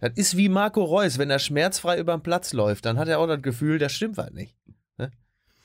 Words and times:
Das 0.00 0.12
ist 0.14 0.36
wie 0.36 0.48
Marco 0.48 0.82
Reus, 0.82 1.18
wenn 1.18 1.30
er 1.30 1.38
schmerzfrei 1.38 1.98
über 1.98 2.16
den 2.16 2.22
Platz 2.22 2.52
läuft, 2.52 2.86
dann 2.86 2.98
hat 2.98 3.08
er 3.08 3.18
auch 3.18 3.26
das 3.26 3.42
Gefühl, 3.42 3.78
das 3.78 3.92
stimmt 3.92 4.16
was 4.16 4.30
nicht. 4.32 4.54
Ne? 4.96 5.10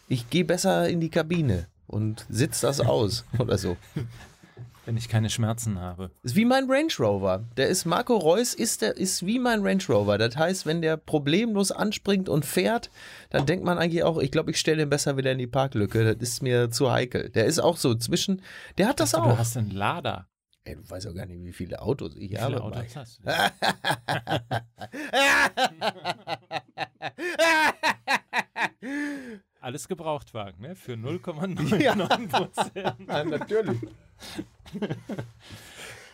Ich 0.07 0.29
gehe 0.29 0.45
besser 0.45 0.87
in 0.89 0.99
die 0.99 1.09
Kabine 1.09 1.67
und 1.87 2.25
sitz 2.29 2.59
das 2.61 2.79
aus 2.81 3.25
oder 3.39 3.57
so. 3.57 3.77
Wenn 4.85 4.97
ich 4.97 5.09
keine 5.09 5.31
Schmerzen 5.31 5.79
habe. 5.79 6.11
Ist 6.21 6.35
wie 6.35 6.45
mein 6.45 6.69
Range 6.69 6.91
Rover. 6.99 7.43
Der 7.57 7.69
ist 7.69 7.85
Marco 7.85 8.15
Reus 8.17 8.53
ist 8.53 8.83
der 8.83 8.97
ist 8.97 9.25
wie 9.25 9.39
mein 9.39 9.65
Range 9.65 9.81
Rover. 9.89 10.19
Das 10.19 10.37
heißt, 10.37 10.67
wenn 10.67 10.83
der 10.83 10.95
problemlos 10.97 11.71
anspringt 11.71 12.29
und 12.29 12.45
fährt, 12.45 12.91
dann 13.31 13.47
denkt 13.47 13.65
man 13.65 13.79
eigentlich 13.79 14.03
auch, 14.03 14.19
ich 14.19 14.29
glaube, 14.29 14.51
ich 14.51 14.59
stelle 14.59 14.77
den 14.77 14.89
besser 14.91 15.17
wieder 15.17 15.31
in 15.31 15.39
die 15.39 15.47
Parklücke. 15.47 16.15
Das 16.15 16.29
ist 16.29 16.43
mir 16.43 16.69
zu 16.69 16.91
heikel. 16.91 17.29
Der 17.29 17.45
ist 17.45 17.57
auch 17.57 17.77
so 17.77 17.95
zwischen. 17.95 18.43
Der 18.77 18.87
hat 18.87 18.99
das 18.99 19.13
Du 19.13 19.17
auch. 19.17 19.39
hast 19.39 19.57
einen 19.57 19.71
Lader. 19.71 20.27
Ey, 20.67 20.75
du 20.75 20.89
weißt 20.89 21.05
auch 21.07 21.13
gar 21.13 21.27
nicht, 21.27 21.43
wie 21.43 21.53
viele 21.53 21.79
Autos 21.79 22.15
ich 22.15 22.31
Wie 22.31 22.39
habe. 22.39 22.53
viele 22.55 22.63
Autos 22.63 22.79
Mike. 22.81 22.99
hast 22.99 23.19
du? 23.23 23.29
Alles 29.61 29.87
Gebrauchtwagen, 29.87 30.59
ne? 30.61 30.75
Für 30.75 30.93
0,09 30.93 32.27
Prozent. 32.29 32.71
Ja, 33.07 33.23
natürlich. 33.23 33.79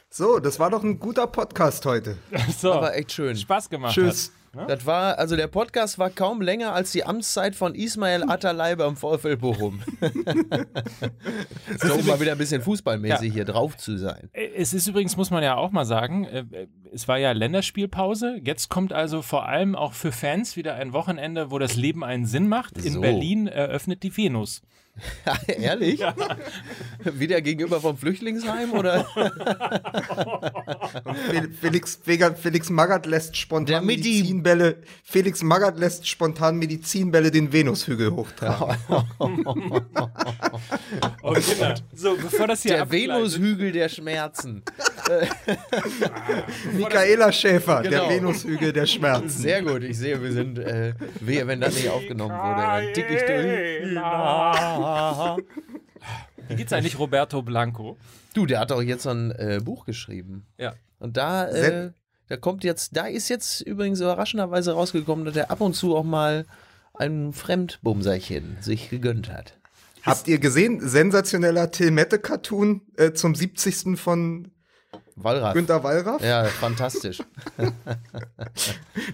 So, 0.10 0.40
das 0.40 0.60
war 0.60 0.70
doch 0.70 0.84
ein 0.84 1.00
guter 1.00 1.28
Podcast 1.28 1.86
heute. 1.86 2.18
So, 2.58 2.74
Aber 2.74 2.96
echt 2.96 3.12
schön. 3.14 3.36
Spaß 3.36 3.70
gemacht. 3.70 3.94
Tschüss. 3.96 4.32
Das 4.68 4.86
war, 4.86 5.18
also 5.18 5.36
der 5.38 5.48
Podcast 5.48 5.98
war 5.98 6.10
kaum 6.10 6.42
länger 6.42 6.74
als 6.74 6.92
die 6.92 7.06
Amtszeit 7.06 7.56
von 7.56 7.74
Ismail 7.74 8.24
Atalay 8.24 8.76
beim 8.76 8.98
VfL 8.98 9.38
Bochum. 9.38 9.82
so, 11.82 11.94
um 11.96 12.06
mal 12.06 12.20
wieder 12.20 12.34
ein 12.34 12.38
bisschen 12.38 12.62
fußballmäßig 12.62 13.30
Ja. 13.30 13.34
hier 13.34 13.46
drauf 13.46 13.78
zu 13.78 13.98
sein. 13.98 14.30
Es 14.34 14.74
ist 14.74 14.88
übrigens, 14.88 15.18
muss 15.18 15.32
man 15.32 15.44
ja 15.44 15.56
auch 15.56 15.72
mal 15.72 15.86
sagen, 15.86 16.26
äh, 16.26 16.40
äh, 16.52 16.68
es 16.94 17.08
war 17.08 17.18
ja 17.18 17.32
Länderspielpause. 17.32 18.40
Jetzt 18.44 18.70
kommt 18.70 18.94
also 18.94 19.22
vor 19.22 19.48
allem 19.48 19.76
auch 19.76 19.94
für 19.94 20.12
Fans 20.12 20.56
wieder 20.58 20.76
ein 20.76 20.94
Wochenende, 20.94 21.52
wo 21.52 21.58
das 21.60 21.76
Leben 21.76 22.04
einen 22.04 22.26
Sinn 22.26 22.48
macht. 22.50 22.78
In 22.78 22.94
So. 22.94 23.02
Berlin 23.02 23.48
eröffnet 23.48 24.04
die 24.04 24.16
Venus. 24.16 24.62
Ehrlich? 25.48 26.02
Wieder 27.04 27.42
gegenüber 27.42 27.80
vom 27.82 27.98
Flüchtlingsheim 27.98 28.72
oder? 28.74 29.06
Fel- 31.30 31.52
Felix, 31.60 32.00
Felix 32.42 32.70
Magath 32.70 33.06
lässt 33.06 33.36
spontan 33.38 33.86
Medizinbälle. 33.86 34.78
Felix 35.04 35.44
Magath 35.44 35.78
lässt 35.80 36.08
spontan 36.08 36.58
Medizinbälle 36.58 37.32
den 37.32 37.52
Venushügel 37.52 38.12
hochtragen. 38.12 38.78
Oh, 41.24 41.34
Kinder. 41.34 41.76
So, 41.94 42.16
bevor 42.16 42.48
das 42.48 42.64
hier 42.64 42.74
Der 42.74 42.92
Venushügel 42.92 43.72
der 43.72 43.90
Schmerzen. 43.90 44.64
Michaela 46.74 47.32
Schäfer, 47.32 47.82
Genau. 47.84 48.08
der 48.08 48.10
Venushügel 48.18 48.74
der 48.74 48.86
Schmerzen. 48.86 49.30
Sehr 49.30 49.62
gut, 49.62 49.84
ich 49.84 49.98
sehe, 49.98 50.22
wir 50.22 50.32
sind, 50.32 50.58
äh, 50.60 50.94
wehe, 51.20 51.46
wenn 51.48 51.62
das 51.62 51.76
nicht 51.76 51.90
aufgenommen 51.90 52.36
wurde, 52.36 52.62
dann 52.62 52.94
tick 52.94 53.06
ich 53.10 53.22
durch. 53.22 53.94
Wie 56.48 56.56
geht's 56.56 56.74
eigentlich 56.74 57.00
Roberto 57.00 57.42
Blanco? 57.42 57.98
Du, 58.34 58.46
der 58.46 58.60
hat 58.60 58.72
doch 58.72 58.82
jetzt 58.82 59.04
so 59.04 59.10
ein 59.10 59.32
äh, 59.32 59.60
Buch 59.64 59.86
geschrieben. 59.86 60.46
Ja. 60.58 60.74
Und 61.00 61.18
da, 61.18 61.48
äh, 61.48 61.92
da 62.28 62.38
kommt 62.38 62.64
jetzt, 62.64 62.96
da 62.96 63.08
ist 63.08 63.30
jetzt 63.30 63.62
übrigens 63.62 64.00
überraschenderweise 64.00 64.74
rausgekommen, 64.74 65.26
dass 65.26 65.36
er 65.36 65.52
ab 65.52 65.62
und 65.62 65.74
zu 65.74 65.96
auch 65.96 66.04
mal 66.04 66.46
ein 66.94 67.34
Fremdbumserchen 67.34 68.58
sich 68.62 68.90
gegönnt 68.90 69.32
hat. 69.32 69.58
Habt 70.04 70.28
ihr 70.28 70.40
gesehen? 70.40 70.80
Sensationeller 70.88 71.72
Till 71.72 71.92
Mette-Cartoon 71.92 72.82
äh, 72.98 73.14
zum 73.14 73.36
70. 73.36 74.00
von 74.00 74.52
Wallraff. 75.24 75.54
Günter 75.54 75.84
Wallraff. 75.84 76.22
Ja, 76.22 76.46
fantastisch. 76.46 77.20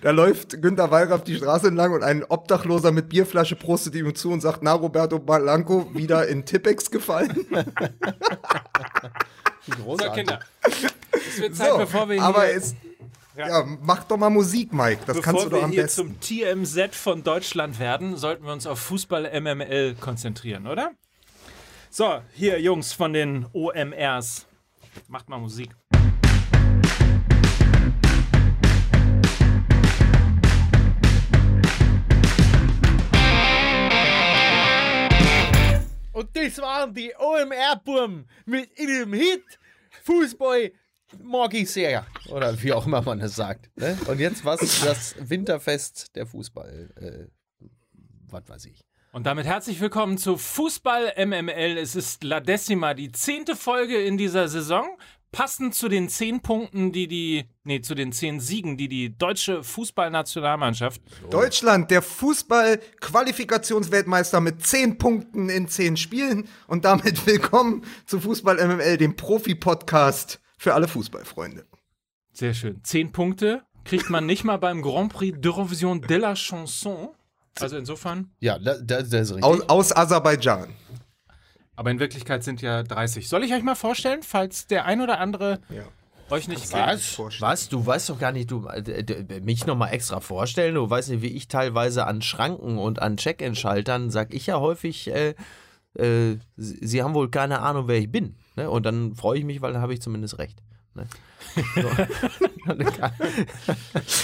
Da 0.02 0.12
läuft 0.12 0.62
Günter 0.62 0.92
Wallraff 0.92 1.24
die 1.24 1.36
Straße 1.36 1.68
entlang 1.68 1.94
und 1.94 2.04
ein 2.04 2.24
Obdachloser 2.24 2.92
mit 2.92 3.10
Bierflasche 3.10 3.56
prostet 3.56 3.96
ihm 3.96 4.14
zu 4.16 4.32
und 4.32 4.42
sagt, 4.42 4.62
na, 4.64 4.74
Roberto 4.74 5.20
Blanco 5.20 5.94
wieder 5.94 6.28
in 6.28 6.46
Tippex 6.46 6.92
gefallen. 6.92 7.46
So, 9.68 9.74
Großartig. 9.84 10.16
Kinder. 10.16 10.40
Es 11.12 11.42
wird 11.42 11.56
Zeit, 11.56 11.72
So, 11.72 11.78
bevor 11.78 12.08
wir 12.10 12.22
aber 12.22 12.46
hier, 12.46 12.56
es, 12.56 12.74
ja. 13.36 13.66
mach 13.82 14.06
doch 14.06 14.16
mal 14.16 14.30
Musik, 14.30 14.72
Mike. 14.72 15.02
Das 15.06 15.18
bevor 15.18 15.24
kannst 15.24 15.46
du 15.46 15.52
wir 15.52 15.58
doch 15.58 15.64
am 15.66 15.72
hier 15.72 15.84
besten. 15.84 16.18
zum 16.20 16.20
TMZ 16.22 16.96
von 16.96 17.22
Deutschland 17.24 17.78
werden, 17.78 18.16
sollten 18.16 18.46
wir 18.46 18.54
uns 18.54 18.66
auf 18.66 18.80
Fußball 18.80 19.30
MML 19.42 19.96
konzentrieren, 19.96 20.68
oder? 20.68 20.92
So, 21.90 22.20
hier 22.34 22.62
Jungs 22.62 22.94
von 22.94 23.12
den 23.12 23.46
OMRs. 23.52 24.46
Macht 25.10 25.28
mal 25.28 25.38
Musik. 25.38 25.76
Und 36.28 36.36
das 36.36 36.58
waren 36.58 36.94
die 36.94 37.14
OMR-Burm 37.18 38.26
mit 38.46 38.78
ihrem 38.78 39.14
Hit 39.14 39.44
Fußball 40.04 40.72
mag 41.22 41.54
ich 41.54 41.72
sehr. 41.72 42.06
Oder 42.30 42.62
wie 42.62 42.74
auch 42.74 42.86
immer 42.86 43.02
man 43.02 43.20
das 43.20 43.36
sagt. 43.36 43.70
Ne? 43.78 43.98
Und 44.08 44.20
jetzt 44.20 44.44
was? 44.44 44.60
Das 44.82 45.16
Winterfest 45.20 46.16
der 46.16 46.26
Fußball. 46.26 46.90
Äh, 46.96 47.68
was 48.30 48.48
weiß 48.48 48.66
ich. 48.66 48.82
Und 49.14 49.26
damit 49.26 49.46
herzlich 49.46 49.80
willkommen 49.80 50.18
zu 50.18 50.38
Fußball 50.38 51.14
MML. 51.18 51.78
Es 51.78 51.96
ist 51.96 52.24
La 52.24 52.40
Decima, 52.40 52.94
die 52.94 53.12
zehnte 53.12 53.56
Folge 53.56 54.02
in 54.02 54.18
dieser 54.18 54.48
Saison. 54.48 54.86
Passend 55.38 55.74
zu 55.76 55.88
den 55.88 56.10
zehn 56.10 56.42
Punkten, 56.42 56.92
die 56.92 57.08
die, 57.08 57.46
nee, 57.64 57.80
zu 57.82 57.94
den 57.94 58.12
zehn 58.12 58.40
Siegen, 58.40 58.76
die 58.76 58.88
die 58.88 59.16
deutsche 59.16 59.64
Fußballnationalmannschaft 59.64 61.00
Deutschland, 61.30 61.92
der 61.92 62.02
Fußball-Qualifikationsweltmeister 62.02 64.42
mit 64.42 64.66
10 64.66 64.98
Punkten 64.98 65.50
in 65.50 65.68
10 65.68 65.98
Spielen. 65.98 66.48
Und 66.66 66.86
damit 66.86 67.28
willkommen 67.28 67.84
zu 68.08 68.20
Fußball 68.20 68.56
MML, 68.56 68.98
dem 68.98 69.16
Profi-Podcast 69.16 70.40
für 70.58 70.74
alle 70.74 70.88
Fußballfreunde. 70.88 71.68
Sehr 72.34 72.56
schön. 72.56 72.84
Zehn 72.84 73.12
Punkte 73.12 73.62
kriegt 73.86 74.10
man 74.10 74.26
nicht 74.26 74.44
mal 74.44 74.58
beim 74.58 74.82
Grand 74.82 75.14
Prix 75.14 75.38
d'Eurovision 75.38 76.04
de 76.04 76.18
la 76.18 76.34
Chanson. 76.34 77.10
Also 77.60 77.78
insofern. 77.78 78.32
Ja, 78.40 78.58
das, 78.58 78.80
das, 78.84 79.10
das 79.10 79.30
ist 79.30 79.36
richtig. 79.36 79.44
Aus, 79.44 79.62
aus 79.70 79.96
Aserbaidschan. 79.96 80.74
Aber 81.78 81.92
in 81.92 82.00
Wirklichkeit 82.00 82.44
sind 82.44 82.62
ja 82.62 82.84
30. 82.84 83.30
Soll 83.30 83.44
ich 83.44 83.54
euch 83.54 83.64
mal 83.64 83.76
vorstellen, 83.76 84.24
falls 84.24 84.68
der 84.68 84.86
ein 84.86 85.00
oder 85.00 85.20
andere 85.20 85.60
Ja. 85.70 85.84
euch 86.30 86.48
nicht 86.48 86.70
kennt? 86.70 87.18
Was? 87.40 87.70
Du 87.70 87.86
weißt 87.86 88.10
doch 88.10 88.20
gar 88.20 88.32
nicht, 88.32 88.50
du 88.52 88.66
äh, 88.68 89.40
mich 89.42 89.66
nochmal 89.66 89.94
extra 89.94 90.20
vorstellen. 90.20 90.76
Du 90.76 90.90
weißt 90.90 91.10
nicht, 91.10 91.22
wie 91.22 91.28
ich 91.28 91.48
teilweise 91.48 92.06
an 92.08 92.22
Schranken 92.24 92.78
und 92.80 93.00
an 93.02 93.16
Check-in-Schaltern 93.16 94.10
sag 94.10 94.34
ich 94.34 94.48
ja 94.48 94.60
häufig, 94.60 95.08
äh, 95.10 95.36
äh, 95.94 96.38
sie, 96.58 96.80
sie 96.86 97.04
haben 97.04 97.14
wohl 97.14 97.30
keine 97.30 97.60
Ahnung, 97.62 97.88
wer 97.88 97.98
ich 98.00 98.12
bin. 98.12 98.36
Ne? 98.56 98.70
Und 98.70 98.86
dann 98.88 99.14
freue 99.16 99.38
ich 99.38 99.46
mich, 99.46 99.62
weil 99.62 99.74
dann 99.74 99.82
habe 99.82 99.94
ich 99.94 100.02
zumindest 100.02 100.40
recht. 100.40 100.58
Ne? 100.98 101.08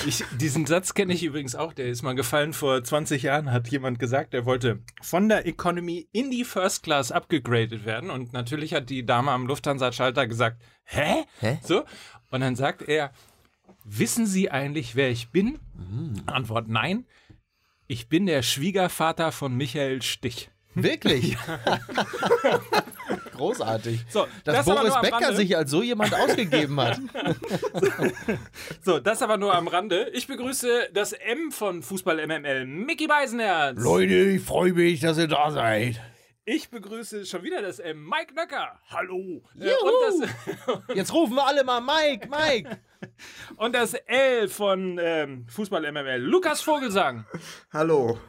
Ich, 0.06 0.24
diesen 0.38 0.66
Satz 0.66 0.94
kenne 0.94 1.14
ich 1.14 1.24
übrigens 1.24 1.56
auch. 1.56 1.74
Der 1.74 1.88
ist 1.88 2.02
mal 2.02 2.16
gefallen 2.16 2.54
vor 2.54 2.84
20 2.84 3.24
Jahren, 3.24 3.52
hat 3.52 3.70
jemand 3.70 4.00
gesagt, 4.00 4.34
er 4.34 4.46
wollte 4.46 4.84
von 5.02 5.30
der 5.30 5.46
Economy 5.46 6.08
in 6.12 6.32
die 6.32 6.44
First 6.44 6.84
Class 6.84 7.12
abgegradet 7.12 7.86
werden. 7.86 8.10
Und 8.10 8.34
natürlich 8.34 8.74
hat 8.74 8.90
die 8.90 9.06
Dame 9.06 9.32
am 9.32 9.48
Lufthansa-Schalter 9.48 10.28
gesagt, 10.28 10.62
hä? 10.84 11.24
Hä? 11.40 11.60
So. 11.64 11.86
Und 12.32 12.42
dann 12.42 12.56
sagt 12.56 12.82
er, 12.82 13.12
wissen 13.84 14.26
Sie 14.26 14.52
eigentlich, 14.52 14.96
wer 14.96 15.10
ich 15.10 15.30
bin? 15.30 15.60
Antwort 16.26 16.68
nein. 16.68 17.06
Ich 17.88 18.10
bin 18.10 18.26
der 18.26 18.42
Schwiegervater 18.42 19.32
von 19.32 19.56
Michael 19.56 20.02
Stich. 20.02 20.50
Wirklich? 20.76 21.38
Großartig. 23.36 24.06
So, 24.10 24.28
Dass 24.44 24.58
das 24.58 24.66
Boris 24.66 24.94
Becker 25.02 25.34
sich 25.34 25.56
als 25.58 25.72
so 25.72 25.82
jemand 25.82 26.14
ausgegeben 26.14 26.80
hat. 26.80 27.00
So, 28.82 29.00
das 29.00 29.22
aber 29.22 29.38
nur 29.38 29.56
am 29.56 29.68
Rande. 29.68 30.10
Ich 30.14 30.28
begrüße 30.28 30.90
das 30.94 31.14
M 31.14 31.52
von 31.52 31.82
Fußball 31.84 32.26
MML, 32.28 32.66
Mickey 32.66 33.08
Beisenherz. 33.08 33.78
Leute, 33.82 34.14
ich 34.14 34.42
freue 34.44 34.74
mich, 34.74 35.00
dass 35.00 35.18
ihr 35.18 35.28
da 35.28 35.52
seid. 35.52 36.02
Ich 36.46 36.70
begrüße 36.70 37.26
schon 37.26 37.44
wieder 37.44 37.62
das 37.62 37.80
M, 37.80 38.04
Mike 38.06 38.34
Nöcker. 38.36 38.80
Hallo. 38.90 39.42
Äh, 39.58 39.70
Juhu. 39.70 39.86
und, 39.86 40.30
das, 40.68 40.80
Jetzt 40.96 41.14
rufen 41.14 41.36
wir 41.36 41.48
alle 41.48 41.64
mal 41.64 41.80
Mike, 41.80 42.28
Mike. 42.30 42.80
und 43.56 43.74
das 43.74 43.94
L 43.94 44.50
von 44.50 45.00
ähm, 45.02 45.48
Fußball 45.48 45.90
MML, 45.90 46.18
Lukas 46.18 46.62
Vogelsang. 46.62 47.26
Hallo. 47.72 48.20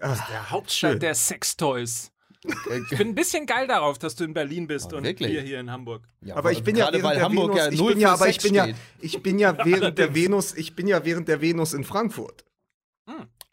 Der 0.00 0.50
Hauptstadt 0.50 0.92
Schön. 0.92 1.00
der 1.00 1.14
Sextoys. 1.14 2.12
Ich 2.44 2.96
bin 2.98 3.08
ein 3.08 3.14
bisschen 3.16 3.46
geil 3.46 3.66
darauf, 3.66 3.98
dass 3.98 4.14
du 4.14 4.22
in 4.24 4.32
Berlin 4.32 4.66
bist 4.68 4.92
und 4.92 5.02
wirklich? 5.04 5.32
wir 5.32 5.40
hier 5.42 5.58
in 5.58 5.70
Hamburg. 5.72 6.06
Ja, 6.20 6.36
Aber 6.36 6.52
ich 6.52 6.62
bin 6.62 6.76
ja 6.76 6.84
gerade 6.84 6.98
während 6.98 7.08
weil 7.10 7.16
der 7.16 7.24
Hamburg 7.24 7.50
Venus, 7.50 7.58
ja 7.64 7.72
ich 7.72 7.78
null 7.80 7.92
bin 7.94 8.00
ja, 8.00 8.12
aber 8.12 8.28
ich 8.28 8.38
bin 8.38 8.54
ja, 8.54 8.68
ich 9.00 9.22
bin 9.22 9.38
ja 9.40 9.58
während 9.64 9.98
der. 9.98 10.14
Venus, 10.14 10.54
ich 10.56 10.76
bin 10.76 10.86
ja 10.86 11.04
während 11.04 11.26
der 11.28 11.40
Venus 11.40 11.72
in 11.74 11.82
Frankfurt. 11.84 12.44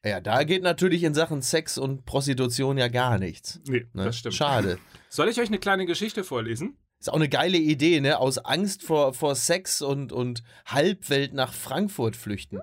Ja, 0.05 0.21
da 0.21 0.43
geht 0.43 0.61
natürlich 0.61 1.03
in 1.03 1.15
Sachen 1.15 1.41
Sex 1.41 1.79
und 1.79 2.05
Prostitution 2.05 2.77
ja 2.77 2.87
gar 2.89 3.17
nichts. 3.17 3.59
Nee, 3.67 3.87
Ne? 3.93 4.05
das 4.05 4.17
stimmt. 4.19 4.35
Schade. 4.35 4.77
Soll 5.09 5.29
ich 5.29 5.39
euch 5.39 5.47
eine 5.47 5.57
kleine 5.57 5.87
Geschichte 5.87 6.23
vorlesen? 6.23 6.77
Ist 6.99 7.09
auch 7.09 7.15
eine 7.15 7.27
geile 7.29 7.57
Idee, 7.57 7.99
ne? 8.01 8.19
Aus 8.19 8.37
Angst 8.37 8.83
vor, 8.83 9.13
vor 9.15 9.35
Sex 9.35 9.81
und, 9.81 10.11
und 10.13 10.43
Halbwelt 10.65 11.33
nach 11.33 11.53
Frankfurt 11.53 12.15
flüchten. 12.15 12.59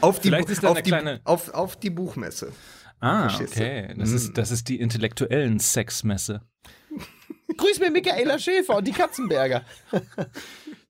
Auf 0.00 0.20
die, 0.20 0.32
auf, 0.34 0.46
eine 0.62 0.82
die, 0.82 0.90
kleine- 0.90 1.20
auf, 1.24 1.48
auf 1.50 1.76
die 1.76 1.90
Buchmesse. 1.90 2.52
Ah, 3.00 3.28
Verstehst 3.28 3.56
du? 3.56 3.60
okay. 3.60 3.94
Das, 3.96 4.10
ist, 4.12 4.36
das 4.36 4.50
ist 4.50 4.68
die 4.68 4.80
intellektuellen 4.80 5.58
Sexmesse. 5.60 6.42
Grüß 7.56 7.80
mir 7.80 7.90
Michaela 7.90 8.38
Schäfer 8.38 8.76
und 8.76 8.86
die 8.86 8.92
Katzenberger. 8.92 9.64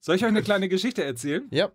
Soll 0.00 0.16
ich 0.16 0.22
euch 0.22 0.28
eine 0.28 0.43
kleine 0.43 0.69
Geschichte 0.69 1.05
erzählen? 1.05 1.46
Ja. 1.50 1.70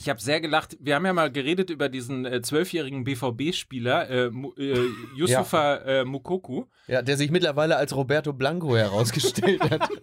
Ich 0.00 0.08
habe 0.08 0.18
sehr 0.18 0.40
gelacht. 0.40 0.78
Wir 0.80 0.94
haben 0.94 1.04
ja 1.04 1.12
mal 1.12 1.30
geredet 1.30 1.68
über 1.68 1.90
diesen 1.90 2.24
äh, 2.24 2.40
zwölfjährigen 2.40 3.04
BVB-Spieler, 3.04 4.08
äh, 4.08 4.30
Mu- 4.30 4.54
äh, 4.56 4.78
Yusufa 5.14 5.74
äh, 5.76 6.04
Mukoku. 6.06 6.64
Ja, 6.86 7.02
der 7.02 7.18
sich 7.18 7.30
mittlerweile 7.30 7.76
als 7.76 7.94
Roberto 7.94 8.32
Blanco 8.32 8.74
herausgestellt 8.76 9.60
hat. 9.70 9.88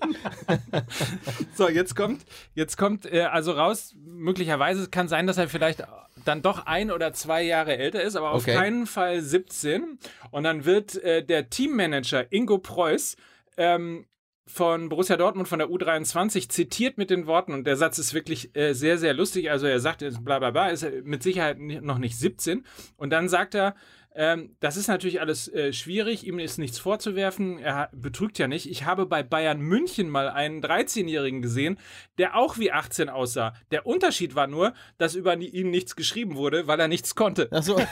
So, 1.55 1.67
jetzt 1.69 1.95
kommt, 1.95 2.23
jetzt 2.53 2.77
kommt 2.77 3.11
äh, 3.11 3.21
also 3.23 3.51
raus, 3.53 3.95
möglicherweise 4.05 4.87
kann 4.89 5.07
sein, 5.07 5.25
dass 5.25 5.37
er 5.39 5.49
vielleicht 5.49 5.83
dann 6.23 6.41
doch 6.43 6.65
ein 6.67 6.91
oder 6.91 7.13
zwei 7.13 7.41
Jahre 7.43 7.77
älter 7.77 8.01
ist, 8.03 8.15
aber 8.15 8.31
auf 8.31 8.43
Okay. 8.43 8.53
keinen 8.55 8.85
Fall 8.85 9.21
17. 9.21 9.97
Und 10.31 10.43
dann 10.43 10.65
wird 10.65 10.95
äh, 11.03 11.23
der 11.25 11.49
Teammanager 11.49 12.31
Ingo 12.31 12.59
Preuß 12.59 13.17
ähm, 13.57 14.05
von 14.47 14.89
Borussia 14.89 15.17
Dortmund 15.17 15.47
von 15.47 15.59
der 15.59 15.67
U23 15.67 16.49
zitiert 16.49 16.97
mit 16.97 17.09
den 17.09 17.27
Worten, 17.27 17.53
und 17.53 17.65
der 17.67 17.75
Satz 17.75 17.99
ist 17.99 18.13
wirklich 18.13 18.55
äh, 18.55 18.73
sehr, 18.73 18.97
sehr 18.97 19.13
lustig. 19.13 19.51
Also 19.51 19.67
er 19.67 19.79
sagt, 19.79 20.03
bla 20.23 20.39
bla 20.39 20.51
bla, 20.51 20.69
ist 20.69 20.85
mit 21.03 21.21
Sicherheit 21.21 21.59
noch 21.59 21.97
nicht 21.97 22.17
17. 22.17 22.65
Und 22.95 23.11
dann 23.11 23.29
sagt 23.29 23.55
er, 23.55 23.75
ähm, 24.17 24.55
das 24.59 24.75
ist 24.77 24.87
natürlich 24.87 25.21
alles 25.21 25.47
äh, 25.47 25.71
schwierig, 25.71 26.25
ihm 26.25 26.39
ist 26.39 26.57
nichts 26.57 26.79
vorzuwerfen, 26.79 27.59
er 27.59 27.89
betrügt 27.93 28.39
ja 28.39 28.47
nicht. 28.47 28.69
Ich 28.69 28.83
habe 28.85 29.05
bei 29.05 29.21
Bayern 29.23 29.59
München 29.59 30.09
mal 30.09 30.27
einen 30.29 30.61
13-Jährigen 30.61 31.41
gesehen, 31.41 31.77
der 32.17 32.35
auch 32.35 32.57
wie 32.57 32.71
18 32.71 33.09
aussah. 33.09 33.53
Der 33.71 33.85
Unterschied 33.85 34.33
war 34.35 34.47
nur, 34.47 34.73
dass 34.97 35.13
über 35.15 35.37
ihn 35.37 35.69
nichts 35.69 35.95
geschrieben 35.95 36.35
wurde, 36.35 36.67
weil 36.67 36.79
er 36.79 36.87
nichts 36.87 37.13
konnte. 37.15 37.47
Achso. 37.51 37.79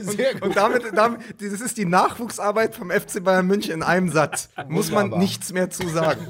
Sehr 0.00 0.34
gut. 0.34 0.42
Und 0.42 0.56
damit, 0.56 0.82
damit, 0.94 1.20
das 1.40 1.60
ist 1.60 1.76
die 1.76 1.84
Nachwuchsarbeit 1.84 2.74
vom 2.74 2.90
FC 2.90 3.22
Bayern 3.22 3.46
München 3.46 3.72
in 3.72 3.82
einem 3.82 4.08
Satz. 4.10 4.48
Muss 4.68 4.90
man 4.90 5.10
nichts 5.10 5.52
mehr 5.52 5.70
zu 5.70 5.88
sagen. 5.88 6.26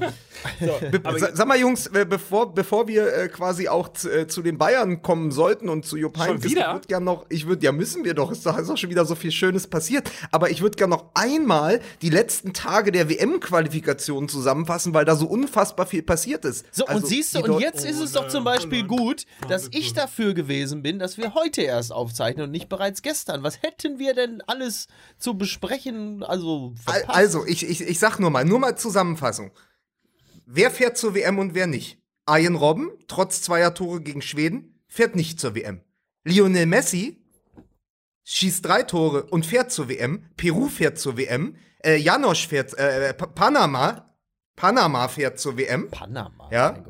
Be 0.59 1.01
sa- 1.17 1.29
sag 1.33 1.47
mal, 1.47 1.57
Jungs, 1.57 1.87
äh, 1.87 2.05
bevor, 2.07 2.53
bevor 2.53 2.87
wir 2.87 3.13
äh, 3.13 3.27
quasi 3.29 3.67
auch 3.67 3.89
zu, 3.89 4.09
äh, 4.11 4.27
zu 4.27 4.41
den 4.41 4.57
Bayern 4.57 5.01
kommen 5.01 5.31
sollten 5.31 5.69
und 5.69 5.85
zu 5.85 5.97
Jupp 5.97 6.17
Heynckes, 6.19 6.45
ich 6.51 6.55
würde 6.55 6.87
gerne 6.87 7.05
noch, 7.05 7.24
ich 7.29 7.47
würde, 7.47 7.63
ja, 7.65 7.71
müssen 7.71 8.03
wir 8.03 8.13
doch, 8.13 8.31
ist 8.31 8.45
doch, 8.45 8.57
ist 8.57 8.69
doch 8.69 8.77
schon 8.77 8.89
wieder 8.89 9.05
so 9.05 9.15
viel 9.15 9.31
Schönes 9.31 9.67
passiert. 9.67 10.09
Aber 10.31 10.49
ich 10.49 10.61
würde 10.61 10.77
gerne 10.77 10.95
noch 10.95 11.11
einmal 11.13 11.81
die 12.01 12.09
letzten 12.09 12.53
Tage 12.53 12.91
der 12.91 13.09
WM-Qualifikation 13.09 14.27
zusammenfassen, 14.29 14.93
weil 14.93 15.05
da 15.05 15.15
so 15.15 15.27
unfassbar 15.27 15.85
viel 15.85 16.03
passiert 16.03 16.45
ist. 16.45 16.65
So, 16.71 16.85
Also, 16.85 16.99
und 17.01 17.07
siehst 17.07 17.35
du, 17.35 17.39
und 17.43 17.59
jetzt 17.59 17.85
ist 17.85 17.99
es 17.99 18.11
doch 18.13 18.27
zum 18.27 18.43
Beispiel 18.43 18.83
gut, 18.85 19.25
dass 19.47 19.67
ich 19.71 19.93
dafür 19.93 20.33
gewesen 20.33 20.81
bin, 20.81 20.99
dass 20.99 21.17
wir 21.17 21.33
heute 21.33 21.61
erst 21.61 21.91
aufzeichnen 21.91 22.45
und 22.45 22.51
nicht 22.51 22.69
bereits 22.69 23.01
gestern. 23.01 23.43
Was 23.43 23.61
hätten 23.61 23.99
wir 23.99 24.13
denn 24.13 24.41
alles 24.47 24.87
zu 25.17 25.37
besprechen? 25.37 26.23
Also, 26.23 26.73
Al- 26.85 26.99
verpasst? 26.99 27.17
Also, 27.17 27.45
ich, 27.45 27.67
ich, 27.67 27.81
ich 27.81 27.99
sag 27.99 28.19
nur 28.19 28.29
mal, 28.29 28.45
nur 28.45 28.59
mal 28.59 28.77
Zusammenfassung. 28.77 29.51
Wer 30.45 30.71
fährt 30.71 30.97
zur 30.97 31.15
WM 31.15 31.39
und 31.39 31.53
wer 31.55 31.67
nicht? 31.67 31.97
Arjen 32.25 32.55
Robben, 32.55 32.89
trotz 33.07 33.41
zweier 33.41 33.73
Tore 33.73 34.01
gegen 34.01 34.21
Schweden, 34.21 34.79
fährt 34.87 35.15
nicht 35.15 35.39
zur 35.39 35.55
WM. 35.55 35.81
Lionel 36.25 36.65
Messi 36.65 37.21
schießt 38.25 38.65
drei 38.65 38.83
Tore 38.83 39.23
und 39.25 39.45
fährt 39.45 39.71
zur 39.71 39.87
WM. 39.89 40.25
Peru 40.35 40.67
fährt 40.67 40.97
zur 40.97 41.17
WM. 41.17 41.55
Äh, 41.83 41.97
Janosch 41.97 42.47
fährt, 42.47 42.77
äh, 42.77 43.13
Pa- 43.13 43.27
Panama, 43.27 44.15
Panama 44.55 45.07
fährt 45.07 45.39
zur 45.39 45.57
WM. 45.57 45.89
Panama. 45.91 46.49
Ja. 46.51 46.83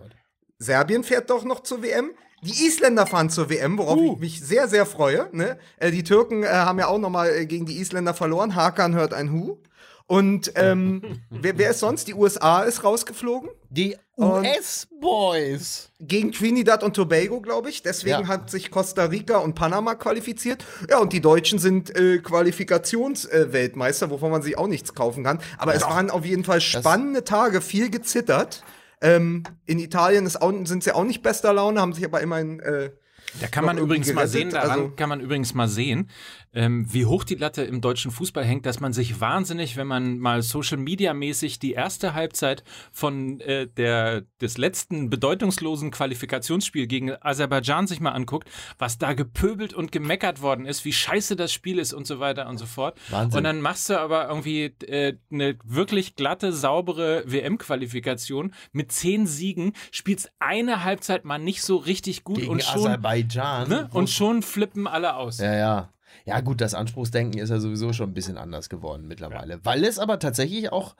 Serbien 0.57 1.03
fährt 1.03 1.29
doch 1.29 1.43
noch 1.43 1.61
zur 1.61 1.83
WM. 1.83 2.11
Die 2.41 2.65
Isländer 2.65 3.05
fahren 3.07 3.29
zur 3.29 3.49
WM, 3.49 3.77
worauf 3.77 3.97
Uh. 3.97 4.13
ich 4.13 4.19
mich 4.19 4.41
sehr, 4.41 4.67
sehr 4.67 4.85
freue. 4.85 5.27
Ne? 5.33 5.57
Äh, 5.77 5.91
die 5.91 6.03
Türken 6.03 6.43
äh, 6.43 6.47
haben 6.47 6.79
ja 6.79 6.87
auch 6.87 6.99
noch 6.99 7.09
mal 7.09 7.29
äh, 7.29 7.45
gegen 7.45 7.65
die 7.65 7.79
Isländer 7.79 8.13
verloren. 8.13 8.55
Hakan 8.55 8.93
hört 8.95 9.13
ein 9.13 9.31
Hu. 9.31 9.57
Und 10.07 10.51
ähm, 10.55 11.01
wer, 11.31 11.57
wer 11.57 11.71
ist 11.71 11.79
sonst? 11.79 12.07
Die 12.07 12.13
USA 12.13 12.61
ist 12.61 12.83
rausgeflogen. 12.83 13.49
Die 13.69 13.95
US-Boys. 14.17 15.89
Gegen 15.99 16.31
Trinidad 16.31 16.83
und 16.83 16.95
Tobago, 16.95 17.41
glaube 17.41 17.69
ich. 17.69 17.81
Deswegen 17.81 18.21
Ja. 18.21 18.27
hat 18.27 18.49
sich 18.51 18.69
Costa 18.69 19.05
Rica 19.05 19.37
und 19.37 19.55
Panama 19.55 19.95
qualifiziert. 19.95 20.63
Ja, 20.89 20.99
und 20.99 21.11
die 21.11 21.21
Deutschen 21.21 21.57
sind 21.59 21.95
äh, 21.97 22.19
Qualifikationsweltmeister, 22.19 24.09
wovon 24.09 24.31
man 24.31 24.41
sich 24.41 24.57
auch 24.57 24.67
nichts 24.67 24.93
kaufen 24.93 25.23
kann. 25.23 25.39
Aber 25.57 25.73
es 25.75 25.81
waren 25.83 26.09
auf 26.09 26.25
jeden 26.25 26.43
Fall 26.43 26.61
spannende 26.61 27.23
Tage, 27.23 27.61
viel 27.61 27.89
gezittert. 27.89 28.63
Ähm, 29.01 29.43
in 29.65 29.79
Italien 29.79 30.25
ist 30.25 30.41
auch, 30.41 30.53
sind 30.65 30.83
sie 30.83 30.91
auch 30.93 31.03
nicht 31.03 31.21
bester 31.21 31.51
Laune, 31.53 31.81
haben 31.81 31.93
sich 31.93 32.05
aber 32.05 32.21
immerhin 32.21 32.59
äh, 32.61 32.91
Da 33.41 33.47
kann 33.47 33.65
man 33.65 33.77
übrigens 33.77 34.11
mal 34.13 34.27
sehen, 34.27 34.49
gerettet, 34.49 34.69
daran 34.69 34.79
also- 34.85 34.95
kann 34.95 35.09
man 35.09 35.19
übrigens 35.19 35.53
mal 35.53 35.67
sehen, 35.67 36.09
ähm, 36.55 36.91
wie 36.91 37.05
hoch 37.05 37.23
die 37.23 37.35
Latte 37.35 37.63
im 37.63 37.81
deutschen 37.81 38.11
Fußball 38.11 38.43
hängt, 38.43 38.65
dass 38.65 38.79
man 38.79 38.93
sich 38.93 39.19
wahnsinnig, 39.19 39.77
wenn 39.77 39.87
man 39.87 40.17
mal 40.17 40.41
Social 40.41 40.77
Media 40.77 41.13
mäßig 41.13 41.59
die 41.59 41.73
erste 41.73 42.13
Halbzeit 42.13 42.63
von 42.91 43.41
äh, 43.41 43.67
der 43.67 44.23
des 44.41 44.57
letzten 44.57 45.09
bedeutungslosen 45.09 45.91
Qualifikationsspiel 45.91 46.87
gegen 46.87 47.11
Aserbaidschan 47.21 47.87
sich 47.87 47.99
mal 47.99 48.11
anguckt, 48.11 48.49
was 48.77 48.97
da 48.97 49.13
gepöbelt 49.13 49.73
und 49.73 49.91
gemeckert 49.91 50.41
worden 50.41 50.65
ist, 50.65 50.85
wie 50.85 50.93
scheiße 50.93 51.35
das 51.35 51.51
Spiel 51.51 51.77
ist 51.77 51.93
und 51.93 52.07
so 52.07 52.19
weiter 52.19 52.47
und 52.47 52.57
so 52.57 52.65
fort. 52.65 52.97
Wahnsinn. 53.09 53.37
Und 53.37 53.43
dann 53.43 53.61
machst 53.61 53.89
du 53.89 53.99
aber 53.99 54.29
irgendwie 54.29 54.73
äh, 54.87 55.17
eine 55.31 55.57
wirklich 55.63 56.15
glatte, 56.15 56.53
saubere 56.53 57.23
WM-Qualifikation 57.25 58.53
mit 58.71 58.91
zehn 58.91 59.27
Siegen, 59.27 59.73
spielst 59.91 60.31
eine 60.39 60.83
Halbzeit 60.83 61.25
mal 61.25 61.37
nicht 61.37 61.61
so 61.61 61.75
richtig 61.75 62.23
gut 62.23 62.37
Gegen 62.37 62.51
und 62.51 62.63
schon 62.63 62.87
Aserbaidschan. 62.87 63.69
Ne? 63.69 63.89
Und 63.91 64.09
schon 64.09 64.41
flippen 64.41 64.87
alle 64.87 65.15
aus. 65.15 65.39
Ja, 65.39 65.53
ja. 65.53 65.89
Ja, 66.25 66.41
gut, 66.41 66.61
das 66.61 66.73
Anspruchsdenken 66.73 67.39
ist 67.39 67.49
ja 67.49 67.59
sowieso 67.59 67.93
schon 67.93 68.11
ein 68.11 68.13
bisschen 68.13 68.37
anders 68.37 68.69
geworden 68.69 69.07
mittlerweile. 69.07 69.59
Weil 69.63 69.83
es 69.83 69.99
aber 69.99 70.19
tatsächlich 70.19 70.71
auch 70.71 70.95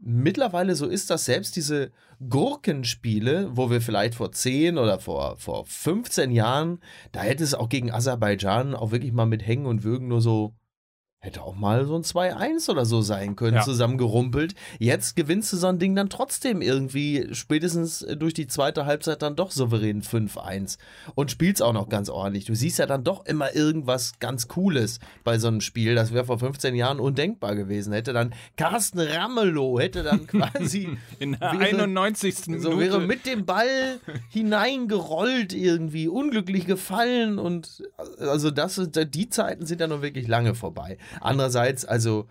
mittlerweile 0.00 0.74
so 0.74 0.86
ist, 0.86 1.10
dass 1.10 1.24
selbst 1.24 1.56
diese 1.56 1.92
Gurkenspiele, 2.26 3.50
wo 3.52 3.70
wir 3.70 3.80
vielleicht 3.80 4.14
vor 4.14 4.32
10 4.32 4.78
oder 4.78 4.98
vor, 4.98 5.36
vor 5.36 5.66
15 5.66 6.30
Jahren, 6.30 6.80
da 7.12 7.20
hätte 7.20 7.44
es 7.44 7.54
auch 7.54 7.68
gegen 7.68 7.92
Aserbaidschan 7.92 8.74
auch 8.74 8.92
wirklich 8.92 9.12
mal 9.12 9.26
mit 9.26 9.46
Hängen 9.46 9.66
und 9.66 9.84
Würgen 9.84 10.08
nur 10.08 10.20
so, 10.20 10.54
hätte 11.22 11.42
auch 11.42 11.54
mal 11.54 11.84
so 11.84 11.94
ein 11.96 12.02
2-1 12.02 12.70
oder 12.70 12.86
so 12.86 13.02
sein 13.02 13.36
können, 13.36 13.56
Ja. 13.56 13.62
zusammengerumpelt. 13.62 14.54
Jetzt 14.78 15.16
gewinnst 15.16 15.52
du 15.52 15.58
so 15.58 15.66
ein 15.66 15.78
Ding 15.78 15.94
dann 15.94 16.08
trotzdem 16.08 16.62
irgendwie 16.62 17.28
spätestens 17.32 18.06
durch 18.16 18.32
die 18.32 18.46
zweite 18.46 18.86
Halbzeit 18.86 19.20
dann 19.20 19.36
doch 19.36 19.50
souverän 19.50 20.00
5-1 20.02 20.78
und 21.14 21.30
spielst 21.30 21.62
auch 21.62 21.74
noch 21.74 21.90
ganz 21.90 22.08
ordentlich. 22.08 22.46
Du 22.46 22.54
siehst 22.54 22.78
ja 22.78 22.86
dann 22.86 23.04
doch 23.04 23.26
immer 23.26 23.54
irgendwas 23.54 24.18
ganz 24.18 24.48
Cooles 24.48 24.98
bei 25.22 25.38
so 25.38 25.48
einem 25.48 25.60
Spiel. 25.60 25.94
Das 25.94 26.14
wäre 26.14 26.24
vor 26.24 26.38
15 26.38 26.74
Jahren 26.74 26.98
undenkbar 27.00 27.54
gewesen. 27.54 27.92
Hätte 27.92 28.14
dann 28.14 28.32
Carsten 28.56 28.98
Ramelow, 28.98 29.78
hätte 29.78 30.02
dann 30.02 30.26
quasi 30.26 30.96
In 31.18 31.32
der 31.32 31.52
Wäre- 31.52 31.82
91. 31.82 32.46
Minute. 32.46 32.62
so 32.62 32.80
wäre 32.80 32.98
mit 32.98 33.26
dem 33.26 33.44
Ball 33.44 33.98
hineingerollt 34.30 35.52
irgendwie, 35.52 36.08
unglücklich 36.08 36.64
gefallen 36.64 37.38
und 37.38 37.82
also 38.18 38.50
das 38.50 38.80
die 38.90 39.28
Zeiten 39.28 39.66
sind 39.66 39.82
ja 39.82 39.86
nun 39.86 40.00
wirklich 40.00 40.26
lange 40.26 40.54
vorbei. 40.54 40.96
Andererseits 41.20 41.84
also 41.84 42.26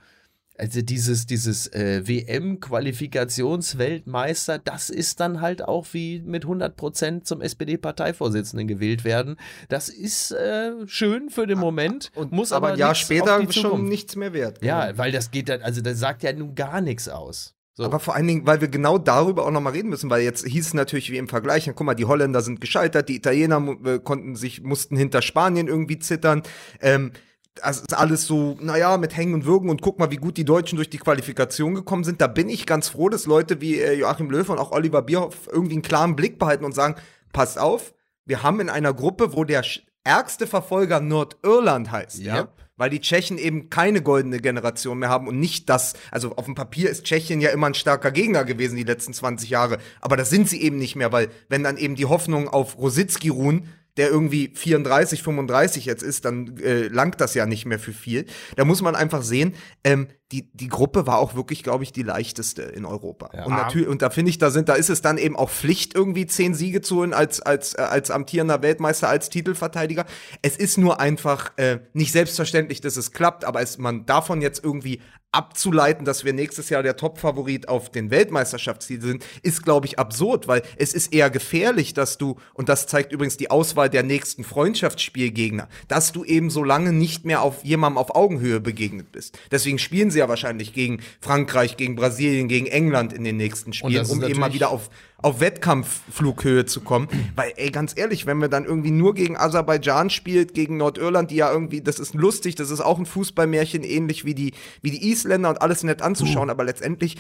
also 0.60 0.82
dieses 0.82 1.26
dieses 1.26 1.68
äh, 1.68 2.06
WM-Qualifikationsweltmeister, 2.06 4.60
das 4.60 4.90
ist 4.90 5.22
dann 5.22 5.42
halt 5.42 5.62
auch 5.62 5.88
wie 5.94 6.22
mit 6.22 6.44
100 6.44 6.76
Prozent 6.76 7.26
zum 7.26 7.40
SPD-Parteivorsitzenden 7.42 8.68
gewählt 8.68 9.06
werden. 9.06 9.38
Das 9.70 9.88
ist 9.88 10.32
äh, 10.32 10.74
schön 10.86 11.30
für 11.30 11.48
den 11.48 11.60
Moment, 11.60 12.12
und 12.14 12.34
muss 12.34 12.52
aber 12.52 12.68
aber, 12.68 12.76
ein 12.76 12.80
Jahr 12.80 12.96
später 12.96 13.40
schon 13.40 13.52
Zukunft. 13.52 13.90
nichts 13.90 14.18
mehr 14.18 14.34
wert. 14.34 14.62
Ja, 14.62 14.98
weil 14.98 15.14
das 15.14 15.32
geht 15.32 15.48
dann, 15.48 15.62
also 15.62 15.80
das 15.82 15.98
sagt 15.98 16.24
ja 16.24 16.34
nun 16.34 16.56
gar 16.56 16.82
nichts 16.82 17.08
aus. 17.08 17.56
So. 17.80 17.86
Aber 17.86 18.02
vor 18.02 18.14
allen 18.14 18.28
Dingen, 18.28 18.46
weil 18.46 18.60
wir 18.60 18.68
genau 18.68 18.98
darüber 18.98 19.46
auch 19.46 19.52
nochmal 19.52 19.72
reden 19.72 19.88
müssen, 19.88 20.10
weil 20.10 20.22
jetzt 20.22 20.46
hieß 20.46 20.68
es 20.68 20.74
natürlich 20.74 21.12
wie 21.12 21.18
im 21.18 21.30
Vergleich, 21.30 21.66
na, 21.66 21.72
guck 21.72 21.86
mal, 21.86 21.96
die 21.96 22.04
Holländer 22.04 22.42
sind 22.42 22.60
gescheitert, 22.60 23.08
die 23.08 23.16
Italiener 23.16 23.66
äh, 23.86 24.00
konnten 24.00 24.36
sich, 24.36 24.62
mussten 24.62 24.98
hinter 24.98 25.22
Spanien 25.22 25.70
irgendwie 25.70 25.98
zittern. 25.98 26.44
Ähm, 26.82 27.14
das 27.64 27.78
ist 27.80 27.94
alles 27.94 28.26
so, 28.26 28.58
naja, 28.62 28.98
mit 28.98 29.16
Hängen 29.16 29.34
und 29.34 29.46
Würgen 29.46 29.70
und 29.70 29.82
guck 29.82 30.00
mal, 30.00 30.12
wie 30.12 30.18
gut 30.18 30.38
die 30.38 30.46
Deutschen 30.46 30.76
durch 30.76 30.90
die 30.90 30.98
Qualifikation 30.98 31.76
gekommen 31.76 32.04
sind. 32.04 32.22
Da 32.22 32.28
bin 32.28 32.50
ich 32.50 32.66
ganz 32.66 32.90
froh, 32.90 33.10
dass 33.10 33.26
Leute 33.26 33.62
wie 33.62 33.80
äh, 33.80 33.94
Joachim 33.94 34.30
Löw 34.30 34.48
und 34.50 34.60
auch 34.60 34.72
Oliver 34.72 35.02
Bierhoff 35.02 35.48
irgendwie 35.52 35.74
einen 35.74 35.82
klaren 35.82 36.16
Blick 36.16 36.40
behalten 36.40 36.66
und 36.66 36.74
sagen, 36.76 36.96
passt 37.34 37.60
auf, 37.60 37.94
wir 38.26 38.44
haben 38.44 38.60
in 38.60 38.70
einer 38.70 38.94
Gruppe, 38.94 39.34
wo 39.36 39.44
der 39.44 39.64
ärgste 40.04 40.48
Verfolger 40.48 41.00
Nordirland 41.00 41.92
heißt, 41.92 42.20
ja, 42.20 42.38
Yep. 42.38 42.50
weil 42.78 42.90
die 42.90 43.02
Tschechen 43.02 43.38
eben 43.38 43.70
keine 43.70 44.02
goldene 44.02 44.40
Generation 44.40 45.00
mehr 45.00 45.10
haben 45.10 45.28
und 45.28 45.40
nicht 45.40 45.70
das, 45.70 45.94
also 46.12 46.36
auf 46.36 46.46
dem 46.46 46.56
Papier 46.56 46.90
ist 46.90 47.04
Tschechien 47.04 47.42
ja 47.42 47.50
immer 47.50 47.68
ein 47.68 47.74
starker 47.74 48.12
Gegner 48.12 48.46
gewesen 48.46 48.78
die 48.78 48.84
letzten 48.84 49.14
20 49.14 49.50
Jahre, 49.50 49.78
aber 50.02 50.16
das 50.16 50.30
sind 50.30 50.50
sie 50.50 50.62
eben 50.62 50.78
nicht 50.78 50.96
mehr, 50.96 51.12
weil 51.12 51.30
wenn 51.50 51.64
dann 51.64 51.78
eben 51.78 51.96
die 51.96 52.06
Hoffnungen 52.06 52.48
auf 52.48 52.78
Rositzky 52.78 53.30
ruhen, 53.30 53.68
der 54.00 54.10
irgendwie 54.10 54.54
34, 54.56 55.22
35 55.22 55.84
jetzt 55.84 56.04
ist, 56.04 56.24
dann 56.24 56.58
äh, 56.60 56.88
langt 56.88 57.20
das 57.20 57.34
ja 57.34 57.46
nicht 57.46 57.66
mehr 57.66 57.80
für 57.80 57.92
viel. 57.92 58.26
Da 58.56 58.64
muss 58.64 58.82
man 58.82 58.96
einfach 58.96 59.24
sehen, 59.24 59.56
ähm, 59.84 60.08
die, 60.32 60.50
die 60.54 60.70
Gruppe 60.70 61.06
war 61.06 61.18
auch 61.18 61.36
wirklich, 61.36 61.64
glaube 61.64 61.84
ich, 61.84 61.92
die 61.92 62.04
leichteste 62.04 62.62
in 62.62 62.86
Europa. 62.86 63.30
Ja. 63.34 63.46
Und 63.46 63.54
natürlich, 63.54 63.90
und 63.90 64.02
da 64.02 64.10
finde 64.10 64.30
ich, 64.30 64.38
da 64.38 64.52
sind, 64.52 64.70
da 64.70 64.76
ist 64.76 64.90
es 64.90 65.02
dann 65.02 65.18
eben 65.18 65.36
auch 65.36 65.50
Pflicht, 65.50 65.96
irgendwie 65.96 66.28
zehn 66.28 66.54
Siege 66.54 66.82
zu 66.82 66.98
holen 66.98 67.14
als, 67.14 67.42
als, 67.42 67.74
äh, 67.74 67.82
als 67.82 68.10
amtierender 68.10 68.62
Weltmeister, 68.62 69.10
als 69.10 69.30
Titelverteidiger. 69.30 70.06
Es 70.42 70.56
ist 70.56 70.78
nur 70.78 71.02
einfach 71.02 71.52
äh, 71.58 71.80
nicht 71.92 72.14
selbstverständlich, 72.14 72.80
dass 72.80 72.96
es 72.96 73.12
klappt, 73.12 73.44
aber 73.44 73.62
es, 73.62 73.80
man 73.80 74.06
davon 74.06 74.42
jetzt 74.42 74.64
irgendwie 74.64 75.02
abzuleiten, 75.32 76.06
dass 76.06 76.26
wir 76.26 76.34
nächstes 76.34 76.70
Jahr 76.70 76.82
der 76.82 76.96
Top-Favorit 76.96 77.68
auf 77.68 77.92
den 77.92 78.10
Weltmeisterschaftstitel 78.10 79.06
sind, 79.06 79.26
ist, 79.44 79.64
glaube 79.64 79.86
ich, 79.86 80.00
absurd, 80.00 80.48
weil 80.48 80.64
es 80.78 80.94
ist 80.94 81.14
eher 81.14 81.30
gefährlich, 81.30 81.94
dass 81.94 82.18
du, 82.18 82.38
und 82.54 82.68
das 82.68 82.88
zeigt 82.88 83.12
übrigens 83.12 83.38
die 83.38 83.52
Auswahl 83.52 83.90
der 83.90 84.04
nächsten 84.04 84.44
Freundschaftsspielgegner, 84.44 85.68
dass 85.88 86.12
du 86.12 86.24
eben 86.24 86.50
so 86.50 86.64
lange 86.64 86.94
nicht 86.94 87.26
mehr 87.26 87.44
auf 87.44 87.64
jemandem 87.64 88.00
auf 88.00 88.16
Augenhöhe 88.16 88.60
begegnet 88.60 89.12
bist. 89.12 89.38
Deswegen 89.52 89.78
spielen 89.78 90.10
sie 90.10 90.20
ja 90.20 90.30
wahrscheinlich 90.30 90.74
gegen 90.74 91.02
Frankreich, 91.22 91.78
gegen 91.78 91.96
Brasilien, 91.96 92.48
gegen 92.48 92.66
England 92.66 93.14
in 93.14 93.24
den 93.24 93.38
nächsten 93.38 93.74
Spielen, 93.74 94.06
um 94.08 94.24
eben 94.24 94.40
mal 94.40 94.54
wieder 94.54 94.72
auf, 94.72 94.90
auf 95.22 95.40
Wettkampfflughöhe 95.40 96.66
zu 96.66 96.82
kommen. 96.82 97.08
Weil, 97.36 97.54
ey, 97.58 97.72
ganz 97.72 97.94
ehrlich, 97.96 98.26
wenn 98.26 98.38
wir 98.40 98.48
dann 98.48 98.66
irgendwie 98.66 98.92
nur 98.92 99.14
gegen 99.14 99.38
Aserbaidschan 99.38 100.10
spielt, 100.10 100.54
gegen 100.54 100.78
Nordirland, 100.78 101.32
die 101.32 101.36
ja 101.36 101.52
irgendwie, 101.52 101.82
das 101.82 102.00
ist 102.00 102.14
lustig, 102.14 102.56
das 102.56 102.70
ist 102.70 102.82
auch 102.82 103.00
ein 103.00 103.06
Fußballmärchen, 103.06 103.84
ähnlich 103.84 104.26
wie 104.26 104.34
die, 104.34 104.54
wie 104.82 104.92
die 104.92 105.10
Isländer 105.10 105.50
und 105.50 105.62
alles 105.62 105.84
nett 105.84 106.02
anzuschauen, 106.02 106.50
aber 106.50 106.64
letztendlich 106.64 107.18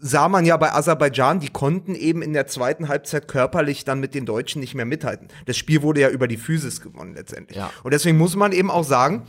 sah 0.00 0.28
man 0.28 0.44
ja 0.44 0.56
bei 0.56 0.72
Aserbaidschan, 0.72 1.40
die 1.40 1.48
konnten 1.48 1.94
eben 1.94 2.22
in 2.22 2.32
der 2.32 2.46
zweiten 2.46 2.88
Halbzeit 2.88 3.28
körperlich 3.28 3.84
dann 3.84 4.00
mit 4.00 4.14
den 4.14 4.26
Deutschen 4.26 4.60
nicht 4.60 4.74
mehr 4.74 4.86
mithalten. 4.86 5.28
Das 5.44 5.56
Spiel 5.56 5.82
wurde 5.82 6.00
ja 6.00 6.08
über 6.08 6.28
die 6.28 6.36
Physis 6.36 6.80
gewonnen 6.80 7.14
letztendlich. 7.14 7.58
Ja. 7.58 7.70
Und 7.82 7.92
deswegen 7.92 8.18
muss 8.18 8.36
man 8.36 8.52
eben 8.52 8.70
auch 8.70 8.84
sagen, 8.84 9.22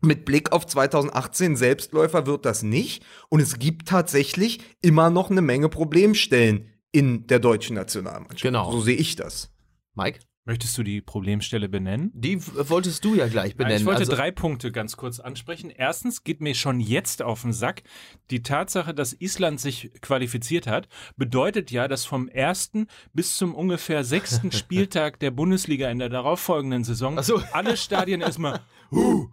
mit 0.00 0.24
Blick 0.24 0.52
auf 0.52 0.66
2018 0.66 1.56
Selbstläufer 1.56 2.26
wird 2.26 2.44
das 2.44 2.62
nicht. 2.62 3.04
Und 3.28 3.40
es 3.40 3.58
gibt 3.58 3.88
tatsächlich 3.88 4.60
immer 4.82 5.10
noch 5.10 5.30
eine 5.30 5.42
Menge 5.42 5.68
Problemstellen 5.68 6.71
in 6.92 7.26
der 7.26 7.38
deutschen 7.38 7.74
Nationalmannschaft. 7.76 8.42
Genau. 8.42 8.70
So 8.70 8.80
sehe 8.80 8.96
ich 8.96 9.16
das. 9.16 9.50
Mike, 9.94 10.20
Möchtest 10.44 10.76
du 10.76 10.82
die 10.82 11.00
Problemstelle 11.00 11.68
benennen? 11.68 12.10
die 12.14 12.44
wolltest 12.44 13.04
du 13.04 13.14
ja 13.14 13.28
gleich 13.28 13.56
benennen. 13.56 13.78
Ich 13.78 13.84
wollte 13.84 14.00
also, 14.00 14.12
drei 14.12 14.32
Punkte 14.32 14.72
ganz 14.72 14.96
kurz 14.96 15.20
ansprechen. 15.20 15.70
Erstens 15.70 16.24
geht 16.24 16.40
mir 16.40 16.56
schon 16.56 16.80
jetzt 16.80 17.22
auf 17.22 17.42
den 17.42 17.52
Sack, 17.52 17.84
die 18.32 18.42
Tatsache, 18.42 18.92
dass 18.92 19.12
Island 19.12 19.60
sich 19.60 19.92
qualifiziert 20.00 20.66
hat, 20.66 20.88
bedeutet 21.16 21.70
ja, 21.70 21.86
dass 21.86 22.04
vom 22.04 22.26
ersten 22.26 22.88
bis 23.12 23.36
zum 23.36 23.54
ungefähr 23.54 24.02
sechsten 24.02 24.50
Spieltag 24.52 25.20
der 25.20 25.30
Bundesliga 25.30 25.88
in 25.90 26.00
der 26.00 26.08
darauffolgenden 26.08 26.82
Saison 26.82 27.22
so. 27.22 27.40
alle 27.52 27.76
Stadien 27.76 28.20
erstmal 28.20 28.62
huh, 28.90 29.28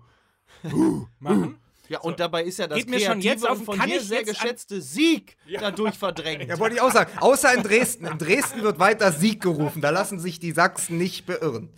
huh 0.71 1.07
machen. 1.17 1.57
Ja, 1.89 2.00
und 2.01 2.19
dabei 2.19 2.43
ist 2.43 2.60
ja 2.60 2.67
das 2.67 2.77
Geht 2.77 2.89
mir 2.89 3.00
schon 3.00 3.19
jetzt 3.19 3.41
kreative 3.41 3.51
auf- 3.51 3.60
und 3.60 3.65
von 3.65 3.77
kann 3.79 3.89
dir 3.89 3.98
ich 3.98 4.08
sehr 4.08 4.24
geschätzte 4.24 4.79
Sieg 4.79 5.38
dadurch 5.60 5.96
verdrängt. 5.96 6.48
Ja, 6.48 6.60
wollte 6.60 6.75
ich 6.75 6.81
auch 6.81 6.91
sagen. 6.91 7.12
Außer 7.19 7.53
in 7.53 7.63
Dresden. 7.63 8.05
In 8.05 8.17
Dresden 8.19 8.62
wird 8.62 8.77
weiter 8.77 9.12
Sieg 9.12 9.41
gerufen. 9.41 9.81
Da 9.81 9.89
lassen 9.89 10.19
sich 10.19 10.39
die 10.39 10.51
Sachsen 10.51 11.00
nicht 11.00 11.25
beirren. 11.25 11.69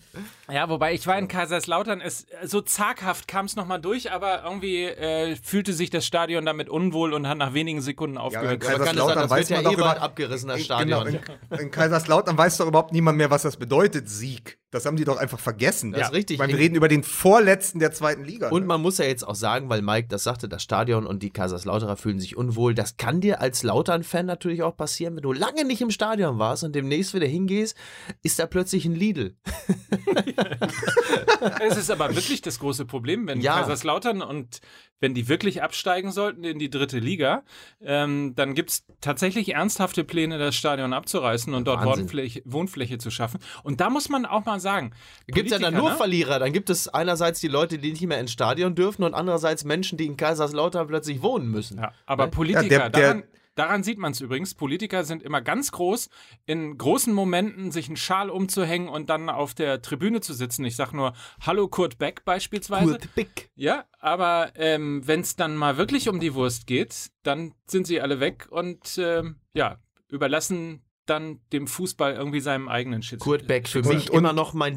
Ja, 0.51 0.69
wobei 0.69 0.93
ich 0.93 1.07
war 1.07 1.17
in 1.17 1.27
Kaiserslautern, 1.27 2.01
es 2.01 2.25
so 2.43 2.61
zaghaft 2.61 3.27
kam 3.27 3.45
es 3.45 3.55
nochmal 3.55 3.79
durch, 3.79 4.11
aber 4.11 4.43
irgendwie 4.43 4.83
äh, 4.83 5.35
fühlte 5.35 5.73
sich 5.73 5.89
das 5.89 6.05
Stadion 6.05 6.45
damit 6.45 6.69
unwohl 6.69 7.13
und 7.13 7.27
hat 7.27 7.37
nach 7.37 7.53
wenigen 7.53 7.81
Sekunden 7.81 8.17
aufgehört. 8.17 8.63
Ja, 8.63 8.71
es 8.71 8.85
sein, 8.85 8.95
das 8.95 9.29
wird 9.31 9.49
ja 9.49 9.71
eh 9.71 9.75
bald 9.75 10.01
abgerissen, 10.01 10.49
das 10.49 10.63
Stadion. 10.63 11.05
Genau, 11.05 11.21
in, 11.51 11.59
in 11.59 11.71
Kaiserslautern 11.71 12.37
weiß 12.37 12.57
doch 12.57 12.67
überhaupt 12.67 12.91
niemand 12.91 13.17
mehr, 13.17 13.29
was 13.29 13.43
das 13.43 13.57
bedeutet, 13.57 14.09
Sieg. 14.09 14.61
Das 14.71 14.85
haben 14.85 14.95
die 14.95 15.03
doch 15.03 15.17
einfach 15.17 15.39
vergessen. 15.39 15.91
Das 15.91 16.07
ist 16.07 16.13
richtig. 16.13 16.39
Weil 16.39 16.47
wir 16.47 16.57
reden 16.57 16.75
über 16.75 16.87
den 16.87 17.03
Vorletzten 17.03 17.79
der 17.79 17.91
zweiten 17.91 18.23
Liga. 18.23 18.49
Und 18.49 18.61
ne? 18.61 18.67
man 18.67 18.81
muss 18.81 18.99
ja 18.99 19.05
jetzt 19.05 19.27
auch 19.27 19.35
sagen, 19.35 19.69
weil 19.69 19.81
Mike 19.81 20.07
das 20.07 20.23
sagte, 20.23 20.47
das 20.47 20.63
Stadion 20.63 21.05
und 21.05 21.21
die 21.21 21.29
Kaiserslauterer 21.29 21.97
fühlen 21.97 22.21
sich 22.21 22.37
unwohl. 22.37 22.73
Das 22.73 22.95
kann 22.95 23.19
dir 23.19 23.41
als 23.41 23.63
Lautern-Fan 23.63 24.25
natürlich 24.25 24.63
auch 24.63 24.77
passieren, 24.77 25.17
wenn 25.17 25.23
du 25.23 25.33
lange 25.33 25.65
nicht 25.65 25.81
im 25.81 25.91
Stadion 25.91 26.39
warst 26.39 26.63
und 26.63 26.73
demnächst 26.73 27.13
wieder 27.13 27.27
hingehst, 27.27 27.75
ist 28.23 28.39
da 28.39 28.45
plötzlich 28.45 28.85
ein 28.85 28.95
Lidl. 28.95 29.35
Es 31.61 31.77
ist 31.77 31.89
aber 31.91 32.15
wirklich 32.15 32.41
das 32.41 32.59
große 32.59 32.85
Problem, 32.85 33.27
wenn 33.27 33.41
Ja. 33.41 33.59
Kaiserslautern 33.59 34.21
und 34.21 34.61
wenn 34.99 35.13
die 35.15 35.27
wirklich 35.27 35.63
absteigen 35.63 36.11
sollten 36.11 36.43
in 36.43 36.59
die 36.59 36.69
dritte 36.69 36.99
Liga, 36.99 37.43
ähm, 37.81 38.33
dann 38.35 38.53
gibt 38.53 38.69
es 38.69 38.83
tatsächlich 39.01 39.49
ernsthafte 39.53 40.03
Pläne, 40.03 40.37
das 40.37 40.55
Stadion 40.55 40.93
abzureißen 40.93 41.53
und 41.55 41.65
dort. 41.67 41.83
Wohnfläche, 41.85 42.41
Wohnfläche 42.45 42.99
zu 42.99 43.09
schaffen. 43.09 43.39
Und 43.63 43.81
da 43.81 43.89
muss 43.89 44.09
man 44.09 44.25
auch 44.27 44.45
mal 44.45 44.59
sagen, 44.59 44.91
Gibt 45.27 45.47
es 45.51 45.53
ja 45.53 45.59
dann 45.59 45.73
nur 45.73 45.89
ne? 45.91 45.95
Verlierer. 45.95 46.37
Dann 46.39 46.53
gibt 46.53 46.69
es 46.69 46.87
einerseits 46.87 47.39
die 47.39 47.47
Leute, 47.47 47.79
die 47.79 47.91
nicht 47.91 48.05
mehr 48.05 48.19
ins 48.19 48.31
Stadion 48.31 48.75
dürfen 48.75 49.03
und 49.03 49.13
andererseits 49.15 49.63
Menschen, 49.63 49.97
die 49.97 50.05
in 50.05 50.17
Kaiserslautern 50.17 50.85
plötzlich 50.87 51.21
wohnen 51.23 51.49
müssen. 51.49 51.79
Ja, 51.79 51.93
aber? 52.05 52.27
Politiker, 52.27 52.63
Ja, 52.71 52.89
der- 52.89 52.89
der- 52.89 53.01
daran, 53.01 53.23
daran 53.55 53.83
sieht 53.83 53.97
man 53.97 54.11
es 54.11 54.21
übrigens. 54.21 54.53
Politiker 54.55 55.03
sind 55.03 55.23
immer 55.23 55.41
ganz 55.41 55.71
groß, 55.71 56.09
in 56.45 56.77
großen 56.77 57.13
Momenten 57.13 57.71
sich 57.71 57.87
einen 57.87 57.97
Schal 57.97 58.29
umzuhängen 58.29 58.87
und 58.89 59.09
dann 59.09 59.29
auf 59.29 59.53
der 59.53 59.81
Tribüne 59.81 60.21
zu 60.21 60.33
sitzen. 60.33 60.63
Ich 60.65 60.75
sag 60.75 60.93
nur 60.93 61.13
Hallo 61.41 61.67
Kurt 61.67 61.97
Beck 61.97 62.23
beispielsweise. 62.25 62.91
Kurt 62.91 63.15
Bick. 63.15 63.49
Ja, 63.55 63.85
aber 63.99 64.51
ähm, 64.55 65.05
wenn 65.05 65.21
es 65.21 65.35
dann 65.35 65.55
mal 65.55 65.77
wirklich 65.77 66.09
um 66.09 66.19
die 66.19 66.33
Wurst 66.33 66.67
geht, 66.67 67.11
dann 67.23 67.53
sind 67.67 67.87
sie 67.87 68.01
alle 68.01 68.19
weg 68.19 68.47
und 68.49 68.97
ähm, 68.97 69.37
ja, 69.53 69.79
überlassen 70.07 70.83
dann 71.07 71.39
dem 71.51 71.67
Fußball 71.67 72.13
irgendwie 72.13 72.39
seinem 72.39 72.69
eigenen 72.69 73.01
Shit. 73.01 73.19
Kurt 73.19 73.47
Beck, 73.47 73.67
für 73.67 73.81
mich 73.83 74.11
und- 74.11 74.17
immer 74.19 74.33
noch 74.33 74.53
mein 74.53 74.75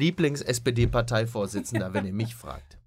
Lieblings-SPD-Parteivorsitzender, 0.85 1.93
wenn 1.93 2.05
ihr 2.05 2.13
mich 2.13 2.35
fragt. 2.35 2.77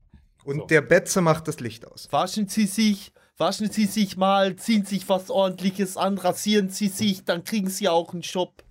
Und 0.45 0.71
der 0.71 0.81
Betze 0.83 1.21
macht 1.21 1.47
das 1.49 1.61
Licht 1.61 1.87
aus. 1.87 2.09
Waschen 2.11 2.49
Sie 2.49 2.67
sich, 2.67 3.13
waschen 3.39 3.71
Sie 3.71 3.87
sich 3.87 4.17
mal, 4.17 4.57
ziehen 4.57 4.85
sich 4.85 5.09
was 5.09 5.31
ordentliches 5.31 5.97
an, 5.97 6.19
rasieren 6.19 6.69
Sie 6.71 6.89
sich, 6.89 7.25
dann 7.25 7.45
kriegen 7.45 7.71
Sie 7.71 7.89
auch 7.89 8.13
einen 8.13 8.23
Job. 8.23 8.63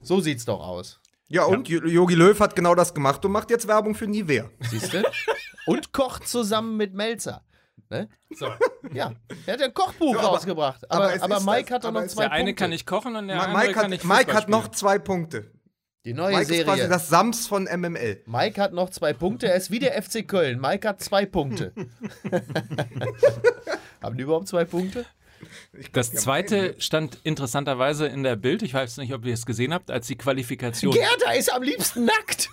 So 0.00 0.20
sieht's 0.20 0.44
doch 0.44 0.60
aus. 0.60 1.00
Ja, 1.28 1.44
und 1.44 1.68
Jogi 1.68 2.14
Löw 2.14 2.38
hat 2.40 2.54
genau 2.56 2.74
das 2.74 2.94
gemacht 2.94 3.24
und 3.24 3.32
macht 3.32 3.50
jetzt 3.50 3.66
Werbung 3.68 3.94
für 3.94 4.06
Nivea. 4.06 4.48
Siehst 4.70 4.92
du? 4.94 5.02
Und 5.66 5.92
kocht 5.92 6.26
zusammen 6.26 6.78
mit 6.78 6.94
Melzer. 6.94 7.42
Ne? 7.90 8.08
So. 8.34 8.46
Ja, 8.94 9.12
er 9.44 9.52
hat 9.52 9.60
ein 9.62 9.74
Kochbuch 9.74 10.14
So, 10.14 10.18
aber- 10.20 10.28
rausgebracht. 10.28 10.90
Aber, 10.90 11.12
aber 11.12 11.22
aber, 11.36 11.40
Mike 11.40 11.64
das- 11.68 11.74
hat 11.74 11.84
doch 11.84 11.92
noch 11.92 12.06
zwei 12.06 12.22
Der 12.22 12.32
eine 12.32 12.44
Punkte. 12.50 12.54
kann 12.62 12.70
nicht 12.70 12.86
kochen 12.86 13.16
und 13.16 13.28
der 13.28 13.36
Ma- 13.36 13.42
andere 13.44 13.60
Mike 13.60 13.72
kann 13.74 13.82
hat, 13.84 13.90
nicht 13.90 14.04
Mike 14.04 14.32
hat 14.32 14.48
noch 14.48 14.68
zwei 14.68 14.98
Punkte. 14.98 15.50
Die 16.06 16.14
neue 16.14 16.38
Mike 16.38 16.54
ist 16.54 16.64
quasi 16.64 16.78
Serie. 16.78 16.88
das 16.88 17.08
Sams 17.10 17.46
von 17.46 17.64
MML. 17.64 18.22
Mike 18.24 18.58
hat 18.62 18.72
noch 18.72 18.88
zwei 18.88 19.12
Punkte. 19.12 19.48
Er 19.48 19.56
ist 19.56 19.70
wie 19.70 19.78
der 19.78 20.00
FC 20.02 20.26
Köln. 20.26 20.58
Mike 20.58 20.88
hat 20.88 21.02
zwei 21.02 21.26
Punkte. 21.26 21.74
Haben 24.02 24.16
die 24.16 24.22
überhaupt 24.22 24.48
zwei 24.48 24.64
Punkte? 24.64 25.04
Das 25.92 26.12
zweite 26.12 26.74
stand 26.78 27.18
interessanterweise 27.22 28.06
in 28.06 28.22
der 28.22 28.36
Bild. 28.36 28.62
Ich 28.62 28.74
weiß 28.74 28.96
nicht, 28.96 29.12
ob 29.14 29.24
ihr 29.24 29.34
es 29.34 29.46
gesehen 29.46 29.72
habt, 29.72 29.90
als 29.90 30.06
die 30.08 30.16
Qualifikation, 30.16 30.92
Gerda 30.92 31.32
ist 31.32 31.52
am 31.52 31.62
liebsten 31.62 32.04
nackt. 32.04 32.50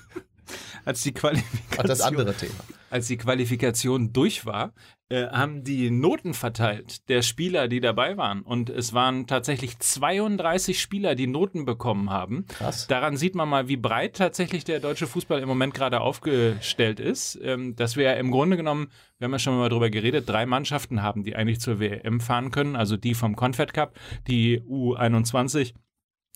als 0.86 1.02
die 1.02 1.12
Qualifikation, 1.14 1.80
Ach, 1.80 1.84
das 1.84 2.02
andere 2.02 2.34
Thema. 2.36 2.54
Als 2.90 3.08
die 3.08 3.18
Qualifikation 3.18 4.14
durch 4.14 4.46
war, 4.46 4.74
äh, 5.08 5.28
haben 5.28 5.64
die 5.64 5.92
Noten 5.92 6.34
verteilt 6.34 7.08
der 7.10 7.22
Spieler, 7.22 7.68
die 7.68 7.80
dabei 7.80 8.18
waren. 8.18 8.42
Und 8.42 8.72
es 8.72 8.94
waren 8.94 9.28
tatsächlich 9.28 9.78
32 9.78 10.82
Spieler, 10.82 11.14
die 11.14 11.28
Noten 11.28 11.64
bekommen 11.66 12.10
haben. 12.10 12.46
Krass. 12.48 12.88
Daran 12.88 13.16
sieht 13.16 13.36
man 13.36 13.48
mal, 13.48 13.68
wie 13.68 13.78
breit 13.78 14.16
tatsächlich 14.16 14.64
der 14.64 14.80
deutsche 14.80 15.06
Fußball 15.06 15.40
im 15.42 15.48
Moment 15.48 15.76
gerade 15.76 16.02
aufgestellt 16.02 17.00
ist. 17.00 17.40
Ähm, 17.44 17.76
dass 17.76 17.98
wir 17.98 18.06
ja 18.06 18.14
im 18.14 18.32
Grunde 18.32 18.58
genommen, 18.58 18.88
wir 19.20 19.26
haben 19.26 19.34
ja 19.34 19.40
schon 19.40 19.56
mal 19.56 19.70
drüber 19.70 19.92
geredet, 19.92 20.28
drei 20.28 20.48
Mannschaften 20.48 21.04
haben, 21.04 21.24
die 21.24 21.36
eigentlich 21.36 21.60
zur 21.60 21.80
WM 21.80 22.20
fahren 22.20 22.50
können. 22.50 22.76
Also 22.76 22.98
die 22.98 23.14
vom 23.14 23.36
Confed 23.36 23.74
Cup, 23.74 24.00
die 24.28 24.62
U21 24.62 25.74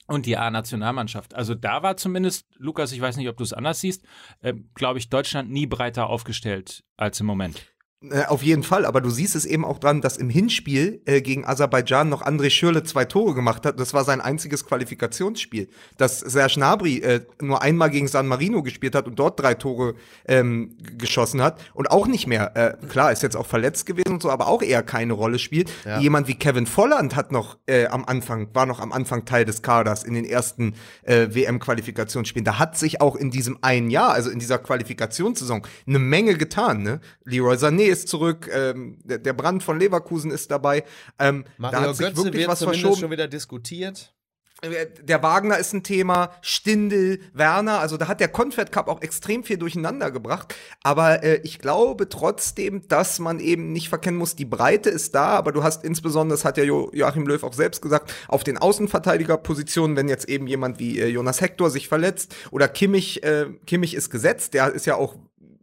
und 0.08 0.26
die 0.26 0.38
A-Nationalmannschaft. 0.38 1.36
Also 1.36 1.56
da 1.56 1.84
war 1.84 1.98
zumindest, 1.98 2.48
Lukas, 2.58 2.92
ich 2.92 3.02
weiß 3.02 3.18
nicht, 3.18 3.30
ob 3.30 3.38
du 3.38 3.44
es 3.44 3.54
anders 3.54 3.80
siehst, 3.80 4.04
äh, 4.42 4.54
glaube 4.76 5.00
ich, 5.00 5.10
Deutschland 5.10 5.50
nie 5.50 5.68
breiter 5.68 6.08
aufgestellt 6.08 6.84
als 6.98 7.20
im 7.20 7.26
Moment. 7.26 7.66
Äh, 8.02 8.24
auf 8.28 8.44
jeden 8.44 8.64
Fall, 8.64 8.86
aber 8.86 9.02
du 9.02 9.10
siehst 9.10 9.36
es 9.36 9.46
eben 9.46 9.66
auch 9.66 9.78
dran, 9.78 10.00
dass 10.00 10.16
im 10.16 10.30
Hinspiel 10.30 11.02
äh, 11.04 11.22
gegen 11.22 11.44
Aserbaidschan 11.44 12.08
noch 12.08 12.26
André 12.26 12.50
Schürle 12.50 12.84
zwei 12.84 13.04
Tore 13.04 13.34
gemacht 13.34 13.66
hat. 13.66 13.78
Das 13.78 13.94
war 13.94 14.06
sein 14.06 14.22
einziges 14.22 14.66
Qualifikationsspiel. 14.66 15.68
Dass 15.98 16.22
Serge 16.22 16.54
Gnabry 16.56 17.00
äh, 17.00 17.26
nur 17.42 17.62
einmal 17.62 17.90
gegen 17.90 18.08
San 18.08 18.26
Marino 18.28 18.64
gespielt 18.64 18.96
hat 18.96 19.06
und 19.08 19.20
dort 19.20 19.38
drei 19.42 19.54
Tore 19.54 19.96
ähm, 20.30 20.78
geschossen 20.98 21.42
hat 21.42 21.60
und 21.74 21.92
auch 21.92 22.08
nicht 22.08 22.26
mehr, 22.26 22.56
äh, 22.56 22.88
klar, 22.88 23.12
ist 23.12 23.22
jetzt 23.22 23.36
auch 23.36 23.46
verletzt 23.46 23.86
gewesen 23.86 24.14
und 24.14 24.22
so, 24.22 24.30
aber 24.30 24.48
auch 24.48 24.62
eher 24.62 24.82
keine 24.82 25.12
Rolle 25.12 25.38
spielt. 25.38 25.70
Ja. 25.84 26.00
Jemand 26.00 26.30
wie 26.30 26.36
Kevin 26.36 26.68
Volland 26.68 27.18
hat 27.18 27.34
noch 27.34 27.58
äh, 27.66 27.88
am 27.88 28.06
Anfang, 28.06 28.48
war 28.54 28.66
noch 28.66 28.80
am 28.80 28.94
Anfang 28.94 29.26
Teil 29.26 29.44
des 29.44 29.62
Kaders 29.62 30.06
in 30.06 30.14
den 30.14 30.24
ersten 30.24 30.74
äh, 31.04 31.28
WM-Qualifikationsspielen. 31.32 32.46
Da 32.46 32.60
hat 32.60 32.78
sich 32.78 33.02
auch 33.02 33.18
in 33.18 33.30
diesem 33.30 33.58
einen 33.62 33.90
Jahr, 33.90 34.14
also 34.14 34.30
in 34.30 34.40
dieser 34.40 34.58
Qualifikationssaison, 34.58 35.64
eine 35.86 36.00
Menge 36.00 36.36
getan. 36.36 36.82
Ne? 36.82 37.02
Leroy 37.26 37.58
Sané 37.58 37.89
ist 37.90 38.08
zurück, 38.08 38.50
ähm, 38.52 38.98
der, 39.04 39.18
der 39.18 39.34
Brand 39.34 39.64
von 39.64 39.80
Leverkusen 39.80 40.32
ist 40.32 40.52
dabei. 40.52 40.84
Ähm, 41.18 41.46
da 41.46 41.52
Mario 41.58 41.80
hat 41.80 41.96
sich 41.96 42.08
Götze 42.08 42.24
wirklich 42.26 42.48
was 42.48 42.64
verschoben. 42.64 42.96
schon 42.96 43.12
wieder 43.12 43.28
diskutiert. 43.28 44.14
äh, 44.62 44.88
der 45.02 45.24
Wagner 45.24 45.58
ist 45.58 45.74
ein 45.74 45.84
Thema, 45.84 46.32
Stindel, 46.42 47.20
Werner, 47.34 47.80
also 47.80 47.98
da 47.98 48.08
hat 48.08 48.20
der 48.20 48.28
Confed 48.28 48.72
Cup 48.72 48.88
auch 48.88 49.02
extrem 49.02 49.44
viel 49.44 49.58
durcheinander 49.58 50.12
gebracht. 50.12 50.54
Aber 50.84 51.24
äh, 51.24 51.42
ich 51.44 51.60
glaube 51.60 52.10
trotzdem, 52.10 52.88
dass 52.88 53.20
man 53.20 53.40
eben 53.40 53.72
nicht 53.72 53.90
verkennen 53.90 54.20
muss, 54.20 54.36
die 54.36 54.46
Breite 54.46 54.90
ist 54.90 55.16
da, 55.16 55.28
aber 55.30 55.52
du 55.52 55.64
hast 55.64 55.84
insbesondere, 55.84 56.38
das 56.38 56.46
hat 56.46 56.58
ja 56.58 56.64
jo 56.64 56.92
Joachim 56.94 57.28
Löw 57.28 57.44
auch 57.44 57.54
selbst 57.54 57.82
gesagt, 57.82 58.14
auf 58.28 58.44
den 58.44 58.58
Außenverteidigerpositionen, 58.58 59.96
wenn 59.96 60.10
jetzt 60.10 60.28
eben 60.28 60.48
jemand 60.48 60.80
wie 60.80 61.00
äh, 61.00 61.08
Jonas 61.08 61.42
Hector 61.42 61.70
sich 61.70 61.88
verletzt 61.88 62.36
oder 62.52 62.68
Kimmich, 62.68 63.24
äh, 63.24 63.48
Kimmich 63.66 63.94
ist 63.94 64.10
gesetzt, 64.10 64.54
der 64.54 64.74
ist 64.74 64.86
ja 64.86 64.96
auch 64.96 65.16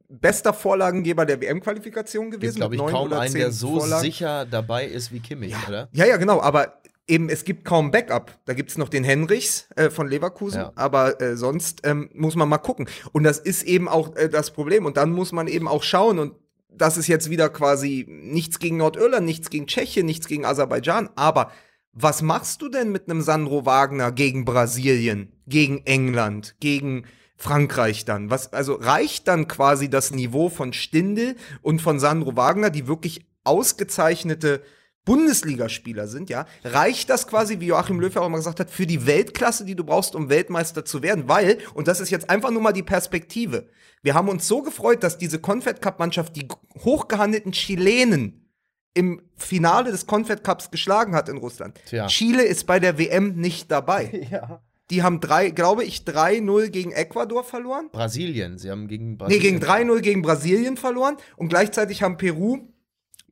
bester 0.08 0.52
Vorlagengeber 0.52 1.26
der 1.26 1.40
WM-Qualifikation 1.40 2.30
gewesen. 2.30 2.60
Gibt, 2.60 2.72
glaube 2.72 2.74
ich, 2.76 2.80
kaum 2.80 3.12
einen, 3.12 3.34
der 3.34 3.52
so 3.52 3.78
Vorlagen. 3.78 4.02
sicher 4.02 4.46
dabei 4.46 4.86
ist 4.86 5.12
wie 5.12 5.20
Kimmich, 5.20 5.52
ja. 5.52 5.68
oder? 5.68 5.88
Ja, 5.92 6.06
ja, 6.06 6.16
genau, 6.16 6.40
aber 6.40 6.80
eben, 7.06 7.28
es 7.28 7.44
gibt 7.44 7.64
kaum 7.64 7.90
Backup. 7.90 8.38
Da 8.44 8.54
gibt 8.54 8.70
es 8.70 8.78
noch 8.78 8.88
den 8.88 9.04
Henrichs 9.04 9.68
äh, 9.76 9.90
von 9.90 10.08
Leverkusen, 10.08 10.60
ja. 10.60 10.72
aber 10.74 11.20
äh, 11.20 11.36
sonst 11.36 11.80
ähm, 11.84 12.10
muss 12.14 12.36
man 12.36 12.48
mal 12.48 12.58
gucken. 12.58 12.88
Und 13.12 13.24
das 13.24 13.38
ist 13.38 13.62
eben 13.62 13.88
auch 13.88 14.14
äh, 14.16 14.28
das 14.28 14.50
Problem. 14.52 14.86
Und 14.86 14.96
dann 14.96 15.12
muss 15.12 15.32
man 15.32 15.48
eben 15.48 15.68
auch 15.68 15.82
schauen 15.82 16.18
und 16.18 16.34
das 16.68 16.96
ist 16.96 17.06
jetzt 17.06 17.30
wieder 17.30 17.48
quasi 17.48 18.06
nichts 18.08 18.58
gegen 18.58 18.76
Nordirland, 18.76 19.24
nichts 19.24 19.50
gegen 19.50 19.66
Tschechien, 19.66 20.06
nichts 20.06 20.28
gegen 20.28 20.44
Aserbaidschan, 20.44 21.08
aber 21.16 21.50
was 21.98 22.20
machst 22.20 22.60
du 22.60 22.68
denn 22.68 22.92
mit 22.92 23.08
einem 23.08 23.22
Sandro 23.22 23.64
Wagner 23.64 24.12
gegen 24.12 24.44
Brasilien, 24.44 25.32
gegen 25.46 25.86
England, 25.86 26.56
gegen 26.60 27.06
Frankreich 27.36 28.04
dann? 28.04 28.30
Was, 28.30 28.52
also 28.52 28.74
reicht 28.74 29.28
dann 29.28 29.48
quasi 29.48 29.88
das 29.88 30.10
Niveau 30.10 30.48
von 30.48 30.72
Stindel 30.72 31.36
und 31.62 31.82
von 31.82 32.00
Sandro 32.00 32.36
Wagner, 32.36 32.70
die 32.70 32.88
wirklich 32.88 33.26
ausgezeichnete 33.44 34.62
Bundesligaspieler 35.04 36.08
sind, 36.08 36.28
ja, 36.30 36.46
reicht 36.64 37.08
das 37.10 37.28
quasi, 37.28 37.60
wie 37.60 37.66
Joachim 37.66 38.00
Löw 38.00 38.14
auch 38.16 38.26
immer 38.26 38.38
gesagt 38.38 38.58
hat, 38.58 38.70
für 38.70 38.86
die 38.86 39.06
Weltklasse, 39.06 39.64
die 39.64 39.76
du 39.76 39.84
brauchst, 39.84 40.16
um 40.16 40.28
Weltmeister 40.28 40.84
zu 40.84 41.00
werden, 41.00 41.28
weil, 41.28 41.58
und 41.74 41.86
das 41.86 42.00
ist 42.00 42.10
jetzt 42.10 42.28
einfach 42.28 42.50
nur 42.50 42.60
mal 42.60 42.72
die 42.72 42.82
Perspektive, 42.82 43.68
wir 44.02 44.14
haben 44.14 44.28
uns 44.28 44.48
so 44.48 44.62
gefreut, 44.62 45.04
dass 45.04 45.16
diese 45.16 45.38
Confed 45.38 45.80
Cup 45.80 46.00
Mannschaft 46.00 46.34
die 46.36 46.48
hochgehandelten 46.84 47.52
Chilenen 47.52 48.50
im 48.94 49.22
Finale 49.36 49.92
des 49.92 50.06
Confed 50.06 50.42
Cups 50.42 50.70
geschlagen 50.70 51.14
hat 51.14 51.28
in 51.28 51.36
Russland. 51.36 51.78
Tja. 51.86 52.06
Chile 52.06 52.42
ist 52.42 52.66
bei 52.66 52.80
der 52.80 52.98
WM 52.98 53.36
nicht 53.36 53.70
dabei. 53.70 54.26
Ja. 54.30 54.60
Die 54.90 55.02
haben 55.02 55.20
drei, 55.20 55.50
glaube 55.50 55.84
ich, 55.84 56.00
3-0 56.02 56.68
gegen 56.68 56.92
Ecuador 56.92 57.42
verloren. 57.42 57.88
Brasilien, 57.90 58.58
sie 58.58 58.70
haben 58.70 58.86
gegen 58.86 59.18
Brasilien. 59.18 59.42
Nee, 59.42 59.50
gegen 59.50 59.64
3-0 59.64 60.00
gegen 60.00 60.22
Brasilien 60.22 60.76
verloren 60.76 61.16
und 61.36 61.48
gleichzeitig 61.48 62.02
haben 62.02 62.16
Peru 62.16 62.68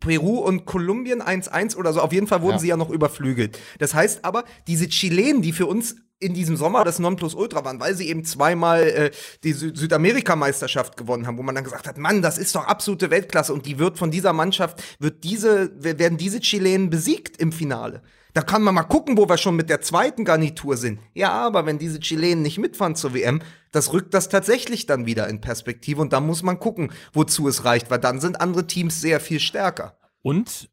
Peru 0.01 0.39
und 0.39 0.67
Kolumbien 0.67 1.23
1-1 1.23 1.77
oder 1.77 1.93
so. 1.93 2.01
Auf 2.01 2.13
jeden 2.13 2.27
Fall 2.27 2.43
wurden 2.43 2.57
ja. 2.57 2.59
sie 2.59 2.69
ja 2.69 2.77
noch 2.77 2.91
überflügelt. 2.91 3.59
Das 3.79 3.95
heißt 3.95 4.25
aber, 4.25 4.45
diese 4.67 4.89
Chilenen, 4.89 5.41
die 5.41 5.53
für 5.53 5.67
uns 5.67 5.97
in 6.21 6.35
diesem 6.35 6.57
Sommer 6.57 6.85
das 6.85 6.99
Nonplusultra 6.99 7.65
waren, 7.65 7.81
weil 7.81 7.95
sie 7.95 8.09
eben 8.09 8.25
zweimal 8.25 8.83
äh, 8.83 9.11
die 9.43 9.53
Sü 9.53 9.75
Südamerika-Meisterschaft 9.75 10.97
gewonnen 10.97 11.27
haben, 11.27 11.39
wo 11.39 11.43
man 11.43 11.55
dann 11.55 11.65
gesagt 11.65 11.87
hat, 11.87 11.99
Mann, 11.99 12.23
das 12.23 12.39
ist 12.39 12.55
doch 12.55 12.67
absolute 12.67 13.11
Weltklasse 13.11 13.53
und 13.53 13.67
die 13.67 13.79
wird 13.79 13.99
von 13.99 14.11
dieser 14.11 14.33
Mannschaft, 14.33 14.83
wird 15.01 15.25
diese, 15.25 15.71
werden 15.83 16.17
diese 16.17 16.41
Chilenen 16.41 16.91
besiegt 16.91 17.39
im 17.39 17.53
Finale. 17.53 18.03
Da 18.35 18.43
kann 18.43 18.63
man 18.63 18.75
mal 18.75 18.83
gucken, 18.83 19.17
wo 19.17 19.29
wir 19.29 19.39
schon 19.39 19.55
mit 19.55 19.71
der 19.71 19.81
zweiten 19.81 20.25
Garnitur 20.25 20.77
sind. 20.77 20.99
Ja, 21.15 21.31
aber 21.31 21.67
wenn 21.67 21.79
diese 21.79 22.01
Chilenen 22.01 22.43
nicht 22.43 22.59
mitfahren 22.59 22.97
zur 22.97 23.15
WM, 23.15 23.41
das 23.71 23.93
rückt 23.93 24.13
das 24.13 24.29
tatsächlich 24.29 24.87
dann 24.87 25.07
wieder 25.07 25.29
in 25.29 25.41
Perspektive 25.41 26.01
und 26.01 26.13
da 26.13 26.21
muss 26.21 26.43
man 26.43 26.59
gucken, 26.59 26.93
wozu 27.13 27.47
es 27.47 27.65
reicht, 27.65 27.91
weil 27.91 28.01
dann 28.01 28.21
sind 28.21 28.41
andere 28.41 28.67
Teams 28.67 29.01
sehr 29.01 29.21
viel 29.21 29.39
stärker. 29.39 29.97
Und 30.21 30.69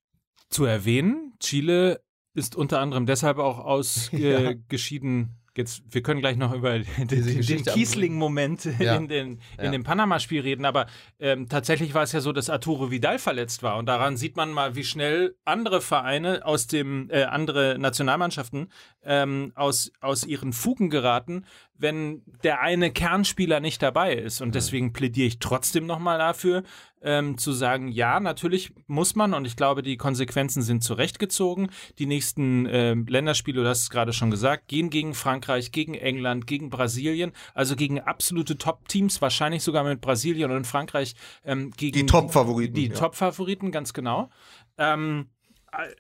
zu 0.49 0.65
erwähnen, 0.65 1.33
Chile 1.39 2.01
ist 2.33 2.55
unter 2.55 2.79
anderem 2.79 3.05
deshalb 3.05 3.37
auch 3.37 3.59
ausgeschieden 3.63 5.40
Jetzt, 5.57 5.83
wir 5.89 6.01
können 6.01 6.21
gleich 6.21 6.37
noch 6.37 6.53
über 6.53 6.79
den, 6.79 7.07
den 7.07 7.65
Kiesling-Moment 7.65 8.69
ja. 8.79 8.95
in, 8.95 9.07
den, 9.09 9.39
in 9.57 9.65
ja. 9.65 9.71
dem 9.71 9.83
Panama-Spiel 9.83 10.41
reden, 10.41 10.63
aber 10.63 10.87
ähm, 11.19 11.49
tatsächlich 11.49 11.93
war 11.93 12.03
es 12.03 12.13
ja 12.13 12.21
so, 12.21 12.31
dass 12.31 12.49
Arturo 12.49 12.89
Vidal 12.89 13.19
verletzt 13.19 13.61
war 13.61 13.77
und 13.77 13.85
daran 13.87 14.15
sieht 14.15 14.37
man 14.37 14.51
mal, 14.51 14.75
wie 14.75 14.85
schnell 14.85 15.35
andere 15.43 15.81
Vereine 15.81 16.45
aus 16.45 16.67
dem, 16.67 17.09
äh, 17.09 17.23
andere 17.23 17.77
Nationalmannschaften 17.77 18.71
ähm, 19.03 19.51
aus, 19.55 19.91
aus 19.99 20.25
ihren 20.25 20.53
Fugen 20.53 20.89
geraten, 20.89 21.45
wenn 21.77 22.21
der 22.43 22.61
eine 22.61 22.91
Kernspieler 22.91 23.59
nicht 23.59 23.81
dabei 23.81 24.13
ist. 24.13 24.41
Und 24.41 24.49
mhm. 24.49 24.53
deswegen 24.53 24.93
plädiere 24.93 25.27
ich 25.27 25.39
trotzdem 25.39 25.85
nochmal 25.85 26.19
dafür, 26.19 26.63
ähm, 27.01 27.37
zu 27.37 27.51
sagen, 27.51 27.87
ja, 27.87 28.19
natürlich 28.19 28.73
muss 28.85 29.15
man, 29.15 29.33
und 29.33 29.45
ich 29.45 29.55
glaube, 29.55 29.81
die 29.81 29.97
Konsequenzen 29.97 30.61
sind 30.61 30.83
zurechtgezogen. 30.83 31.71
Die 31.97 32.05
nächsten 32.05 32.67
äh, 32.67 32.93
Länderspiele, 32.93 33.63
du 33.63 33.67
hast 33.67 33.81
es 33.81 33.89
gerade 33.89 34.13
schon 34.13 34.29
gesagt, 34.29 34.67
gehen 34.67 34.91
gegen 34.91 35.15
Frankreich, 35.15 35.71
gegen 35.71 35.95
England, 35.95 36.45
gegen 36.45 36.69
Brasilien, 36.69 37.31
also 37.55 37.75
gegen 37.75 37.99
absolute 37.99 38.57
Top-Teams, 38.57 39.21
wahrscheinlich 39.21 39.63
sogar 39.63 39.83
mit 39.83 40.01
Brasilien 40.01 40.51
und 40.51 40.67
Frankreich 40.67 41.15
ähm, 41.43 41.71
gegen 41.71 41.93
die 41.93 42.05
Top-Favoriten. 42.05 42.75
Die, 42.75 42.89
die 42.89 42.93
ja. 42.93 42.99
Top-Favoriten, 42.99 43.71
ganz 43.71 43.93
genau. 43.93 44.29
Ähm, 44.77 45.29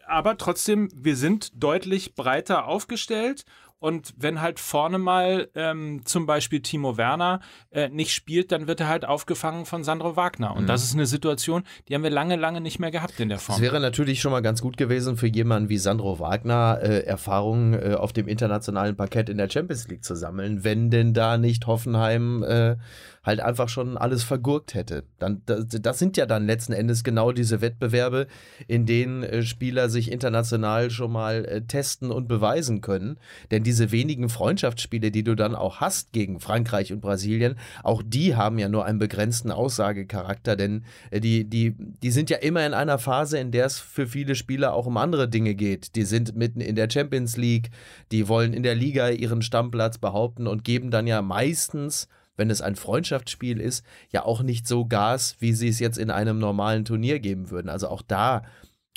aber 0.07 0.37
trotzdem, 0.37 0.89
wir 0.95 1.15
sind 1.15 1.51
deutlich 1.61 2.15
breiter 2.15 2.67
aufgestellt 2.67 3.45
und 3.81 4.13
wenn 4.15 4.41
halt 4.41 4.59
vorne 4.59 4.99
mal 4.99 5.49
ähm, 5.55 6.01
zum 6.05 6.27
Beispiel 6.27 6.61
Timo 6.61 6.97
Werner 6.97 7.39
äh, 7.71 7.89
nicht 7.89 8.13
spielt, 8.13 8.51
dann 8.51 8.67
wird 8.67 8.79
er 8.79 8.87
halt 8.87 9.05
aufgefangen 9.05 9.65
von 9.65 9.83
Sandro 9.83 10.15
Wagner. 10.15 10.55
Und 10.55 10.63
mhm. 10.63 10.67
das 10.67 10.83
ist 10.83 10.93
eine 10.93 11.07
Situation, 11.07 11.63
die 11.89 11.95
haben 11.95 12.03
wir 12.03 12.11
lange, 12.11 12.35
lange 12.35 12.61
nicht 12.61 12.77
mehr 12.77 12.91
gehabt 12.91 13.19
in 13.19 13.29
der 13.29 13.39
Form. 13.39 13.55
Es 13.55 13.61
wäre 13.63 13.79
natürlich 13.79 14.21
schon 14.21 14.31
mal 14.31 14.43
ganz 14.43 14.61
gut 14.61 14.77
gewesen 14.77 15.17
für 15.17 15.25
jemanden 15.25 15.69
wie 15.69 15.79
Sandro 15.79 16.19
Wagner, 16.19 16.77
äh, 16.79 16.99
Erfahrungen 16.99 17.73
äh, 17.73 17.95
auf 17.95 18.13
dem 18.13 18.27
internationalen 18.27 18.95
Parkett 18.95 19.29
in 19.29 19.37
der 19.37 19.49
Champions 19.49 19.87
League 19.87 20.03
zu 20.03 20.15
sammeln, 20.15 20.63
wenn 20.63 20.91
denn 20.91 21.15
da 21.15 21.39
nicht 21.39 21.65
Hoffenheim 21.65 22.43
äh, 22.43 22.75
halt 23.23 23.39
einfach 23.39 23.69
schon 23.69 23.97
alles 23.97 24.23
vergurkt 24.23 24.73
hätte. 24.73 25.03
Dann, 25.19 25.43
das, 25.45 25.65
das 25.69 25.99
sind 25.99 26.17
ja 26.17 26.25
dann 26.25 26.45
letzten 26.45 26.73
Endes 26.73 27.03
genau 27.03 27.31
diese 27.31 27.61
Wettbewerbe, 27.61 28.27
in 28.67 28.85
denen 28.85 29.21
äh, 29.21 29.43
Spieler 29.43 29.89
sich 29.89 30.11
international 30.11 30.89
schon 30.89 31.11
mal 31.11 31.45
äh, 31.45 31.61
testen 31.61 32.09
und 32.09 32.27
beweisen 32.27 32.81
können. 32.81 33.17
Denn 33.51 33.63
diese 33.63 33.91
wenigen 33.91 34.29
Freundschaftsspiele, 34.29 35.11
die 35.11 35.23
du 35.23 35.35
dann 35.35 35.53
auch 35.53 35.81
hast 35.81 36.13
gegen 36.13 36.39
Frankreich 36.39 36.91
und 36.91 37.01
Brasilien, 37.01 37.55
auch 37.83 38.01
die 38.03 38.35
haben 38.35 38.57
ja 38.57 38.69
nur 38.69 38.85
einen 38.85 38.99
begrenzten 38.99 39.51
Aussagecharakter, 39.51 40.55
denn 40.55 40.83
äh, 41.11 41.19
die, 41.19 41.47
die, 41.47 41.75
die 41.77 42.11
sind 42.11 42.31
ja 42.31 42.37
immer 42.37 42.65
in 42.65 42.73
einer 42.73 42.97
Phase, 42.97 43.37
in 43.37 43.51
der 43.51 43.65
es 43.65 43.77
für 43.77 44.07
viele 44.07 44.33
Spieler 44.33 44.73
auch 44.73 44.87
um 44.87 44.97
andere 44.97 45.29
Dinge 45.29 45.53
geht. 45.53 45.95
Die 45.95 46.03
sind 46.03 46.35
mitten 46.35 46.59
in 46.59 46.75
der 46.75 46.89
Champions 46.89 47.37
League, 47.37 47.69
die 48.11 48.27
wollen 48.27 48.53
in 48.53 48.63
der 48.63 48.73
Liga 48.73 49.09
ihren 49.09 49.43
Stammplatz 49.43 49.99
behaupten 49.99 50.47
und 50.47 50.63
geben 50.63 50.89
dann 50.89 51.05
ja 51.05 51.21
meistens 51.21 52.07
wenn 52.41 52.49
es 52.49 52.61
ein 52.63 52.75
Freundschaftsspiel 52.75 53.61
ist, 53.61 53.85
ja 54.09 54.25
auch 54.25 54.41
nicht 54.41 54.67
so 54.67 54.87
Gas, 54.87 55.35
wie 55.37 55.53
sie 55.53 55.67
es 55.67 55.77
jetzt 55.77 55.99
in 55.99 56.09
einem 56.09 56.39
normalen 56.39 56.85
Turnier 56.85 57.19
geben 57.19 57.51
würden. 57.51 57.69
Also 57.69 57.87
auch 57.87 58.01
da 58.01 58.41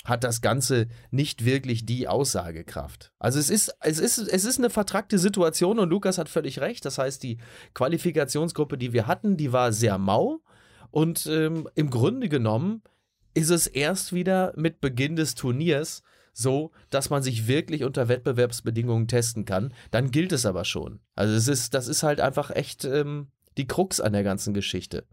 hat 0.03 0.23
das 0.23 0.41
Ganze 0.41 0.87
nicht 1.11 1.45
wirklich 1.45 1.85
die 1.85 2.07
Aussagekraft. 2.07 3.13
Also 3.19 3.37
es 3.37 3.51
ist, 3.51 3.75
es 3.81 3.99
ist, 3.99 4.17
es 4.17 4.45
ist 4.45 4.57
eine 4.57 4.71
vertrackte 4.71 5.19
Situation 5.19 5.77
und 5.77 5.89
Lukas 5.89 6.17
hat 6.17 6.27
völlig 6.27 6.59
recht. 6.59 6.85
Das 6.85 6.97
heißt, 6.97 7.21
die 7.21 7.37
Qualifikationsgruppe, 7.75 8.79
die 8.79 8.93
wir 8.93 9.05
hatten, 9.05 9.37
die 9.37 9.53
war 9.53 9.71
sehr 9.71 9.99
mau 9.99 10.39
und 10.89 11.27
ähm, 11.27 11.69
im 11.75 11.91
Grunde 11.91 12.27
genommen 12.27 12.81
ist 13.35 13.51
es 13.51 13.67
erst 13.67 14.11
wieder 14.11 14.53
mit 14.55 14.81
Beginn 14.81 15.15
des 15.15 15.35
Turniers 15.35 16.01
so, 16.33 16.71
dass 16.89 17.11
man 17.11 17.21
sich 17.21 17.47
wirklich 17.47 17.83
unter 17.83 18.07
Wettbewerbsbedingungen 18.07 19.07
testen 19.07 19.45
kann, 19.45 19.71
dann 19.91 20.09
gilt 20.09 20.31
es 20.31 20.47
aber 20.47 20.65
schon. 20.65 20.99
Also 21.13 21.33
es 21.33 21.47
ist, 21.47 21.75
das 21.75 21.87
ist 21.87 22.03
halt 22.03 22.19
einfach 22.19 22.51
echt 22.51 22.83
ähm, 22.83 23.27
die 23.57 23.67
Krux 23.67 23.99
an 23.99 24.13
der 24.13 24.23
ganzen 24.23 24.53
Geschichte. 24.53 25.07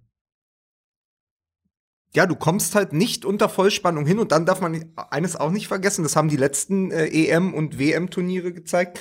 Ja, 2.14 2.26
du 2.26 2.36
kommst 2.36 2.74
halt 2.74 2.92
nicht 2.92 3.24
unter 3.24 3.48
Vollspannung 3.48 4.04
hin 4.04 4.18
und 4.18 4.32
dann 4.32 4.44
darf 4.44 4.60
man 4.60 4.92
eines 4.96 5.34
auch 5.34 5.50
nicht 5.50 5.68
vergessen, 5.68 6.02
das 6.02 6.14
haben 6.14 6.28
die 6.28 6.36
letzten 6.36 6.90
äh, 6.90 7.06
EM- 7.06 7.54
und 7.54 7.78
WM-Turniere 7.78 8.52
gezeigt. 8.52 9.00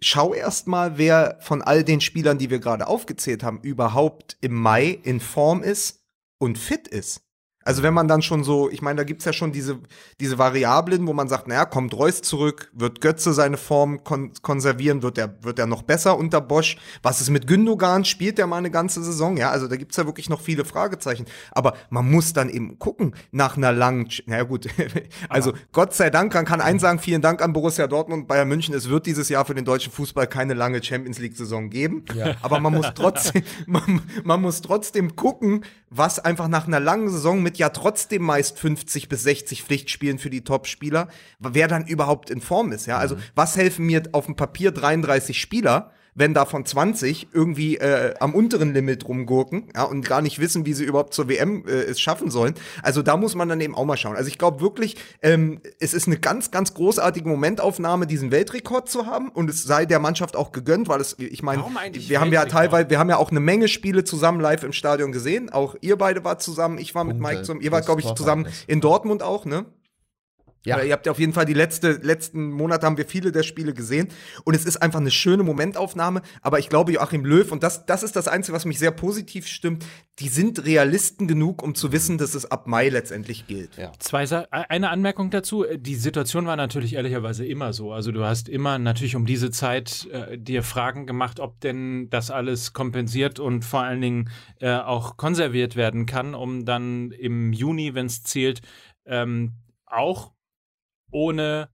Schau 0.00 0.32
erst 0.32 0.66
mal, 0.66 0.96
wer 0.96 1.38
von 1.40 1.60
all 1.62 1.84
den 1.84 2.00
Spielern, 2.00 2.38
die 2.38 2.50
wir 2.50 2.58
gerade 2.58 2.86
aufgezählt 2.86 3.42
haben, 3.42 3.60
überhaupt 3.60 4.38
im 4.40 4.54
Mai 4.54 4.98
in 5.02 5.20
Form 5.20 5.62
ist 5.62 6.02
und 6.38 6.58
fit 6.58 6.88
ist. 6.88 7.25
Also 7.66 7.82
wenn 7.82 7.94
man 7.94 8.06
dann 8.06 8.22
schon 8.22 8.44
so, 8.44 8.70
ich 8.70 8.82
meine, 8.82 8.98
da 8.98 9.04
gibt's 9.04 9.24
ja 9.24 9.32
schon 9.32 9.52
diese, 9.52 9.78
diese 10.20 10.38
Variablen, 10.38 11.06
wo 11.06 11.12
man 11.12 11.28
sagt, 11.28 11.48
naja, 11.48 11.64
kommt 11.64 11.94
Reus 11.94 12.22
zurück, 12.22 12.70
wird 12.72 13.00
Götze 13.00 13.32
seine 13.32 13.56
Form 13.56 14.04
kon 14.04 14.32
konservieren, 14.42 15.02
wird 15.02 15.18
er 15.18 15.42
wird 15.42 15.58
er 15.58 15.66
noch 15.66 15.82
besser 15.82 16.16
unter 16.16 16.40
Bosch? 16.40 16.76
Was 17.02 17.20
ist 17.20 17.30
mit 17.30 17.46
Gündogan? 17.46 18.04
Spielt 18.04 18.38
der 18.38 18.46
mal 18.46 18.58
eine 18.58 18.70
ganze 18.70 19.02
Saison? 19.02 19.36
Ja, 19.36 19.50
also 19.50 19.66
da 19.66 19.76
gibt's 19.76 19.96
ja 19.96 20.06
wirklich 20.06 20.28
noch 20.28 20.40
viele 20.40 20.64
Fragezeichen. 20.64 21.26
Aber 21.50 21.74
man 21.90 22.10
muss 22.10 22.32
dann 22.32 22.48
eben 22.48 22.78
gucken, 22.78 23.14
nach 23.32 23.56
einer 23.56 23.72
langen, 23.72 24.08
naja 24.26 24.44
gut, 24.44 24.68
also 25.28 25.50
Aber 25.50 25.58
Gott 25.72 25.94
sei 25.94 26.10
Dank, 26.10 26.34
man 26.34 26.44
kann 26.44 26.60
eins 26.60 26.82
sagen, 26.82 26.98
vielen 26.98 27.22
Dank 27.22 27.42
an 27.42 27.52
Borussia 27.52 27.86
Dortmund 27.86 28.22
und 28.22 28.28
Bayern 28.28 28.48
München, 28.48 28.74
es 28.74 28.88
wird 28.88 29.06
dieses 29.06 29.28
Jahr 29.28 29.44
für 29.44 29.54
den 29.54 29.64
deutschen 29.64 29.92
Fußball 29.92 30.26
keine 30.26 30.54
lange 30.54 30.82
Champions 30.82 31.18
League-Saison 31.18 31.70
geben. 31.70 32.04
Ja. 32.14 32.34
Aber 32.42 32.60
man 32.60 32.74
muss 32.74 32.86
trotzdem, 32.94 33.42
man, 33.66 34.02
man 34.24 34.40
muss 34.40 34.62
trotzdem 34.62 35.16
gucken, 35.16 35.64
was 35.90 36.18
einfach 36.18 36.48
nach 36.48 36.66
einer 36.66 36.80
langen 36.80 37.08
Saison 37.08 37.42
mit 37.42 37.55
mit 37.56 37.58
ja 37.58 37.70
trotzdem 37.70 38.22
meist 38.22 38.58
50 38.58 39.08
bis 39.08 39.22
60 39.22 39.62
Pflichtspielen 39.62 40.18
für 40.18 40.30
die 40.30 40.44
Topspieler, 40.44 41.08
wer 41.38 41.68
dann 41.68 41.86
überhaupt 41.86 42.28
in 42.30 42.40
Form 42.40 42.72
ist. 42.72 42.86
Ja, 42.86 42.98
also 42.98 43.16
was 43.34 43.56
helfen 43.56 43.86
mir 43.86 44.02
auf 44.12 44.26
dem 44.26 44.36
Papier 44.36 44.72
33 44.72 45.40
Spieler? 45.40 45.92
Wenn 46.16 46.34
davon 46.34 46.64
20 46.64 47.28
irgendwie 47.32 47.76
äh, 47.76 48.14
am 48.18 48.34
unteren 48.34 48.74
Limit 48.74 49.06
rumgurken 49.06 49.68
ja, 49.74 49.84
und 49.84 50.04
gar 50.04 50.22
nicht 50.22 50.40
wissen, 50.40 50.66
wie 50.66 50.72
sie 50.72 50.84
überhaupt 50.84 51.14
zur 51.14 51.28
WM 51.28 51.64
äh, 51.66 51.70
es 51.70 52.00
schaffen 52.00 52.30
sollen. 52.30 52.54
Also 52.82 53.02
da 53.02 53.16
muss 53.16 53.34
man 53.34 53.48
dann 53.48 53.60
eben 53.60 53.74
auch 53.74 53.84
mal 53.84 53.98
schauen. 53.98 54.16
Also 54.16 54.28
ich 54.28 54.38
glaube 54.38 54.60
wirklich, 54.60 54.96
ähm, 55.22 55.60
es 55.78 55.94
ist 55.94 56.08
eine 56.08 56.16
ganz, 56.16 56.50
ganz 56.50 56.74
großartige 56.74 57.28
Momentaufnahme, 57.28 58.06
diesen 58.06 58.30
Weltrekord 58.30 58.88
zu 58.88 59.06
haben 59.06 59.28
und 59.28 59.50
es 59.50 59.62
sei 59.62 59.84
der 59.84 60.00
Mannschaft 60.00 60.36
auch 60.36 60.52
gegönnt, 60.52 60.88
weil 60.88 61.00
es, 61.00 61.16
ich 61.18 61.42
meine, 61.42 61.62
wir 61.92 62.20
haben 62.20 62.32
ja 62.32 62.46
teilweise, 62.46 62.88
wir 62.88 62.98
haben 62.98 63.10
ja 63.10 63.18
auch 63.18 63.30
eine 63.30 63.40
Menge 63.40 63.68
Spiele 63.68 64.02
zusammen 64.04 64.40
live 64.40 64.64
im 64.64 64.72
Stadion 64.72 65.12
gesehen. 65.12 65.50
Auch 65.50 65.76
ihr 65.82 65.96
beide 65.96 66.24
wart 66.24 66.42
zusammen, 66.42 66.78
ich 66.78 66.94
war 66.94 67.04
mit 67.04 67.20
Mike 67.20 67.42
zusammen, 67.42 67.60
ihr 67.60 67.72
wart, 67.72 67.84
glaube 67.84 68.00
ich, 68.00 68.14
zusammen 68.14 68.48
in 68.66 68.80
Dortmund 68.80 69.22
auch, 69.22 69.44
ne? 69.44 69.66
Ja. 70.66 70.82
Ihr 70.82 70.92
habt 70.92 71.06
ja 71.06 71.12
auf 71.12 71.18
jeden 71.18 71.32
Fall 71.32 71.46
die 71.46 71.54
letzte, 71.54 71.92
letzten 72.02 72.50
Monate 72.50 72.86
haben 72.86 72.96
wir 72.96 73.06
viele 73.06 73.32
der 73.32 73.42
Spiele 73.42 73.72
gesehen. 73.72 74.08
Und 74.44 74.54
es 74.54 74.64
ist 74.64 74.76
einfach 74.82 75.00
eine 75.00 75.10
schöne 75.10 75.42
Momentaufnahme. 75.42 76.22
Aber 76.42 76.58
ich 76.58 76.68
glaube, 76.68 76.92
Joachim 76.92 77.24
Löw, 77.24 77.50
und 77.52 77.62
das, 77.62 77.86
das 77.86 78.02
ist 78.02 78.16
das 78.16 78.28
Einzige, 78.28 78.56
was 78.56 78.64
mich 78.64 78.78
sehr 78.78 78.90
positiv 78.90 79.46
stimmt, 79.46 79.84
die 80.18 80.28
sind 80.28 80.64
Realisten 80.64 81.28
genug, 81.28 81.62
um 81.62 81.74
zu 81.74 81.92
wissen, 81.92 82.18
dass 82.18 82.34
es 82.34 82.50
ab 82.50 82.66
Mai 82.66 82.88
letztendlich 82.88 83.46
gilt. 83.46 83.76
Ja. 83.76 83.92
Zwei 83.98 84.26
Sa 84.26 84.46
eine 84.50 84.90
Anmerkung 84.90 85.30
dazu. 85.30 85.64
Die 85.76 85.94
Situation 85.94 86.46
war 86.46 86.56
natürlich 86.56 86.94
ehrlicherweise 86.94 87.46
immer 87.46 87.72
so. 87.72 87.92
Also 87.92 88.12
du 88.12 88.24
hast 88.24 88.48
immer 88.48 88.78
natürlich 88.78 89.14
um 89.14 89.26
diese 89.26 89.50
Zeit 89.50 90.08
äh, 90.10 90.38
dir 90.38 90.62
Fragen 90.62 91.06
gemacht, 91.06 91.38
ob 91.38 91.60
denn 91.60 92.08
das 92.10 92.30
alles 92.30 92.72
kompensiert 92.72 93.38
und 93.38 93.64
vor 93.64 93.82
allen 93.82 94.00
Dingen 94.00 94.30
äh, 94.60 94.74
auch 94.74 95.16
konserviert 95.16 95.76
werden 95.76 96.06
kann, 96.06 96.34
um 96.34 96.64
dann 96.64 97.10
im 97.10 97.52
Juni, 97.52 97.94
wenn 97.94 98.06
es 98.06 98.22
zählt, 98.22 98.62
ähm, 99.04 99.52
auch 99.86 100.32
ohne 101.16 101.70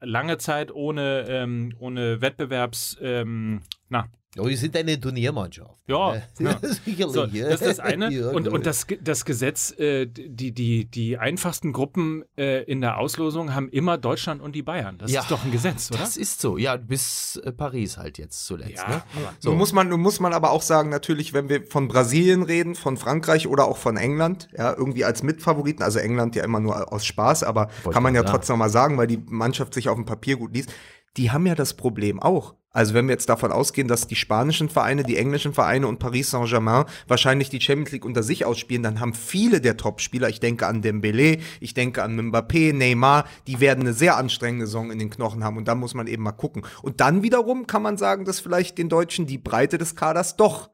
lange 0.00 0.36
Zeit, 0.38 0.72
ohne, 0.72 1.24
ähm, 1.28 1.74
ohne 1.78 2.20
Wettbewerbs, 2.20 2.98
ähm, 3.00 3.62
na, 3.88 4.08
Oh, 4.38 4.46
wir 4.46 4.56
sind 4.56 4.76
eine 4.76 5.00
Turniermannschaft. 5.00 5.76
Ja, 5.88 6.14
Äh, 6.14 6.20
ja. 6.38 6.58
Sicherlich. 6.84 7.12
So, 7.14 7.26
das 7.26 7.60
ist 7.60 7.62
das 7.62 7.80
eine. 7.80 8.10
Ja, 8.20 8.28
und, 8.30 8.46
und 8.48 8.64
das, 8.66 8.86
das 9.02 9.24
Gesetz, 9.24 9.72
äh, 9.78 10.06
die, 10.06 10.52
die, 10.52 10.84
die 10.84 11.18
einfachsten 11.18 11.72
Gruppen 11.72 12.24
äh, 12.36 12.62
in 12.64 12.80
der 12.80 12.98
Auslosung 12.98 13.54
haben 13.54 13.68
immer 13.68 13.98
Deutschland 13.98 14.40
und 14.40 14.54
die 14.54 14.62
Bayern. 14.62 14.98
Das 14.98 15.10
Ja, 15.10 15.22
ist 15.22 15.30
doch 15.30 15.44
ein 15.44 15.50
Gesetz, 15.50 15.90
oder? 15.90 16.00
Das 16.00 16.16
ist 16.16 16.40
so, 16.40 16.58
ja, 16.58 16.76
bis 16.76 17.40
äh, 17.44 17.50
Paris 17.52 17.96
halt 17.98 18.18
jetzt 18.18 18.46
zuletzt. 18.46 18.76
Ja, 18.76 18.88
ne? 18.88 19.02
So. 19.40 19.50
Nun, 19.50 19.58
muss 19.58 19.72
man, 19.72 19.88
nun 19.88 20.00
muss 20.00 20.20
man 20.20 20.32
aber 20.32 20.50
auch 20.52 20.62
sagen, 20.62 20.90
natürlich, 20.90 21.32
wenn 21.32 21.48
wir 21.48 21.66
von 21.66 21.88
Brasilien 21.88 22.42
reden, 22.42 22.74
von 22.76 22.96
Frankreich 22.96 23.48
oder 23.48 23.64
auch 23.64 23.76
von 23.78 23.96
England, 23.96 24.48
ja, 24.56 24.72
irgendwie 24.76 25.04
als 25.04 25.22
Mitfavoriten, 25.22 25.82
also 25.82 25.98
England 25.98 26.36
ja 26.36 26.44
immer 26.44 26.60
nur 26.60 26.92
aus 26.92 27.04
Spaß, 27.04 27.42
aber 27.42 27.68
Wollte 27.82 27.90
kann 27.94 28.02
man 28.02 28.14
ja 28.14 28.20
sagen. 28.22 28.32
trotzdem 28.32 28.58
mal 28.58 28.70
sagen, 28.70 28.96
weil 28.98 29.06
die 29.08 29.18
Mannschaft 29.26 29.74
sich 29.74 29.88
auf 29.88 29.96
dem 29.96 30.04
Papier 30.04 30.36
gut 30.36 30.54
liest, 30.54 30.70
die 31.16 31.30
haben 31.30 31.46
ja 31.46 31.54
das 31.54 31.74
Problem 31.74 32.20
auch. 32.20 32.54
Also 32.72 32.94
wenn 32.94 33.06
wir 33.06 33.14
jetzt 33.14 33.28
davon 33.28 33.50
ausgehen, 33.50 33.88
dass 33.88 34.06
die 34.06 34.14
spanischen 34.14 34.68
Vereine, 34.68 35.02
die 35.02 35.16
englischen 35.16 35.52
Vereine 35.52 35.88
und 35.88 35.98
Paris 35.98 36.30
Saint-Germain 36.30 36.84
wahrscheinlich 37.08 37.50
die 37.50 37.60
Champions 37.60 37.90
League 37.90 38.04
unter 38.04 38.22
sich 38.22 38.44
ausspielen, 38.44 38.84
dann 38.84 39.00
haben 39.00 39.12
viele 39.12 39.60
der 39.60 39.76
Topspieler, 39.76 40.28
ich 40.28 40.38
denke 40.38 40.68
an 40.68 40.80
Dembele, 40.80 41.38
ich 41.58 41.74
denke 41.74 42.04
an 42.04 42.30
Mbappé, 42.30 42.72
Neymar, 42.72 43.24
die 43.48 43.58
werden 43.58 43.80
eine 43.80 43.92
sehr 43.92 44.16
anstrengende 44.16 44.66
Saison 44.66 44.92
in 44.92 45.00
den 45.00 45.10
Knochen 45.10 45.42
haben 45.42 45.56
und 45.56 45.66
da 45.66 45.74
muss 45.74 45.94
man 45.94 46.06
eben 46.06 46.22
mal 46.22 46.30
gucken. 46.30 46.64
Und 46.82 47.00
dann 47.00 47.24
wiederum 47.24 47.66
kann 47.66 47.82
man 47.82 47.96
sagen, 47.96 48.24
dass 48.24 48.38
vielleicht 48.38 48.78
den 48.78 48.88
Deutschen 48.88 49.26
die 49.26 49.38
Breite 49.38 49.76
des 49.76 49.96
Kaders 49.96 50.36
doch 50.36 50.70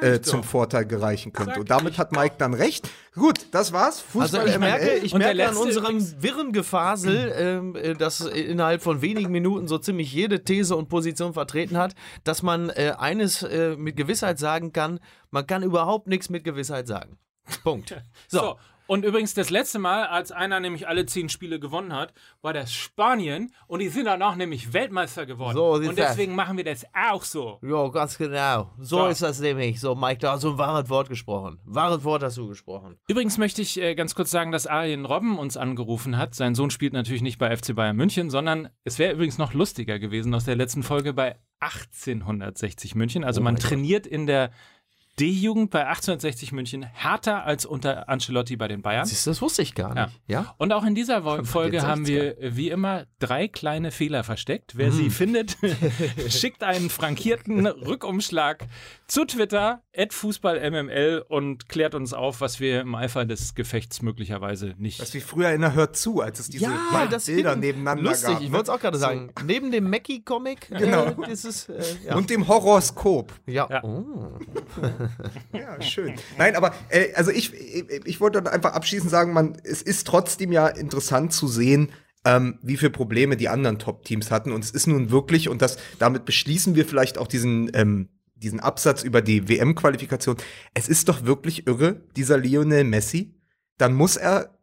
äh, 0.00 0.20
zum. 0.20 0.42
Vorteil 0.42 0.86
gereichen 0.86 1.32
könnte. 1.32 1.60
Und 1.60 1.70
damit 1.70 1.98
hat 1.98 2.12
Mike 2.12 2.36
dann 2.38 2.54
recht. 2.54 2.88
Gut, 3.14 3.46
das 3.50 3.72
war's. 3.72 4.00
Fußball 4.00 4.40
Also 4.40 4.52
ich 4.52 4.58
merke, 4.58 4.94
ich 4.96 5.12
Und 5.12 5.20
der 5.20 5.34
merke 5.34 5.48
an 5.48 5.54
letzte 5.54 5.80
unserem 5.80 6.22
wirren 6.22 6.52
Gefasel, 6.52 7.32
ähm, 7.36 7.76
äh, 7.76 7.94
dass 7.94 8.20
innerhalb 8.20 8.82
von 8.82 9.02
wenigen 9.02 9.30
Minuten 9.30 9.68
so 9.68 9.78
ziemlich 9.78 10.12
jede 10.12 10.44
These 10.44 10.76
und 10.76 10.88
Position 10.88 11.32
vertreten 11.34 11.76
hat, 11.76 11.94
dass 12.24 12.42
man 12.42 12.70
äh, 12.70 12.94
eines 12.98 13.42
äh, 13.42 13.76
mit 13.76 13.96
Gewissheit 13.96 14.38
sagen 14.38 14.72
kann, 14.72 15.00
man 15.30 15.46
kann 15.46 15.62
überhaupt 15.62 16.06
nichts 16.06 16.30
mit 16.30 16.44
Gewissheit 16.44 16.86
sagen. 16.86 17.18
Punkt. 17.62 17.94
So. 18.28 18.38
So. 18.38 18.58
Und 18.92 19.06
übrigens, 19.06 19.32
das 19.32 19.48
letzte 19.48 19.78
Mal, 19.78 20.04
als 20.04 20.32
einer 20.32 20.60
nämlich 20.60 20.86
alle 20.86 21.06
zehn 21.06 21.30
Spiele 21.30 21.58
gewonnen 21.58 21.94
hat, 21.94 22.12
war 22.42 22.52
das 22.52 22.74
Spanien 22.74 23.50
und 23.66 23.78
die 23.78 23.88
sind 23.88 24.04
danach 24.04 24.36
nämlich 24.36 24.74
Weltmeister 24.74 25.24
geworden. 25.24 25.56
So 25.56 25.72
und 25.72 25.86
das. 25.86 25.94
deswegen 26.10 26.34
machen 26.34 26.58
wir 26.58 26.64
das 26.64 26.84
auch 26.94 27.22
so. 27.24 27.58
Ja, 27.62 27.88
ganz 27.88 28.18
genau. 28.18 28.70
So, 28.78 28.98
So. 28.98 29.06
ist 29.06 29.22
das 29.22 29.40
nämlich. 29.40 29.80
So, 29.80 29.94
Mike, 29.94 30.18
da 30.18 30.32
hast 30.32 30.44
du 30.44 30.50
ein 30.50 30.58
wahres 30.58 30.90
Wort 30.90 31.08
gesprochen. 31.08 31.58
Wahres 31.64 32.04
Wort 32.04 32.22
hast 32.22 32.36
du 32.36 32.46
gesprochen. 32.48 32.98
Übrigens 33.08 33.38
möchte 33.38 33.62
ich 33.62 33.80
äh, 33.80 33.94
ganz 33.94 34.14
kurz 34.14 34.30
sagen, 34.30 34.52
dass 34.52 34.66
Arjen 34.66 35.06
Robben 35.06 35.38
uns 35.38 35.56
angerufen 35.56 36.18
hat. 36.18 36.34
Sein 36.34 36.54
Sohn 36.54 36.70
spielt 36.70 36.92
natürlich 36.92 37.22
nicht 37.22 37.38
bei 37.38 37.56
FC 37.56 37.74
Bayern 37.74 37.96
München, 37.96 38.28
sondern 38.28 38.68
es 38.84 38.98
wäre 38.98 39.14
übrigens 39.14 39.38
noch 39.38 39.54
lustiger 39.54 39.98
gewesen 39.98 40.34
aus 40.34 40.44
der 40.44 40.56
letzten 40.56 40.82
Folge 40.82 41.14
bei 41.14 41.36
1860 41.60 42.94
München. 42.94 43.24
Also 43.24 43.40
Oh 43.40 43.44
man 43.44 43.54
mein 43.54 43.60
Gott. 43.62 43.70
trainiert 43.70 44.06
in 44.06 44.26
der 44.26 44.50
D-Jugend 45.20 45.70
bei 45.70 45.80
1860 45.86 46.52
München 46.52 46.82
härter 46.82 47.44
als 47.44 47.66
unter 47.66 48.08
Ancelotti 48.08 48.56
bei 48.56 48.66
den 48.66 48.80
Bayern. 48.80 49.04
Siehst 49.04 49.26
du, 49.26 49.30
das 49.30 49.42
wusste 49.42 49.60
ich 49.62 49.74
gar 49.74 49.94
nicht. 49.94 50.20
Ja? 50.26 50.54
Und 50.56 50.72
auch 50.72 50.84
in 50.84 50.94
dieser 50.94 51.24
Wo- 51.24 51.44
Folge 51.44 51.82
haben 51.82 52.06
wir 52.06 52.36
wie 52.40 52.70
immer 52.70 53.04
drei 53.18 53.46
kleine 53.46 53.90
Fehler 53.90 54.24
versteckt. 54.24 54.72
Wer 54.76 54.90
sie 54.90 55.10
findet, 55.10 55.56
schickt 56.28 56.62
einen 56.62 56.88
frankierten 56.88 57.66
Rückumschlag 57.66 58.64
zu 59.06 59.26
Twitter, 59.26 59.82
@fußballmml 60.10 61.24
und 61.28 61.68
klärt 61.68 61.94
uns 61.94 62.14
auf, 62.14 62.40
was 62.40 62.58
wir 62.60 62.80
im 62.80 62.94
Eifer 62.94 63.26
des 63.26 63.54
Gefechts 63.54 64.00
möglicherweise 64.00 64.74
nicht. 64.78 64.98
Das 65.00 65.08
ist 65.08 65.14
wie 65.14 65.20
früher 65.20 65.50
in 65.50 65.60
der 65.60 65.74
Hört 65.74 65.96
zu, 65.96 66.22
als 66.22 66.40
es 66.40 66.48
diese 66.48 66.64
Ja, 66.64 67.06
das 67.10 67.26
Bilder 67.26 67.54
nebeneinander 67.54 68.04
Lustig, 68.10 68.30
gab. 68.30 68.40
ich 68.40 68.48
ne? 68.48 68.52
wollte 68.54 68.70
es 68.70 68.76
auch 68.76 68.80
gerade 68.80 68.96
sagen. 68.98 69.30
Neben 69.44 69.70
dem 69.70 69.90
Mackie-Comic 69.90 70.68
Genau. 70.70 71.04
äh, 71.26 71.30
ist 71.30 71.44
es, 71.44 71.68
äh, 71.68 71.82
ja. 72.06 72.14
Und 72.16 72.30
dem 72.30 72.48
Horoskop. 72.48 73.32
ja. 73.46 73.68
Ja. 73.70 73.84
Oh. 73.84 74.38
Ja, 75.52 75.80
schön. 75.82 76.14
Nein, 76.38 76.56
aber 76.56 76.74
äh, 76.88 77.12
also 77.14 77.30
ich, 77.30 77.52
ich, 77.54 77.84
ich 78.04 78.20
wollte 78.20 78.50
einfach 78.50 78.72
abschließend 78.72 79.10
sagen, 79.10 79.32
man, 79.32 79.56
es 79.64 79.82
ist 79.82 80.06
trotzdem 80.06 80.52
ja 80.52 80.66
interessant 80.68 81.32
zu 81.32 81.48
sehen, 81.48 81.90
ähm, 82.24 82.58
wie 82.62 82.76
viele 82.76 82.90
Probleme 82.90 83.36
die 83.36 83.48
anderen 83.48 83.78
Top-Teams 83.78 84.30
hatten. 84.30 84.52
Und 84.52 84.64
es 84.64 84.70
ist 84.70 84.86
nun 84.86 85.10
wirklich, 85.10 85.48
und 85.48 85.62
das, 85.62 85.76
damit 85.98 86.24
beschließen 86.24 86.74
wir 86.74 86.86
vielleicht 86.86 87.18
auch 87.18 87.26
diesen, 87.26 87.70
ähm, 87.74 88.08
diesen 88.34 88.60
Absatz 88.60 89.02
über 89.02 89.22
die 89.22 89.48
WM-Qualifikation. 89.48 90.36
Es 90.74 90.88
ist 90.88 91.08
doch 91.08 91.24
wirklich 91.24 91.66
irre, 91.66 92.02
dieser 92.16 92.38
Lionel 92.38 92.84
Messi. 92.84 93.34
Dann 93.78 93.94
muss 93.94 94.16
er 94.16 94.58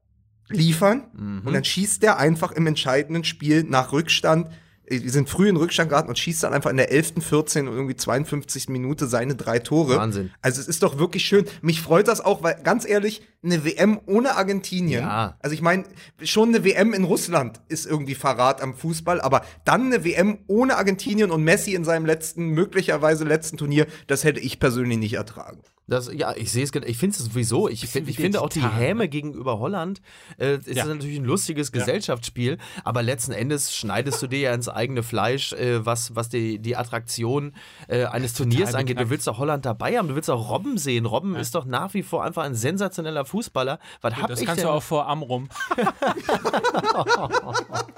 liefern 0.49 1.03
Mhm. 1.13 1.41
und 1.45 1.53
dann 1.53 1.63
schießt 1.63 2.03
er 2.03 2.17
einfach 2.17 2.51
im 2.51 2.65
entscheidenden 2.67 3.23
Spiel 3.23 3.63
nach 3.63 3.91
Rückstand. 3.91 4.49
Äh, 4.89 5.03
Wir 5.03 5.11
sind 5.11 5.29
früh 5.29 5.49
in 5.49 5.55
Rückstand 5.55 5.89
geraten 5.89 6.09
und 6.09 6.17
schießt 6.17 6.43
dann 6.43 6.53
einfach 6.53 6.69
in 6.69 6.77
der 6.77 6.91
11., 6.91 7.23
14. 7.23 7.67
und 7.67 7.75
irgendwie 7.75 7.95
52. 7.95 8.69
Minute 8.69 9.07
seine 9.07 9.35
drei 9.35 9.59
Tore. 9.59 9.97
Wahnsinn. 9.97 10.31
Also 10.41 10.61
es 10.61 10.67
ist 10.67 10.83
doch 10.83 10.97
wirklich 10.97 11.25
schön. 11.25 11.45
Mich 11.61 11.81
freut 11.81 12.07
das 12.07 12.21
auch, 12.21 12.43
weil 12.43 12.61
ganz 12.63 12.87
ehrlich, 12.87 13.21
eine 13.43 13.63
WM 13.63 13.99
ohne 14.05 14.35
Argentinien. 14.35 15.03
Ja. 15.03 15.37
Also 15.39 15.53
ich 15.53 15.61
meine, 15.61 15.85
schon 16.23 16.49
eine 16.49 16.63
WM 16.63 16.93
in 16.93 17.03
Russland 17.03 17.61
ist 17.69 17.85
irgendwie 17.85 18.15
Verrat 18.15 18.61
am 18.61 18.75
Fußball, 18.75 19.21
aber 19.21 19.43
dann 19.65 19.85
eine 19.85 20.03
WM 20.03 20.39
ohne 20.47 20.77
Argentinien 20.77 21.31
und 21.31 21.43
Messi 21.43 21.73
in 21.73 21.85
seinem 21.85 22.05
letzten, 22.05 22.47
möglicherweise 22.49 23.23
letzten 23.23 23.57
Turnier, 23.57 23.87
das 24.07 24.23
hätte 24.23 24.39
ich 24.39 24.59
persönlich 24.59 24.97
nicht 24.97 25.13
ertragen. 25.13 25.61
Das, 25.89 26.09
ja, 26.13 26.33
ich 26.35 26.51
sehe 26.51 26.63
es, 26.63 26.71
ich 26.73 26.97
finde 26.97 27.17
es 27.17 27.25
sowieso, 27.25 27.67
ich, 27.67 27.85
find, 27.87 28.07
ich 28.07 28.17
finde 28.17 28.41
auch 28.41 28.49
die 28.49 28.61
Häme 28.61 29.09
gegenüber 29.09 29.59
Holland, 29.59 30.01
äh, 30.37 30.55
ist 30.57 30.75
Ja. 30.75 30.85
natürlich 30.85 31.17
ein 31.17 31.25
lustiges 31.25 31.71
Gesellschaftsspiel, 31.71 32.57
aber 32.83 33.01
letzten 33.03 33.31
Endes 33.31 33.75
schneidest 33.75 34.21
du 34.21 34.27
dir 34.27 34.39
ja 34.39 34.53
ins 34.53 34.69
eigene 34.69 35.03
Fleisch, 35.03 35.53
äh, 35.53 35.85
was, 35.85 36.15
was 36.15 36.29
die, 36.29 36.59
die 36.59 36.75
Attraktion 36.75 37.53
äh, 37.87 38.05
eines 38.05 38.33
Turniers 38.33 38.73
angeht. 38.75 38.91
Du 38.91 38.95
beknackt. 38.95 39.09
willst 39.11 39.27
doch 39.27 39.37
Holland 39.39 39.65
dabei 39.65 39.97
haben, 39.97 40.07
du 40.07 40.15
willst 40.15 40.29
auch 40.29 40.49
Robben 40.49 40.77
sehen. 40.77 41.05
Robben 41.05 41.35
ist 41.35 41.55
doch 41.55 41.65
nach 41.65 41.93
wie 41.93 42.03
vor 42.03 42.23
einfach 42.23 42.43
ein 42.43 42.55
sensationeller 42.55 43.25
Fußballer. 43.25 43.79
Was 44.01 44.15
hab 44.15 44.27
das 44.27 44.41
ich 44.41 44.45
kannst 44.45 44.61
denn? 44.61 44.67
du 44.69 44.73
auch 44.73 44.83
vor 44.83 45.07
Amrum. 45.07 45.49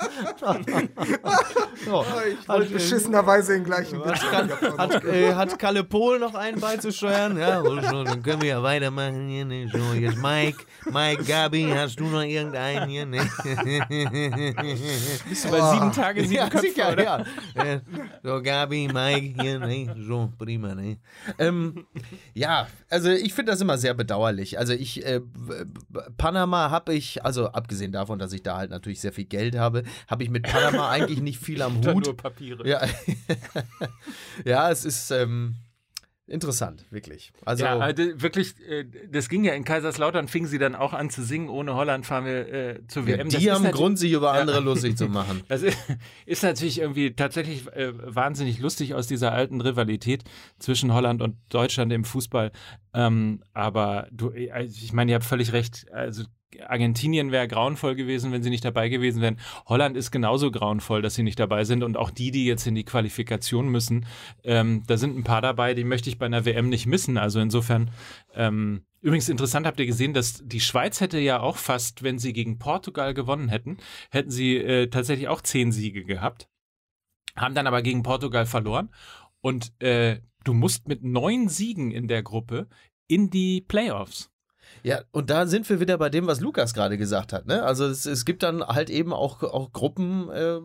Oh, 1.92 2.06
Ich 2.40 2.48
wollte 2.48 2.74
beschissenerweise 2.74 3.54
den 3.54 3.64
gleichen 3.64 4.00
Witz 4.04 4.22
hat, 4.78 5.04
äh, 5.04 5.34
hat 5.34 5.58
Kalle 5.58 5.84
Pohl 5.84 6.20
noch 6.20 6.36
einen 6.36 6.60
beizusteuern? 6.60 7.38
Ja, 7.38 7.64
schon, 7.64 8.06
dann 8.06 8.22
können 8.22 8.42
wir 8.42 8.50
ja 8.50 8.64
weitermachen 8.64 9.28
hier. 9.28 9.46
Ne? 9.46 9.70
So, 9.72 9.94
jetzt 9.94 10.18
Mike, 10.18 10.64
Mike, 10.92 11.24
Gabi, 11.24 11.72
hast 11.76 12.00
du 12.00 12.06
noch 12.06 12.22
irgendeinen 12.22 12.90
hier? 12.90 13.06
Ne? 13.06 13.20
Bist 15.28 15.46
du 15.46 15.50
bei 15.52 15.72
sieben 15.72 15.92
Tage, 15.92 16.22
sieben 16.22 16.34
ja, 16.34 16.50
Köpfe, 16.50 16.68
sicher, 16.68 16.92
oder? 16.94 17.26
ja. 17.56 17.82
So, 18.24 18.42
Gabi, 18.42 18.90
Mike, 18.92 19.42
hier, 19.42 19.60
ne? 19.60 19.94
So, 20.08 20.32
prima, 20.38 20.76
ne? 20.76 20.98
Ähm, 21.40 21.86
ja, 22.34 22.68
also 22.90 23.10
ich 23.10 23.34
finde 23.34 23.52
das 23.52 23.62
immer 23.62 23.78
sehr 23.78 23.94
bedauerlich. 23.94 24.60
Also 24.60 24.74
ich, 24.74 25.06
äh, 25.06 25.22
Panama 26.18 26.70
habe 26.70 26.94
ich, 26.94 27.24
also 27.26 27.48
abgesehen 27.48 27.92
davon, 27.92 28.20
dass 28.20 28.34
ich 28.34 28.44
da 28.44 28.58
halt 28.58 28.72
natürlich 28.72 29.02
sehr 29.02 29.14
viel 29.14 29.26
Geld 29.26 29.58
habe, 29.58 29.84
habe 30.08 30.24
ich 30.24 30.30
mit 30.32 30.44
Panama 30.44 30.90
eigentlich 30.90 31.22
nicht 31.22 31.40
viel 31.40 31.62
am 31.62 31.78
Hut. 31.86 32.06
nur 32.06 32.18
Papiere. 32.18 32.68
Ja, 32.68 32.82
ja 34.46 34.72
es 34.72 34.86
ist, 34.86 35.12
ähm, 35.12 35.56
interessant, 36.32 36.86
wirklich. 36.90 37.32
Also, 37.46 37.66
ja, 37.66 37.78
also 37.78 38.04
wirklich, 38.22 38.56
äh, 38.68 38.86
das 39.10 39.30
ging 39.30 39.44
ja 39.44 39.54
in 39.54 39.64
Kaiserslautern, 39.64 40.28
fingen 40.28 40.48
sie 40.48 40.58
dann 40.58 40.76
auch 40.76 40.94
an 40.94 41.10
zu 41.10 41.24
singen, 41.24 41.50
ohne 41.50 41.76
Holland 41.76 42.06
fahren 42.06 42.26
wir 42.26 42.54
äh, 42.54 42.88
zur 42.88 43.04
ja, 43.04 43.18
WM. 43.18 43.30
die 43.30 43.46
Das 43.46 43.56
haben 43.56 43.72
Grund, 43.72 44.00
sich 44.00 44.14
über 44.14 44.32
andere 44.34 44.60
lustig 44.60 44.98
zu 44.98 45.08
machen. 45.08 45.44
Das 45.52 45.64
ist, 45.64 45.78
ist 46.26 46.44
natürlich 46.44 46.80
irgendwie 46.80 47.14
tatsächlich 47.14 47.68
äh, 47.74 47.94
wahnsinnig 47.94 48.60
lustig 48.60 48.94
aus 48.96 49.08
dieser 49.08 49.34
alten 49.34 49.60
Rivalität 49.60 50.24
zwischen 50.60 50.94
Holland 50.94 51.22
und 51.22 51.36
Deutschland 51.50 51.92
im 51.92 52.06
Fußball. 52.06 52.52
Ähm, 52.94 53.44
aber 53.54 54.08
du, 54.12 54.30
äh, 54.30 54.64
ich 54.64 54.94
meine, 54.94 55.12
ihr 55.12 55.16
habt 55.16 55.26
völlig 55.26 55.52
recht. 55.52 55.92
Also 55.92 56.24
Argentinien 56.68 57.32
wäre 57.32 57.48
grauenvoll 57.48 57.96
gewesen, 57.96 58.32
wenn 58.32 58.44
sie 58.44 58.50
nicht 58.50 58.66
dabei 58.66 58.90
gewesen 58.90 59.22
wären. 59.22 59.40
Holland 59.66 59.96
ist 59.96 60.12
genauso 60.12 60.52
grauenvoll, 60.52 61.02
dass 61.02 61.16
sie 61.16 61.24
nicht 61.24 61.40
dabei 61.40 61.64
sind. 61.64 61.84
Und 61.84 61.98
auch 61.98 62.10
die, 62.10 62.32
die 62.32 62.46
jetzt 62.46 62.68
in 62.68 62.76
die 62.76 62.84
Qualifikation 62.84 63.70
müssen, 63.70 64.06
ähm, 64.44 64.84
da 64.88 64.98
sind 64.98 65.18
ein 65.18 65.24
paar 65.24 65.42
dabei, 65.42 65.74
die 65.74 65.84
möchte 65.84 66.10
ich 66.10 66.18
bei 66.18 66.26
einer 66.26 66.46
WM 66.46 66.70
nicht 66.70 66.86
missen. 66.86 67.18
Also 67.18 67.40
insofern, 67.40 67.92
ähm, 68.36 68.84
übrigens 69.02 69.30
interessant, 69.30 69.66
habt 69.66 69.80
ihr 69.80 69.86
gesehen, 69.86 70.14
dass 70.14 70.42
die 70.46 70.60
Schweiz 70.60 71.02
hätte 71.02 71.20
ja 71.20 71.40
auch 71.40 71.58
fast, 71.58 72.04
wenn 72.04 72.20
sie 72.20 72.34
gegen 72.34 72.60
Portugal 72.60 73.14
gewonnen 73.14 73.50
hätten, 73.50 73.78
hätten 74.10 74.32
sie 74.32 74.58
äh, 74.58 74.88
tatsächlich 74.88 75.28
auch 75.28 75.42
zehn 75.42 75.72
Siege 75.72 76.04
gehabt. 76.04 76.48
Haben 77.36 77.56
dann 77.56 77.68
aber 77.68 77.82
gegen 77.82 78.04
Portugal 78.04 78.46
verloren. 78.46 78.90
Und 79.42 79.74
äh, 79.82 80.20
du 80.44 80.54
musst 80.54 80.88
mit 80.88 81.04
neun 81.04 81.50
Siegen 81.50 81.92
in 81.92 82.08
der 82.08 82.24
Gruppe 82.24 82.68
in 83.08 83.30
die 83.30 83.62
Playoffs. 83.62 84.31
Ja, 84.84 85.02
und 85.12 85.30
da 85.30 85.46
sind 85.48 85.70
wir 85.70 85.80
wieder 85.80 85.98
bei 85.98 86.10
dem, 86.10 86.28
was 86.28 86.40
Lukas 86.42 86.74
gerade 86.74 86.98
gesagt 86.98 87.34
hat. 87.34 87.46
Ne? 87.46 87.64
Also 87.64 87.86
es, 87.86 88.06
es 88.06 88.26
gibt 88.26 88.44
dann 88.44 88.64
halt 88.64 88.90
eben 88.90 89.14
auch, 89.14 89.44
auch 89.44 89.72
Gruppen, 89.72 90.30
äh, 90.30 90.60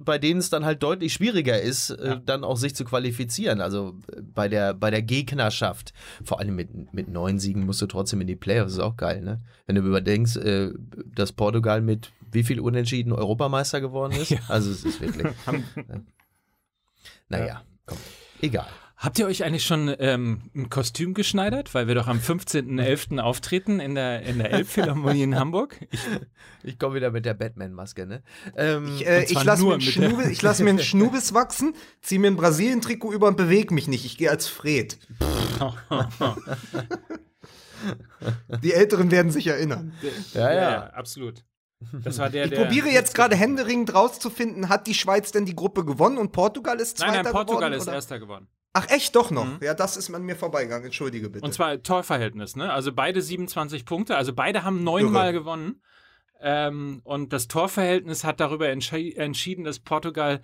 bei 0.00 0.18
denen 0.18 0.40
es 0.40 0.50
dann 0.50 0.64
halt 0.64 0.82
deutlich 0.82 1.12
schwieriger 1.14 1.60
ist, 1.60 1.90
äh, 1.90 2.08
Ja. 2.08 2.16
dann 2.16 2.44
auch 2.44 2.56
sich 2.56 2.74
zu 2.74 2.84
qualifizieren. 2.84 3.60
Also 3.60 3.94
äh, 4.12 4.20
bei 4.22 4.48
der, 4.48 4.74
bei 4.74 4.90
der 4.90 5.02
Gegnerschaft. 5.02 5.92
Vor 6.24 6.40
allem 6.40 6.54
mit, 6.56 6.92
mit 6.92 7.08
neun 7.08 7.38
Siegen 7.38 7.64
musst 7.66 7.80
du 7.82 7.86
trotzdem 7.86 8.20
in 8.20 8.26
die 8.26 8.36
Playoffs. 8.36 8.72
ist 8.74 8.80
auch 8.80 8.96
geil, 8.96 9.22
ne? 9.22 9.40
Wenn 9.66 9.76
du 9.76 9.82
überdenkst, 9.82 10.36
äh, 10.36 10.72
dass 11.14 11.32
Portugal 11.32 11.80
mit 11.80 12.10
wie 12.32 12.42
viel 12.42 12.60
Unentschieden 12.60 13.12
Europameister 13.12 13.80
geworden 13.80 14.12
ist. 14.12 14.30
Ja. 14.36 14.38
Also 14.48 14.70
es 14.70 14.84
ist 14.84 15.00
wirklich. 15.00 15.26
ja. 15.46 15.52
Naja, 17.28 17.62
komm. 17.86 17.98
Egal. 18.40 18.66
Habt 18.98 19.18
ihr 19.18 19.26
euch 19.26 19.44
eigentlich 19.44 19.64
schon 19.66 19.94
ähm, 19.98 20.50
ein 20.54 20.70
Kostüm 20.70 21.12
geschneidert? 21.12 21.74
Weil 21.74 21.86
wir 21.86 21.94
doch 21.94 22.06
am 22.06 22.18
15.11. 22.18 23.18
auftreten 23.18 23.78
in 23.78 23.94
der, 23.94 24.22
in 24.22 24.38
der 24.38 24.50
Elbphilharmonie 24.52 25.22
in 25.22 25.38
Hamburg. 25.38 25.78
Ich, 25.90 26.00
Ich 26.62 26.78
komme 26.78 26.94
wieder 26.96 27.10
mit 27.10 27.26
der 27.26 27.34
Batman-Maske, 27.34 28.06
ne? 28.06 28.22
Ähm, 28.56 28.86
Ich, 28.96 29.06
äh, 29.06 29.24
ich 29.24 29.44
lasse 29.44 29.64
mir, 29.64 29.76
ich 29.76 30.40
lass 30.42 30.60
mir 30.60 30.70
einen 30.70 30.78
Schnubis 30.82 31.34
wachsen, 31.34 31.74
ziehe 32.00 32.18
mir 32.20 32.28
ein 32.28 32.36
Brasilien-Trikot 32.36 33.12
über 33.12 33.28
und 33.28 33.36
bewege 33.36 33.74
mich 33.74 33.86
nicht. 33.86 34.06
Ich 34.06 34.16
gehe 34.16 34.30
als 34.30 34.48
Fred. 34.48 34.98
Die 38.62 38.72
Älteren 38.72 39.10
werden 39.10 39.30
sich 39.30 39.46
erinnern. 39.46 39.92
Ja, 40.32 40.52
ja. 40.52 40.86
absolut. 40.88 41.44
Das 41.92 42.18
war 42.18 42.30
der, 42.30 42.44
Ich 42.44 42.50
der. 42.50 42.62
probiere 42.64 42.88
jetzt 42.88 43.14
gerade 43.14 43.36
händeringend 43.36 43.94
rauszufinden, 43.94 44.70
hat 44.70 44.86
die 44.86 44.94
Schweiz 44.94 45.30
denn 45.32 45.44
die 45.44 45.54
Gruppe 45.54 45.84
gewonnen 45.84 46.16
und 46.16 46.32
Portugal 46.32 46.80
ist 46.80 46.96
Zweiter 46.98 47.12
Nein, 47.12 47.24
nein, 47.24 47.32
Portugal 47.32 47.60
geworden? 47.68 47.78
ist 47.78 47.86
oder? 47.86 47.94
erster 47.96 48.18
geworden. 48.18 48.48
Ach 48.76 48.90
echt, 48.90 49.16
doch 49.16 49.30
noch. 49.30 49.62
Ja, 49.62 49.72
das 49.72 49.96
ist 49.96 50.12
an 50.12 50.22
mir 50.22 50.36
vorbeigegangen. 50.36 50.84
Entschuldige 50.84 51.30
bitte. 51.30 51.46
Und 51.46 51.54
zwar 51.54 51.82
Torverhältnis, 51.82 52.56
ne? 52.56 52.70
Also 52.70 52.92
beide 52.92 53.22
27 53.22 53.86
Punkte, 53.86 54.18
also 54.18 54.34
beide 54.34 54.64
haben 54.64 54.84
neunmal 54.84 55.32
gewonnen. 55.32 55.80
Ähm, 56.42 57.00
und 57.04 57.32
das 57.32 57.48
Torverhältnis 57.48 58.22
hat 58.22 58.38
darüber 58.38 58.68
entschi 58.68 59.14
entschieden, 59.14 59.64
dass 59.64 59.78
Portugal 59.78 60.42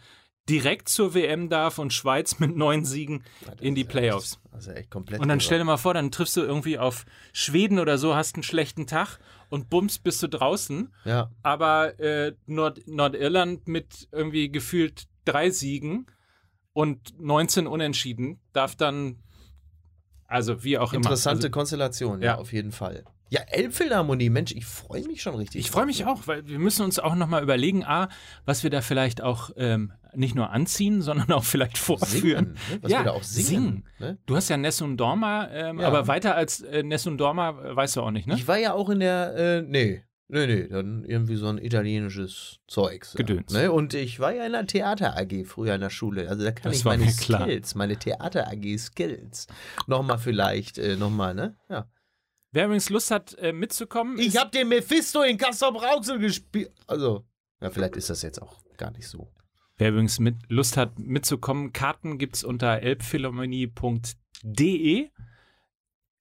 direkt 0.49 0.89
zur 0.89 1.13
WM 1.13 1.51
darf 1.51 1.79
und 1.79 1.93
Schweiz 1.93 2.39
mit 2.39 2.57
neun 2.57 2.87
Siegen 2.87 3.23
in 3.61 3.75
die 3.75 3.85
Playoffs. 3.85 4.41
Also 4.51 4.71
echt 4.71 4.91
komplett. 4.91 5.21
Und 5.21 5.29
dann 5.29 5.39
irre. 5.39 5.45
stell 5.45 5.59
dir 5.59 5.65
mal 5.65 5.77
vor, 5.77 5.93
dann 5.93 6.11
triffst 6.11 6.35
du 6.39 6.41
irgendwie 6.41 6.79
auf 6.79 7.05
Schweden 7.35 7.79
oder 7.79 7.99
so, 7.99 8.15
hast 8.15 8.37
einen 8.37 8.45
schlechten 8.45 8.87
Tag 8.87 9.19
und 9.51 9.69
bums 9.69 9.99
bist 9.99 10.23
du 10.23 10.29
draußen. 10.29 10.91
Ja. 11.05 11.31
Aber 11.43 12.01
äh, 12.01 12.33
Nord 12.47 12.81
Nordirland 12.87 13.69
mit 13.69 14.09
irgendwie 14.11 14.51
gefühlt 14.51 15.05
drei 15.27 15.51
Siegen 15.51 16.07
und 16.73 17.19
19 17.21 17.67
Unentschieden 17.67 18.41
darf 18.53 18.77
dann, 18.77 19.19
also 20.27 20.65
wie 20.65 20.79
auch 20.79 20.93
Interessante 20.93 21.47
immer. 21.49 21.53
Konstellation, 21.53 22.21
ja, 22.23 22.33
Ja. 22.33 22.39
auf 22.39 22.53
jeden 22.53 22.73
Fall. 22.73 23.05
Ja, 23.29 23.41
Elbphilharmonie, 23.49 24.29
Mensch, 24.29 24.53
ich 24.53 24.67
freue 24.67 25.05
mich 25.07 25.23
schon 25.23 25.35
richtig. 25.35 25.61
Ich 25.63 25.71
freue 25.71 25.87
mich 25.87 26.05
auch, 26.05 26.27
weil 26.27 26.47
wir 26.47 26.59
müssen 26.59 26.83
uns 26.85 26.99
auch 26.99 27.15
nochmal 27.15 27.43
überlegen, 27.43 27.83
A, 27.83 28.11
was 28.45 28.63
wir 28.63 28.69
da 28.69 28.83
vielleicht 28.83 29.23
auch 29.23 29.51
ähm, 29.57 29.93
nicht 30.15 30.35
nur 30.35 30.51
anziehen, 30.51 31.01
sondern 31.01 31.33
auch 31.33 31.45
vielleicht 31.45 31.79
vorführen. 31.79 32.57
Singen, 32.57 32.59
ne? 32.71 32.83
was 32.83 32.91
Ja, 32.93 32.99
wir 32.99 33.05
da 33.05 33.11
auch 33.13 33.23
singen. 33.23 33.47
singen. 33.47 33.89
Ne? 34.01 34.19
Du 34.27 34.37
hast 34.37 34.51
ja 34.51 34.59
Nessun 34.59 34.99
Dorma, 34.99 35.49
ähm, 35.51 35.81
Ja. 35.81 35.87
aber 35.89 36.09
weiter 36.09 36.35
als 36.35 36.61
äh, 36.61 36.83
Nessun 36.83 37.17
Dorma 37.17 37.51
äh, 37.63 37.75
weißt 37.75 37.97
du 37.97 38.03
auch 38.03 38.11
nicht, 38.11 38.27
ne? 38.27 38.35
Ich 38.35 38.47
war 38.49 38.59
ja 38.59 38.75
auch 38.75 38.91
in 38.91 39.01
der, 39.01 39.35
äh, 39.35 39.63
nee, 39.63 40.03
nee, 40.33 40.47
nee, 40.47 40.69
dann 40.69 41.05
irgendwie 41.05 41.37
so 41.37 41.47
ein 41.47 41.59
italienisches 41.59 42.59
Zeugs. 42.67 43.15
Gedöns. 43.15 43.53
Ja, 43.53 43.63
ne? 43.63 43.73
Und 43.73 43.95
ich 43.95 44.19
war 44.19 44.35
ja 44.35 44.45
in 44.47 44.53
der 44.53 44.67
Theater 44.67 45.17
AG 45.17 45.45
früher 45.45 45.75
in 45.77 45.81
der 45.81 45.91
Schule. 45.91 46.29
Also 46.29 46.45
da 46.45 46.53
kann 46.53 46.73
Das 46.73 46.79
ich 46.79 46.85
meine. 46.85 47.11
Skills, 47.11 47.75
meine 47.75 47.97
Theater 47.97 48.49
AG 48.49 48.79
Skills 48.79 49.47
nochmal 49.87 50.19
vielleicht, 50.19 50.79
äh, 50.79 50.97
nochmal, 50.97 51.35
ne? 51.35 51.57
Ja. 51.69 51.89
Wer 52.51 52.65
übrigens 52.67 52.91
Lust 52.91 53.11
hat, 53.11 53.35
äh, 53.39 53.53
mitzukommen, 53.53 54.19
Ich 54.19 54.37
hab 54.37 54.53
den 54.53 54.69
Mephisto 54.69 55.23
in 55.23 55.39
Castor 55.39 55.73
Brauxel 55.73 56.19
gespielt. 56.19 56.73
Also, 56.87 57.25
ja, 57.61 57.71
vielleicht 57.71 57.97
ist 57.97 58.11
das 58.11 58.23
jetzt 58.23 58.43
auch 58.43 58.59
gar 58.77 58.91
nicht 58.91 59.09
so. 59.09 59.33
Wer 59.77 59.91
übrigens 59.91 60.19
mit 60.19 60.37
Lust 60.49 60.77
hat, 60.77 60.99
mitzukommen, 60.99 61.73
Karten 61.73 62.19
gibt 62.19 62.37
es 62.37 62.45
unter 62.45 62.83
elbphilharmonie.de. 62.83 65.09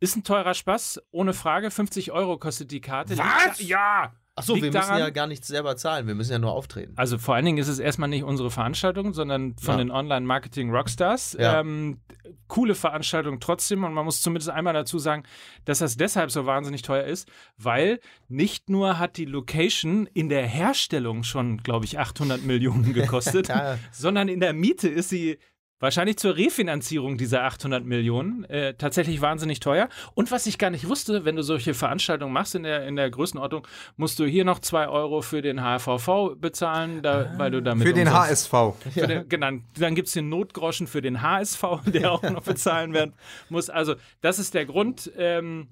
Ist 0.01 0.17
ein 0.17 0.23
teurer 0.23 0.53
Spaß, 0.55 0.99
ohne 1.11 1.31
Frage. 1.33 1.71
50 1.71 2.11
Euro 2.11 2.37
kostet 2.37 2.71
die 2.71 2.81
Karte. 2.81 3.17
Was? 3.17 3.59
Liegt 3.59 3.69
ja! 3.69 4.11
Achso, 4.33 4.55
wir 4.55 4.61
müssen 4.61 4.73
daran- 4.73 4.99
ja 4.99 5.09
gar 5.09 5.27
nichts 5.27 5.47
selber 5.47 5.75
zahlen, 5.75 6.07
wir 6.07 6.15
müssen 6.15 6.31
ja 6.31 6.39
nur 6.39 6.53
auftreten. 6.53 6.93
Also 6.95 7.17
vor 7.17 7.35
allen 7.35 7.43
Dingen 7.45 7.57
ist 7.57 7.67
es 7.67 7.79
erstmal 7.79 8.07
nicht 8.07 8.23
unsere 8.23 8.49
Veranstaltung, 8.49 9.13
sondern 9.13 9.57
von 9.57 9.73
Ja. 9.73 9.77
den 9.79 9.91
Online-Marketing-Rockstars. 9.91 11.35
Ja. 11.39 11.59
Ähm, 11.59 11.99
coole 12.47 12.73
Veranstaltung 12.73 13.39
trotzdem 13.41 13.83
und 13.83 13.93
man 13.93 14.05
muss 14.05 14.21
zumindest 14.21 14.49
einmal 14.49 14.73
dazu 14.73 14.99
sagen, 14.99 15.23
dass 15.65 15.79
das 15.79 15.97
deshalb 15.97 16.31
so 16.31 16.45
wahnsinnig 16.45 16.81
teuer 16.81 17.03
ist, 17.03 17.29
weil 17.57 17.99
nicht 18.29 18.69
nur 18.69 18.99
hat 18.99 19.17
die 19.17 19.25
Location 19.25 20.07
in 20.13 20.29
der 20.29 20.47
Herstellung 20.47 21.23
schon, 21.23 21.57
glaube 21.57 21.85
ich, 21.85 21.99
800 21.99 22.43
Millionen 22.43 22.93
gekostet, 22.93 23.49
sondern 23.91 24.29
in 24.29 24.39
der 24.39 24.53
Miete 24.53 24.87
ist 24.87 25.09
sie 25.09 25.39
wahrscheinlich 25.81 26.15
zur 26.17 26.37
Refinanzierung 26.37 27.17
dieser 27.17 27.43
800 27.43 27.83
Millionen 27.83 28.45
äh, 28.45 28.73
tatsächlich 28.75 29.19
wahnsinnig 29.19 29.59
teuer. 29.59 29.89
Und 30.13 30.31
was 30.31 30.45
ich 30.45 30.57
gar 30.57 30.69
nicht 30.69 30.87
wusste, 30.87 31.25
wenn 31.25 31.35
du 31.35 31.41
solche 31.43 31.73
Veranstaltungen 31.73 32.31
machst 32.31 32.55
in 32.55 32.63
der, 32.63 32.87
in 32.87 32.95
der 32.95 33.09
Größenordnung, 33.09 33.67
musst 33.97 34.17
du 34.19 34.25
hier 34.25 34.45
noch 34.45 34.59
2 34.59 34.87
Euro 34.87 35.21
für 35.21 35.41
den 35.41 35.59
HVV 35.61 36.35
bezahlen, 36.39 37.01
da, 37.01 37.33
weil 37.37 37.51
du 37.51 37.61
damit 37.61 37.85
Für 37.85 37.93
den 37.93 38.07
umsonst- 38.07 38.51
HSV. 38.53 38.93
für 38.93 39.07
den, 39.07 39.27
genau, 39.27 39.49
dann 39.77 39.95
gibt 39.95 40.07
es 40.07 40.13
den 40.13 40.29
Notgroschen 40.29 40.87
für 40.87 41.01
den 41.01 41.21
HSV, 41.21 41.63
der 41.87 42.11
auch 42.13 42.23
noch 42.23 42.43
bezahlen 42.43 42.93
werden 42.93 43.13
muss. 43.49 43.69
Also, 43.69 43.95
das 44.21 44.39
ist 44.39 44.53
der 44.53 44.65
Grund. 44.65 45.11
Ähm, 45.17 45.67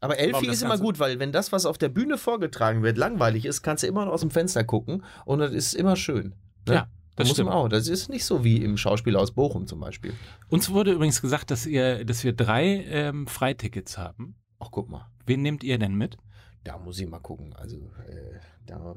Aber 0.00 0.18
Elfi 0.18 0.46
ist 0.48 0.62
immer 0.62 0.78
gut, 0.78 0.98
weil 0.98 1.20
wenn 1.20 1.30
das, 1.30 1.52
was 1.52 1.64
auf 1.64 1.78
der 1.78 1.88
Bühne 1.88 2.18
vorgetragen 2.18 2.82
wird, 2.82 2.98
langweilig 2.98 3.44
ist, 3.46 3.62
kannst 3.62 3.84
du 3.84 3.86
immer 3.86 4.04
noch 4.04 4.12
aus 4.12 4.20
dem 4.22 4.30
Fenster 4.32 4.64
gucken 4.64 5.04
und 5.24 5.38
das 5.38 5.52
ist 5.52 5.74
immer 5.74 5.94
schön. 5.96 6.34
Ne? 6.66 6.74
Ja, 6.74 6.86
das 7.16 7.28
muss 7.28 7.36
stimmt. 7.36 7.50
man 7.50 7.58
auch. 7.58 7.68
Das 7.68 7.88
ist 7.88 8.08
nicht 8.08 8.24
so 8.24 8.44
wie 8.44 8.62
im 8.64 8.76
Schauspiel 8.76 9.16
aus 9.16 9.32
Bochum 9.32 9.66
zum 9.66 9.80
Beispiel. 9.80 10.14
uns 10.48 10.70
wurde 10.70 10.92
übrigens 10.92 11.20
gesagt, 11.20 11.50
dass, 11.50 11.66
ihr, 11.66 12.04
dass 12.04 12.24
wir 12.24 12.32
drei 12.32 12.84
ähm, 12.88 13.26
Freitickets 13.26 13.98
haben. 13.98 14.36
Ach, 14.58 14.68
guck 14.70 14.88
mal. 14.88 15.10
Wen 15.26 15.42
nehmt 15.42 15.62
ihr 15.64 15.78
denn 15.78 15.94
mit? 15.94 16.16
Da 16.64 16.78
muss 16.78 16.98
ich 17.00 17.08
mal 17.08 17.18
gucken. 17.18 17.54
Also, 17.54 17.76
äh, 18.08 18.38
da 18.66 18.94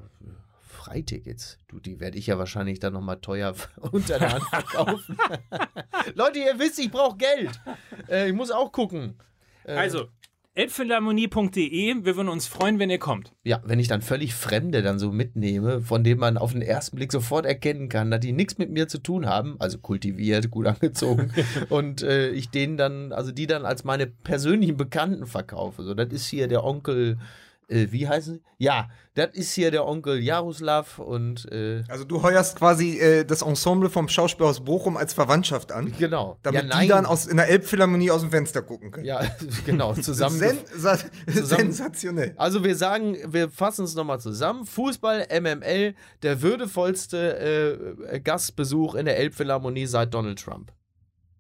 Freitickets. 0.62 1.58
Du, 1.68 1.80
die 1.80 2.00
werde 2.00 2.18
ich 2.18 2.28
ja 2.28 2.38
wahrscheinlich 2.38 2.80
dann 2.80 2.94
nochmal 2.94 3.20
teuer 3.22 3.54
unter 3.92 4.20
der 4.20 4.34
Hand 4.34 4.44
verkaufen. 4.44 5.18
Leute, 6.16 6.40
ihr 6.40 6.60
wisst, 6.60 6.80
ich 6.80 6.92
brauche 6.92 7.18
Geld. 7.18 7.60
Äh, 8.10 8.28
ich 8.30 8.34
muss 8.36 8.52
auch 8.52 8.72
gucken. 8.72 9.18
Äh, 9.64 9.74
Also, 9.74 10.08
elbphilharmonie.de. 10.56 12.06
Wir 12.06 12.16
würden 12.16 12.30
uns 12.30 12.48
freuen, 12.48 12.80
wenn 12.80 12.90
ihr 12.90 12.98
kommt. 12.98 13.34
Ja, 13.44 13.62
wenn 13.66 13.80
ich 13.80 13.90
dann 13.90 14.02
völlig 14.02 14.34
Fremde 14.34 14.82
dann 14.82 15.00
so 15.00 15.12
mitnehme, 15.12 15.82
von 15.82 16.04
denen 16.04 16.20
man 16.20 16.38
auf 16.38 16.54
den 16.54 16.62
ersten 16.62 16.96
Blick 16.96 17.12
sofort 17.12 17.46
erkennen 17.46 17.90
kann, 17.90 18.10
dass 18.10 18.22
die 18.22 18.32
nichts 18.32 18.58
mit 18.58 18.72
mir 18.72 18.88
zu 18.88 19.00
tun 19.00 19.26
haben, 19.26 19.58
also 19.60 19.78
kultiviert, 19.78 20.50
gut 20.50 20.66
angezogen, 20.66 21.32
und 21.70 22.02
äh, 22.04 22.30
ich 22.30 22.50
denen 22.50 22.78
dann, 22.78 23.12
also 23.12 23.32
die 23.32 23.48
dann 23.48 23.66
als 23.66 23.84
meine 23.84 24.08
persönlichen 24.08 24.78
Bekannten 24.78 25.28
verkaufe. 25.28 25.84
So, 25.84 25.94
das 25.94 26.12
ist 26.12 26.28
hier 26.28 26.48
der 26.48 26.64
Onkel, 26.64 27.18
äh, 27.68 27.88
wie 27.92 28.08
heißen 28.08 28.36
sie? 28.36 28.42
Ja, 28.58 28.90
das 29.16 29.34
ist 29.34 29.54
hier 29.54 29.72
der 29.72 29.86
Onkel 29.88 30.20
Jaroslav 30.20 31.00
und 31.00 31.52
äh, 31.52 31.84
Also 31.88 32.04
du 32.06 32.22
heuerst 32.22 32.58
quasi 32.58 33.00
äh, 33.00 33.26
das 33.26 33.42
Ensemble 33.42 33.90
vom 33.90 34.08
Schauspielhaus 34.08 34.64
Bochum 34.64 34.98
als 34.98 35.14
Verwandtschaft 35.14 35.72
an, 35.72 35.94
genau. 35.98 36.38
damit 36.44 36.66
ja, 36.72 36.80
die 36.82 36.88
dann 36.88 37.06
aus, 37.06 37.26
in 37.28 37.38
der 37.38 37.48
Elbphilharmonie 37.50 38.12
aus 38.12 38.22
dem 38.22 38.30
Fenster 38.32 38.62
gucken 38.62 38.92
können. 38.92 39.06
Ja, 39.06 39.22
genau, 39.66 39.94
zusammen. 39.94 40.38
Sen 40.38 40.58
sa 40.76 40.98
zusammen- 41.32 41.72
sensationell. 41.72 42.34
Also 42.38 42.64
wir 42.64 42.76
sagen, 42.76 43.18
wir 43.28 43.50
fassen 43.50 43.86
es 43.86 43.96
nochmal 43.96 44.20
zusammen. 44.20 44.66
Fußball, 44.66 45.28
MML, 45.42 45.96
der 46.24 46.42
würdevollste 46.42 47.98
äh, 48.12 48.20
Gastbesuch 48.20 48.96
in 48.96 49.06
der 49.06 49.18
Elbphilharmonie 49.18 49.86
seit 49.86 50.14
Donald 50.14 50.40
Trump. 50.44 50.72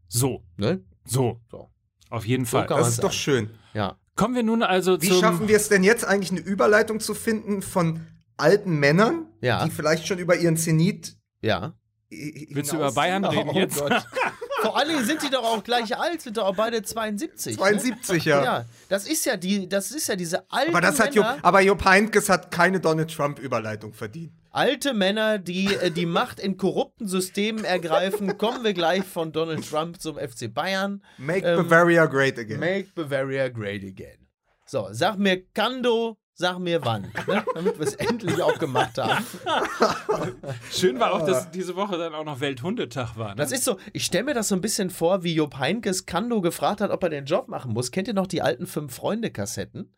So, 0.07 0.43
Ne? 0.57 0.81
so. 1.05 1.39
So. 1.51 1.69
Auf 2.09 2.25
jeden 2.25 2.45
So 2.45 2.57
Fall. 2.57 2.67
kann 2.67 2.77
Das 2.77 2.89
ist 2.89 2.97
doch 3.03 3.11
sagen. 3.11 3.13
schön. 3.13 3.49
Ja. 3.73 3.97
Kommen 4.15 4.36
wir 4.36 4.43
nun 4.43 4.63
also 4.63 5.01
Wie 5.01 5.10
zum. 5.10 5.19
schaffen 5.19 5.47
wir 5.47 5.58
es 5.58 5.69
denn 5.69 5.84
jetzt 5.84 6.06
eigentlich 6.06 6.32
eine 6.32 6.39
Überleitung 6.41 6.99
zu 6.99 7.13
finden 7.13 7.62
von 7.62 8.01
alten 8.38 8.80
Männern, 8.80 9.28
Ja. 9.41 9.63
die 9.65 9.71
vielleicht 9.71 10.08
schon 10.08 10.19
über 10.19 10.36
ihren 10.38 10.58
Zenit 10.58 11.15
Ja. 11.41 11.73
Willst 12.10 12.71
du 12.71 12.78
über 12.78 12.91
Bayern 12.91 13.23
sind? 13.23 13.34
reden 13.34 13.49
Oh 13.54 13.58
jetzt? 13.58 13.80
Gott. 13.80 13.91
Vor 14.62 14.78
allen 14.78 14.89
Dingen 14.89 15.06
sind 15.06 15.21
die 15.21 15.30
doch 15.30 15.43
auch 15.43 15.63
gleich 15.63 15.95
alt, 15.97 16.21
sind 16.21 16.38
doch 16.38 16.45
auch 16.45 16.56
beide 16.56 16.82
72. 16.82 17.56
72, 17.58 18.25
ne? 18.25 18.32
ja. 18.32 18.43
Ja, 18.43 18.65
das 18.89 19.06
ist 19.08 19.25
ja 19.25 19.38
die, 19.38 19.67
das 19.69 19.91
ist 19.91 20.08
ja 20.08 20.15
diese 20.15 20.49
alten 20.49 20.71
Aber 20.71 20.82
das 20.82 20.99
hat 20.99 21.13
Jupp, 21.13 21.25
Männer, 21.25 21.39
aber 21.43 21.62
Jupp 21.62 21.84
Heynckes 21.86 22.30
hat 22.30 22.51
keine 22.51 22.80
Donald 22.80 23.13
Trump 23.13 23.38
Überleitung 23.39 23.93
verdient. 23.93 24.34
Alte 24.56 24.94
Männer, 24.94 25.38
die 25.38 25.68
äh, 25.76 25.91
die 25.91 26.06
Macht 26.06 26.39
in 26.39 26.58
korrupten 26.58 27.08
Systemen 27.08 27.65
ergreifen. 27.65 28.38
Kommen 28.38 28.63
wir 28.63 28.74
gleich 28.74 29.04
von 29.04 29.32
Donald 29.32 29.70
Trump 29.70 30.02
zum 30.02 30.18
FC 30.18 30.54
Bayern. 30.54 31.04
Make 31.18 31.46
Ähm, 31.46 31.58
Bavaria 31.68 32.06
great 32.06 32.39
again. 32.39 32.60
Make 32.60 32.88
Bavaria 32.96 33.50
great 33.50 33.84
again. 33.84 34.28
So, 34.65 34.88
sag 34.91 35.18
mir 35.20 35.46
Kando, 35.54 36.18
sag 36.34 36.58
mir 36.60 36.84
wann, 36.84 37.12
ne? 37.28 37.46
damit 37.54 37.78
wir 37.78 37.86
es 37.86 37.96
endlich 37.96 38.41
auch 38.41 38.58
gemacht 38.58 38.98
haben. 38.98 39.24
Schön 40.72 41.00
war 41.00 41.13
auch, 41.13 41.26
dass 41.26 41.52
diese 41.52 41.76
Woche 41.76 41.98
dann 41.98 42.15
auch 42.15 42.26
noch 42.26 42.39
Welthundetag 42.39 43.18
war. 43.18 43.30
Ne? 43.30 43.36
Das 43.36 43.52
ist 43.52 43.63
so, 43.63 43.78
ich 43.94 44.06
stelle 44.06 44.24
mir 44.24 44.34
das 44.34 44.48
so 44.48 44.56
ein 44.56 44.62
bisschen 44.62 44.89
vor, 44.89 45.24
wie 45.24 45.36
Jupp 45.36 45.58
Heinkes 45.60 46.06
Kando 46.06 46.41
gefragt 46.41 46.82
hat, 46.82 46.91
ob 46.91 47.04
er 47.04 47.10
den 47.10 47.26
Job 47.26 47.48
machen 47.48 47.74
muss. 47.74 47.91
Kennt 47.91 48.08
ihr 48.08 48.13
noch 48.13 48.28
die 48.28 48.41
alten 48.41 48.65
Fünf-Freunde-Kassetten? 48.65 49.94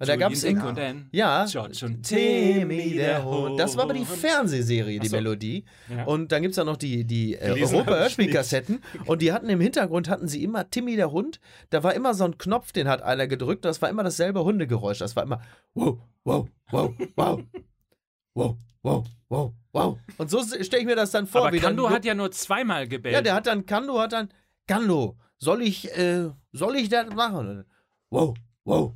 Und 0.00 0.08
da 0.08 0.16
gab 0.16 0.32
es 0.32 0.40
Dan, 0.40 1.08
ja, 1.12 1.44
George 1.44 1.84
und 1.84 2.02
Timmy 2.02 2.94
der 2.94 3.22
Hund. 3.22 3.60
Das 3.60 3.76
war 3.76 3.84
aber 3.84 3.92
die 3.92 4.06
Fernsehserie, 4.06 4.98
die 4.98 5.08
so. 5.08 5.16
Melodie. 5.16 5.64
Ja. 5.94 6.04
Und 6.04 6.32
dann 6.32 6.40
gibt 6.40 6.52
es 6.52 6.56
ja 6.56 6.64
noch 6.64 6.78
die, 6.78 7.04
die 7.04 7.34
äh, 7.34 7.48
Gelesen 7.48 7.74
Europa 7.74 7.90
hab 7.90 7.96
ich 7.96 8.02
Hörspielkassetten. 8.04 8.82
Und 9.04 9.20
die 9.20 9.30
hatten 9.32 9.50
im 9.50 9.60
Hintergrund 9.60 10.08
hatten 10.08 10.26
sie 10.26 10.42
immer 10.42 10.70
Timmy 10.70 10.96
der 10.96 11.12
Hund. 11.12 11.38
Da 11.68 11.82
war 11.82 11.92
immer 11.92 12.14
so 12.14 12.24
ein 12.24 12.38
Knopf, 12.38 12.72
den 12.72 12.88
hat 12.88 13.02
einer 13.02 13.26
gedrückt. 13.26 13.66
Das 13.66 13.82
war 13.82 13.90
immer 13.90 14.02
dasselbe 14.02 14.42
Hundegeräusch. 14.42 15.00
Das 15.00 15.16
war 15.16 15.22
immer 15.22 15.42
wow, 15.74 15.98
wow, 16.24 16.48
wow, 16.70 16.94
wow, 17.16 17.42
wow, 18.34 18.56
wow, 18.82 19.04
wow, 19.28 19.52
wow. 19.72 19.98
Und 20.16 20.30
so 20.30 20.42
stelle 20.42 20.80
ich 20.80 20.86
mir 20.86 20.96
das 20.96 21.10
dann 21.10 21.26
vor. 21.26 21.42
Aber 21.42 21.50
dann 21.50 21.60
Kando 21.60 21.84
Jupp- 21.88 21.92
hat 21.94 22.04
ja 22.06 22.14
nur 22.14 22.30
zweimal 22.30 22.88
gebellt. 22.88 23.14
ja, 23.14 23.20
der 23.20 23.34
hat 23.34 23.46
dann, 23.46 23.66
Kando 23.66 24.00
hat 24.00 24.12
dann, 24.14 24.30
Kando, 24.66 25.18
soll 25.36 25.60
ich, 25.60 25.94
äh, 25.94 26.30
soll 26.52 26.76
ich 26.76 26.88
das 26.88 27.10
machen? 27.14 27.46
Dann, 27.46 27.64
Wow, 28.08 28.34
wow. 28.64 28.94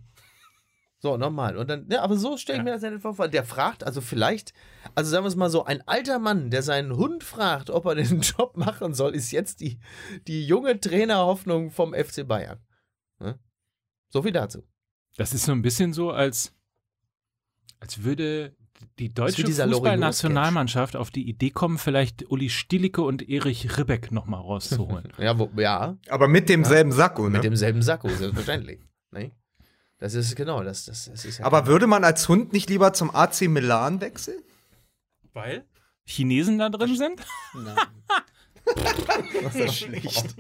So, 1.05 1.19
nochmal. 1.19 1.59
Und 1.59 1.69
dann, 1.69 1.87
ja, 1.91 2.01
aber 2.01 2.17
so 2.17 2.39
stelle 2.39 2.61
ich 2.61 2.65
mir 2.65 2.71
das 2.71 2.81
nicht 2.81 3.03
vor. 3.03 3.29
Der 3.29 3.45
fragt, 3.45 3.85
also 3.85 4.01
vielleicht, 4.01 4.55
also 4.95 5.11
sagen 5.11 5.23
wir 5.23 5.29
es 5.29 5.37
mal 5.37 5.51
so, 5.51 5.63
ein 5.67 5.87
alter 5.87 6.19
Mann, 6.19 6.49
der 6.49 6.63
seinen 6.63 6.97
Hund 6.97 7.23
fragt, 7.23 7.69
ob 7.69 7.85
er 7.85 7.95
den 7.95 8.21
Job 8.23 8.57
machen 8.57 8.95
soll, 8.95 9.15
ist 9.15 9.31
jetzt 9.31 9.61
die, 9.61 9.79
die 10.27 10.47
junge 10.47 10.81
Trainerhoffnung 10.81 11.71
vom 11.71 11.93
FC 11.93 12.27
Bayern. 12.27 12.59
Ne? 13.19 13.39
So 14.09 14.23
viel 14.23 14.33
dazu. 14.33 14.63
Das 15.19 15.35
ist 15.35 15.45
so 15.45 15.53
ein 15.53 15.61
bisschen 15.61 15.93
so, 15.93 16.11
als, 16.11 16.55
als 17.81 18.03
würde 18.03 18.57
die 18.99 19.13
deutsche 19.13 19.45
Fußballnationalmannschaft 19.45 20.97
auf 20.97 21.11
die 21.11 21.29
Idee 21.29 21.51
kommen, 21.51 21.77
vielleicht 21.77 22.31
Uli 22.31 22.49
Stielicke 22.49 23.03
und 23.03 23.29
Erich 23.29 23.77
Ribbeck 23.77 24.11
nochmal 24.11 24.41
rauszuholen. 24.41 25.13
Ja, 25.19 25.39
wo, 25.39 25.51
ja 25.59 25.99
Aber 26.09 26.29
mit 26.29 26.49
demselben 26.49 26.93
Sakko, 26.93 27.25
ne? 27.25 27.29
mit 27.29 27.45
demselben 27.45 27.83
Sakko, 27.83 28.09
selbstverständlich. 28.09 28.81
ne? 29.13 29.33
Das 30.05 30.13
ist 30.13 30.37
genau, 30.37 30.63
das, 30.63 30.85
das, 30.85 31.07
das 31.07 31.25
ist 31.25 31.39
ja 31.39 31.47
aber 31.47 31.67
würde 31.67 31.87
man 31.87 32.05
als 32.05 32.29
Hund 32.29 32.53
nicht 32.53 32.69
lieber 32.69 32.93
zum 32.93 33.15
AC 33.15 33.49
Milan 33.49 34.03
wechseln? 34.03 34.43
Weil 35.33 35.65
Chinesen 36.05 36.59
da 36.59 36.69
drin 36.69 36.95
sind? 36.95 37.23
Das 39.43 39.55
ist 39.55 39.75
schlecht. 39.75 40.37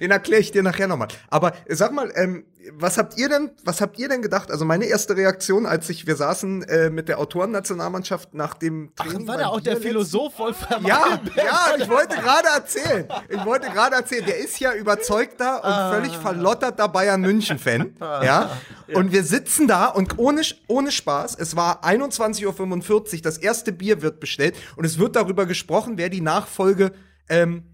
Den 0.00 0.10
erkläre 0.10 0.40
ich 0.42 0.50
dir 0.50 0.62
nachher 0.62 0.86
nochmal. 0.86 1.08
Aber 1.28 1.54
sag 1.68 1.92
mal, 1.92 2.12
ähm, 2.16 2.44
was 2.72 2.98
habt 2.98 3.18
ihr 3.18 3.28
denn, 3.28 3.50
was 3.64 3.80
habt 3.80 3.98
ihr 3.98 4.08
denn 4.08 4.22
gedacht? 4.22 4.50
Also 4.50 4.64
meine 4.64 4.86
erste 4.86 5.16
Reaktion, 5.16 5.66
als 5.66 5.88
ich, 5.90 6.06
wir 6.06 6.16
saßen 6.16 6.62
äh, 6.62 6.90
mit 6.90 7.08
der 7.08 7.18
Autorennationalmandschaft 7.18 8.34
nach 8.34 8.54
dem 8.54 8.92
Ach, 8.98 9.04
Training. 9.04 9.26
war 9.26 9.36
beim 9.36 9.44
da 9.44 9.50
auch 9.50 9.60
der 9.60 9.76
Philosoph 9.76 10.38
Wolfram 10.38 10.84
Ja, 10.86 11.20
ja, 11.36 11.74
ich 11.78 11.88
wollte 11.88 12.16
gerade 12.16 12.48
erzählen. 12.54 13.08
Ich 13.28 13.44
wollte 13.44 13.70
gerade 13.70 13.96
erzählen, 13.96 14.24
der 14.26 14.38
ist 14.38 14.58
ja 14.60 14.74
überzeugter 14.74 15.64
und 15.64 15.94
völlig 15.94 16.16
verlotterter 16.16 16.88
Bayern 16.88 17.20
München-Fan. 17.20 17.96
Ja. 18.00 18.50
Und 18.92 19.12
wir 19.12 19.24
sitzen 19.24 19.66
da 19.66 19.86
und 19.86 20.18
ohne, 20.18 20.42
ohne 20.66 20.92
Spaß, 20.92 21.36
es 21.38 21.56
war 21.56 21.84
21.45 21.84 23.16
Uhr, 23.16 23.22
das 23.22 23.38
erste 23.38 23.72
Bier 23.72 24.02
wird 24.02 24.20
bestellt 24.20 24.56
und 24.76 24.84
es 24.84 24.98
wird 24.98 25.16
darüber 25.16 25.46
gesprochen, 25.46 25.94
wer 25.96 26.08
die 26.08 26.20
Nachfolge 26.20 26.92
ähm, 27.28 27.64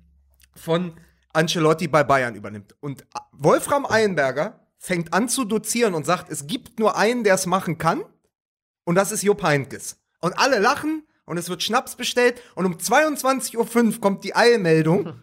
von 0.55 0.92
Ancelotti 1.33 1.88
bei 1.88 2.05
Bayern 2.05 2.35
übernimmt. 2.35 2.74
Und 2.81 3.05
Wolfram 3.33 3.87
Eilenberger 3.87 4.59
fängt 4.80 5.12
an 5.12 5.28
zu 5.28 5.44
dozieren 5.44 5.94
und 5.94 6.06
sagt, 6.06 6.30
es 6.32 6.46
gibt 6.46 6.80
nur 6.80 6.96
einen, 6.96 7.22
der 7.22 7.34
es 7.34 7.46
machen 7.46 7.78
kann. 7.78 8.02
Und 8.84 8.94
das 8.94 9.12
ist 9.12 9.22
Jupp 9.22 9.42
Heynckes. 9.42 9.98
Und 10.20 10.38
alle 10.38 10.58
lachen 10.58 11.06
und 11.26 11.36
es 11.36 11.48
wird 11.50 11.62
Schnaps 11.62 11.94
bestellt 11.94 12.40
und 12.54 12.66
um 12.66 12.74
22.05 12.74 13.56
Uhr 13.94 14.00
kommt 14.00 14.24
die 14.24 14.34
Eilmeldung. 14.34 15.14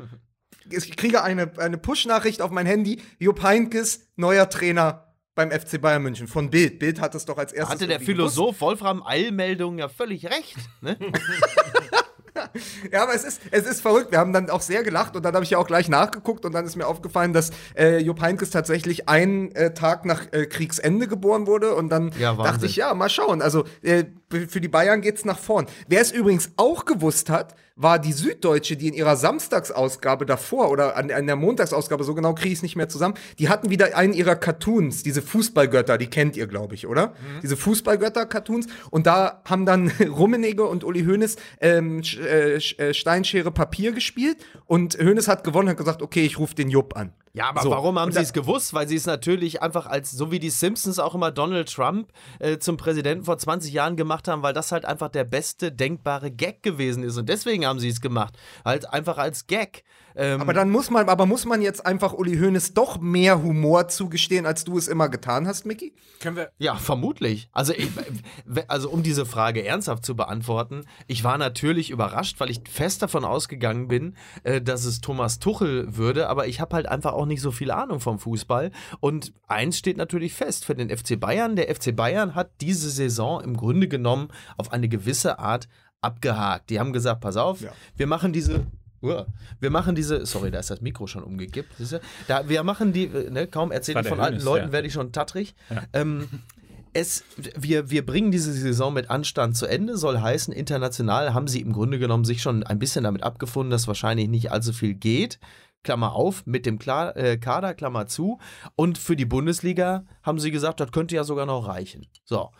Ich 0.69 0.97
kriege 0.97 1.23
eine, 1.23 1.53
eine 1.59 1.77
Push-Nachricht 1.77 2.41
auf 2.41 2.51
mein 2.51 2.65
Handy. 2.65 3.01
Jupp 3.19 3.41
Heynckes, 3.41 4.05
neuer 4.17 4.49
Trainer 4.49 5.15
beim 5.33 5.49
FC 5.49 5.79
Bayern 5.79 6.03
München. 6.03 6.27
Von 6.27 6.49
Bild. 6.49 6.77
Bild 6.77 6.99
hat 6.99 7.15
es 7.15 7.23
doch 7.23 7.37
als 7.37 7.53
erstes. 7.53 7.75
Hatte 7.75 7.87
der 7.87 8.01
irgendwie 8.01 8.15
gewusst. 8.15 8.35
Philosoph 8.35 8.59
Wolfram 8.59 9.01
Eilmeldung 9.01 9.77
ja 9.77 9.87
völlig 9.87 10.25
recht. 10.25 10.57
Ne? 10.81 10.97
Ja, 12.91 13.03
aber 13.03 13.13
es 13.13 13.23
ist, 13.23 13.41
es 13.51 13.65
ist 13.65 13.81
verrückt. 13.81 14.11
Wir 14.11 14.19
haben 14.19 14.33
dann 14.33 14.49
auch 14.49 14.61
sehr 14.61 14.83
gelacht 14.83 15.15
und 15.15 15.23
dann 15.23 15.33
habe 15.33 15.43
ich 15.43 15.51
ja 15.51 15.57
auch 15.57 15.67
gleich 15.67 15.89
nachgeguckt 15.89 16.45
und 16.45 16.53
dann 16.53 16.65
ist 16.65 16.75
mir 16.75 16.87
aufgefallen, 16.87 17.33
dass 17.33 17.51
äh, 17.77 17.97
Jupp 17.99 18.21
Heynckes 18.21 18.49
tatsächlich 18.49 19.09
einen 19.09 19.51
äh, 19.55 19.73
Tag 19.73 20.05
nach 20.05 20.21
äh, 20.31 20.45
Kriegsende 20.45 21.07
geboren 21.07 21.47
wurde 21.47 21.75
und 21.75 21.89
dann 21.89 22.11
Ja, 22.19 22.33
dachte 22.35 22.65
ich, 22.65 22.75
ja, 22.75 22.93
mal 22.93 23.09
schauen. 23.09 23.41
Also 23.41 23.65
äh, 23.81 24.05
für 24.29 24.61
die 24.61 24.67
Bayern 24.67 25.01
geht's 25.01 25.25
nach 25.25 25.39
vorn. 25.39 25.67
Wer 25.87 26.01
es 26.01 26.11
übrigens 26.11 26.51
auch 26.57 26.85
gewusst 26.85 27.29
hat, 27.29 27.55
war 27.77 27.99
die 27.99 28.11
Süddeutsche, 28.11 28.75
die 28.75 28.87
in 28.87 28.93
ihrer 28.95 29.15
Samstagsausgabe 29.15 30.25
davor 30.25 30.71
oder 30.71 30.97
an, 30.97 31.11
an 31.11 31.27
der 31.27 31.35
Montagsausgabe, 31.35 32.03
so 32.03 32.15
genau 32.15 32.33
kriege 32.33 32.49
ich 32.49 32.59
es 32.59 32.63
nicht 32.63 32.75
mehr 32.75 32.89
zusammen, 32.89 33.13
die 33.37 33.49
hatten 33.49 33.69
wieder 33.69 33.95
einen 33.95 34.13
ihrer 34.13 34.35
Cartoons, 34.35 35.03
diese 35.03 35.21
Fußballgötter, 35.21 35.97
die 35.97 36.07
kennt 36.07 36.35
ihr, 36.35 36.47
glaube 36.47 36.75
ich, 36.75 36.87
oder? 36.87 37.13
Diese 37.43 37.55
Fußballgötter-Cartoons. 37.55 38.67
Und 38.89 39.05
da 39.05 39.41
haben 39.45 39.65
dann 39.65 39.91
Rummenigge 40.09 40.63
und 40.63 40.83
Uli 40.83 41.05
Hoeneß 41.05 41.35
ähm, 41.61 42.01
äh, 42.19 42.55
äh, 42.55 42.93
Steinschere 42.93 43.51
Papier 43.51 43.91
gespielt 43.91 44.37
und 44.65 44.97
Hoeneß 44.97 45.27
hat 45.27 45.43
gewonnen, 45.43 45.69
hat 45.69 45.77
gesagt, 45.77 46.01
okay, 46.01 46.25
ich 46.25 46.39
rufe 46.39 46.55
den 46.55 46.69
Jupp 46.69 46.97
an. 46.97 47.13
Ja, 47.37 47.49
aber 47.49 47.61
So, 47.61 47.69
warum 47.69 47.99
haben 47.99 48.11
sie 48.11 48.19
es 48.19 48.33
gewusst? 48.33 48.73
Weil 48.73 48.87
sie 48.87 48.95
es 48.95 49.05
natürlich 49.05 49.61
einfach 49.61 49.85
als, 49.85 50.11
so 50.11 50.31
wie 50.31 50.39
die 50.39 50.49
Simpsons 50.49 50.97
auch 50.97 51.13
immer 51.13 51.29
Donald 51.29 51.71
Trump 51.71 52.11
äh, 52.39 52.57
zum 52.57 52.77
Präsidenten 52.77 53.25
vor 53.25 53.37
20 53.37 53.71
Jahren 53.71 53.95
gemacht 53.95 54.27
haben, 54.27 54.41
weil 54.41 54.53
das 54.53 54.71
halt 54.71 54.85
einfach 54.85 55.09
der 55.09 55.23
beste 55.23 55.71
denkbare 55.71 56.31
Gag 56.31 56.63
gewesen 56.63 57.03
ist. 57.03 57.15
Und 57.15 57.29
deswegen 57.29 57.63
haben 57.67 57.79
sie 57.79 57.89
es 57.89 58.01
gemacht. 58.01 58.33
Halt 58.65 58.91
einfach 58.91 59.19
als 59.19 59.45
Gag. 59.45 59.83
Ähm, 60.19 60.41
Aber 60.41 60.51
dann 60.53 60.71
muss 60.71 60.89
man, 60.89 61.07
aber 61.09 61.27
muss 61.27 61.45
man 61.45 61.61
jetzt 61.61 61.85
einfach 61.85 62.11
Uli 62.13 62.37
Hoeneß 62.37 62.73
doch 62.73 62.99
mehr 62.99 63.43
Humor 63.43 63.87
zugestehen, 63.87 64.47
als 64.47 64.63
du 64.63 64.77
es 64.77 64.87
immer 64.87 65.09
getan 65.09 65.47
hast, 65.47 65.65
Micky? 65.67 65.93
Können 66.19 66.35
wir. 66.35 66.51
Ja, 66.57 66.75
vermutlich. 66.75 67.49
Also, 67.51 67.71
ich, 67.73 67.89
also 68.67 68.89
um 68.89 69.03
diese 69.03 69.27
Frage 69.27 69.63
ernsthaft 69.63 70.03
zu 70.03 70.15
beantworten, 70.15 70.85
ich 71.05 71.23
war 71.23 71.37
natürlich 71.37 71.91
überrascht, 71.91 72.39
weil 72.39 72.49
ich 72.49 72.61
fest 72.67 73.03
davon 73.03 73.23
ausgegangen 73.25 73.87
bin, 73.87 74.15
äh, 74.43 74.59
dass 74.59 74.85
es 74.85 75.01
Thomas 75.01 75.37
Tuchel 75.37 75.95
würde, 75.95 76.27
aber 76.29 76.47
ich 76.47 76.59
habe 76.59 76.75
halt 76.75 76.87
einfach 76.87 77.13
auch 77.13 77.27
nicht 77.27 77.41
so 77.41 77.51
viel 77.51 77.69
Ahnung 77.69 77.99
vom 77.99 78.17
Fußball. 78.17 78.71
Und 78.99 79.33
eins 79.47 79.77
steht 79.77 79.97
natürlich 79.97 80.33
fest 80.33 80.65
für 80.65 80.73
den 80.73 80.89
FC 80.89 81.19
Bayern. 81.19 81.55
Der 81.55 81.73
FC 81.73 81.95
Bayern 81.95 82.33
hat 82.33 82.49
diese 82.61 82.89
Saison 82.89 83.41
im 83.43 83.55
Grunde 83.55 83.87
genommen 83.87 84.29
auf 84.57 84.73
eine 84.73 84.89
gewisse 84.89 85.37
Art 85.37 85.67
abgehakt. 86.01 86.69
Die 86.69 86.79
haben 86.79 86.93
gesagt, 86.93 87.21
pass 87.21 87.37
auf, 87.37 87.61
Ja. 87.61 87.71
wir 87.95 88.07
machen 88.07 88.33
diese 88.33 88.65
Uah. 89.07 89.27
Wir 89.59 89.69
machen 89.69 89.95
diese, 89.95 90.25
sorry, 90.25 90.51
da 90.51 90.59
ist 90.59 90.69
das 90.69 90.81
Mikro 90.81 91.07
schon 91.07 91.23
umgekippt. 91.23 91.71
Da, 92.27 92.47
wir 92.49 92.63
machen 92.63 92.93
die, 92.93 93.05
äh, 93.05 93.29
ne, 93.29 93.47
kaum 93.47 93.71
erzählt 93.71 94.05
von 94.05 94.19
alten 94.19 94.35
Hönes, 94.35 94.45
Leuten, 94.45 94.67
ja. 94.67 94.71
werde 94.71 94.87
ich 94.87 94.93
schon 94.93 95.11
tattrig. 95.11 95.55
Ähm, 95.93 96.27
es, 96.93 97.23
wir, 97.55 97.89
wir 97.89 98.05
bringen 98.05 98.31
diese 98.31 98.51
Saison 98.51 98.93
mit 98.93 99.09
Anstand 99.09 99.55
zu 99.55 99.67
Ende, 99.67 99.97
soll 99.97 100.19
heißen, 100.19 100.53
international 100.53 101.33
haben 101.33 101.47
sie 101.47 101.61
im 101.61 101.73
Grunde 101.73 101.99
genommen 101.99 102.25
sich 102.25 102.41
schon 102.41 102.63
ein 102.63 102.79
bisschen 102.79 103.03
damit 103.03 103.23
abgefunden, 103.23 103.69
dass 103.69 103.87
wahrscheinlich 103.87 104.27
nicht 104.27 104.51
allzu 104.51 104.73
viel 104.73 104.95
geht. 104.95 105.39
Klammer 105.83 106.13
auf, 106.13 106.45
mit 106.45 106.65
dem 106.65 106.79
Kla 106.79 107.11
äh, 107.11 107.37
Kader, 107.37 107.73
Klammer 107.73 108.07
zu. 108.07 108.39
Und 108.75 108.97
für 108.97 109.15
die 109.15 109.25
Bundesliga 109.25 110.05
haben 110.23 110.39
sie 110.39 110.51
gesagt, 110.51 110.79
das 110.79 110.91
könnte 110.91 111.15
ja 111.15 111.23
sogar 111.23 111.45
noch 111.45 111.67
reichen. 111.67 112.07
So. 112.25 112.51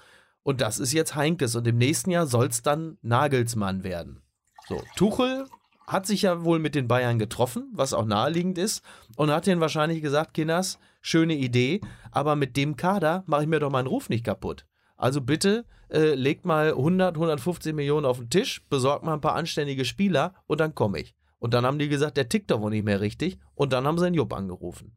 Und 0.43 0.62
das 0.62 0.79
ist 0.79 0.93
jetzt 0.93 1.15
Heinkes. 1.15 1.55
Und 1.55 1.67
im 1.67 1.78
nächsten 1.78 2.11
Jahr 2.11 2.28
soll 2.28 2.47
es 2.47 2.61
dann 2.61 2.97
Nagelsmann 3.01 3.84
werden. 3.84 4.22
So, 4.69 4.82
Tuchel 4.95 5.45
hat 5.88 6.05
sich 6.05 6.23
ja 6.23 6.43
wohl 6.43 6.59
mit 6.59 6.75
den 6.75 6.88
Bayern 6.88 7.17
getroffen, 7.17 7.71
was 7.73 7.93
auch 7.93 8.05
naheliegend 8.05 8.57
ist, 8.57 8.83
und 9.15 9.31
hat 9.31 9.47
denen 9.47 9.61
wahrscheinlich 9.61 10.01
gesagt, 10.01 10.33
Kinders, 10.33 10.79
schöne 11.01 11.35
Idee, 11.35 11.81
aber 12.11 12.35
mit 12.35 12.57
dem 12.57 12.75
Kader 12.75 13.23
mache 13.25 13.43
ich 13.43 13.47
mir 13.47 13.59
doch 13.59 13.71
meinen 13.71 13.88
Ruf 13.88 14.09
nicht 14.09 14.25
kaputt. 14.25 14.65
Also 14.97 15.21
bitte 15.21 15.65
äh, 15.89 16.15
legt 16.15 16.45
mal 16.45 16.69
100, 16.69 17.15
150 17.15 17.73
Millionen 17.73 18.05
auf 18.05 18.17
den 18.17 18.29
Tisch, 18.29 18.63
besorgt 18.69 19.05
mal 19.05 19.13
ein 19.13 19.21
paar 19.21 19.35
anständige 19.35 19.85
Spieler 19.85 20.33
und 20.47 20.59
dann 20.59 20.75
komme 20.75 20.99
ich. 20.99 21.15
Und 21.39 21.53
dann 21.53 21.65
haben 21.65 21.79
die 21.79 21.88
gesagt, 21.88 22.17
der 22.17 22.29
tickt 22.29 22.51
doch 22.51 22.61
wohl 22.61 22.71
nicht 22.71 22.83
mehr 22.83 22.99
richtig. 22.99 23.39
Und 23.53 23.71
dann 23.71 23.85
haben 23.85 23.97
sie 23.97 24.05
den 24.05 24.15
Jupp 24.15 24.33
angerufen. 24.33 24.95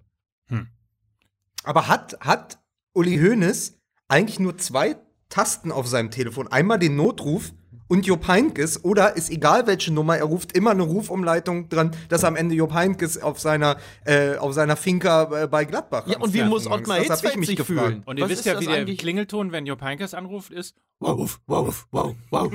Aber 1.64 1.88
hat, 1.88 2.16
hat 2.20 2.58
Uli 2.94 3.18
Hoeneß 3.18 3.78
eigentlich 4.08 4.40
nur 4.40 4.56
zwei 4.56 4.96
Tasten 5.28 5.70
auf 5.70 5.86
seinem 5.86 6.10
Telefon? 6.10 6.48
Einmal 6.48 6.78
den 6.78 6.96
Notruf 6.96 7.52
und 7.90 8.06
Jupp 8.06 8.28
Heynckes 8.28 8.84
oder 8.84 9.16
ist 9.16 9.30
egal 9.30 9.66
welche 9.66 9.92
Nummer, 9.92 10.16
er 10.16 10.24
ruft 10.24 10.56
immer 10.56 10.70
eine 10.70 10.82
Rufumleitung 10.82 11.68
dran, 11.68 11.90
dass 12.08 12.24
am 12.24 12.36
Ende 12.36 12.54
Jupp 12.54 12.72
Heynckes 12.72 13.20
auf 13.20 13.40
seiner, 13.40 13.76
äh, 14.04 14.36
auf 14.36 14.54
seiner 14.54 14.76
Finca 14.76 15.42
äh, 15.42 15.48
bei 15.48 15.64
Gladbach 15.64 16.06
Ja, 16.06 16.18
und 16.18 16.32
wie 16.32 16.44
muss. 16.44 16.66
Ottmar 16.66 16.98
Hitzfeld 16.98 17.44
sich 17.44 17.56
gefragt. 17.56 17.80
fühlen? 17.80 18.02
Und 18.06 18.18
ihr 18.18 18.24
Was 18.24 18.30
wisst 18.30 18.46
ja, 18.46 18.60
wie 18.60 18.66
der 18.66 18.76
eigentlich? 18.76 18.98
Klingelton, 18.98 19.50
wenn 19.50 19.66
Jupp 19.66 19.82
Heynckes 19.82 20.14
anruft, 20.14 20.52
ist. 20.52 20.76
Wow, 21.00 21.40
wow, 21.46 21.86
wow, 21.90 22.14
wow. 22.30 22.52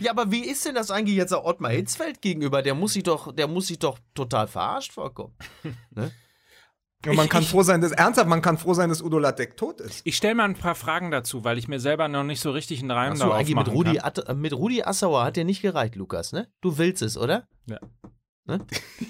ja, 0.00 0.10
aber 0.12 0.30
wie 0.30 0.44
ist 0.44 0.64
denn 0.64 0.74
das 0.74 0.90
eigentlich 0.90 1.16
jetzt 1.16 1.32
auch 1.32 1.44
Ottmar 1.44 1.72
Hitzfeld 1.72 2.22
gegenüber? 2.22 2.62
Der 2.62 2.74
muss 2.74 2.92
sich 2.92 3.02
doch, 3.02 3.34
der 3.34 3.48
muss 3.48 3.66
sich 3.66 3.78
doch 3.78 3.98
total 4.14 4.46
verarscht 4.46 4.92
vorkommen. 4.92 5.34
Und 7.06 7.16
man 7.16 7.24
Ich- 7.24 7.30
kann 7.30 7.42
ich- 7.42 7.48
froh 7.50 7.62
sein, 7.62 7.80
dass, 7.80 7.92
ernsthaft, 7.92 8.28
man 8.28 8.42
kann 8.42 8.58
froh 8.58 8.74
sein, 8.74 8.88
dass 8.88 9.02
Udo 9.02 9.18
Lattek 9.18 9.56
tot 9.56 9.80
ist. 9.80 10.02
Ich 10.04 10.16
stelle 10.16 10.34
mal 10.36 10.44
ein 10.44 10.54
paar 10.54 10.74
Fragen 10.76 11.10
dazu, 11.10 11.42
weil 11.44 11.58
ich 11.58 11.66
mir 11.68 11.80
selber 11.80 12.06
noch 12.08 12.22
nicht 12.24 12.40
so 12.40 12.50
richtig 12.52 12.80
einen 12.80 12.90
Reim 12.92 13.18
darauf 13.18 13.34
eigentlich 13.34 13.56
mit 13.56 13.68
Rudi, 13.68 13.96
kann. 13.96 14.04
At- 14.28 14.36
mit 14.36 14.52
Rudi 14.52 14.82
Assauer 14.84 15.24
hat 15.24 15.36
dir 15.36 15.44
nicht 15.44 15.62
gereicht, 15.62 15.96
Lukas, 15.96 16.32
ne? 16.32 16.48
Du 16.60 16.78
willst 16.78 17.02
es, 17.02 17.16
oder? 17.18 17.48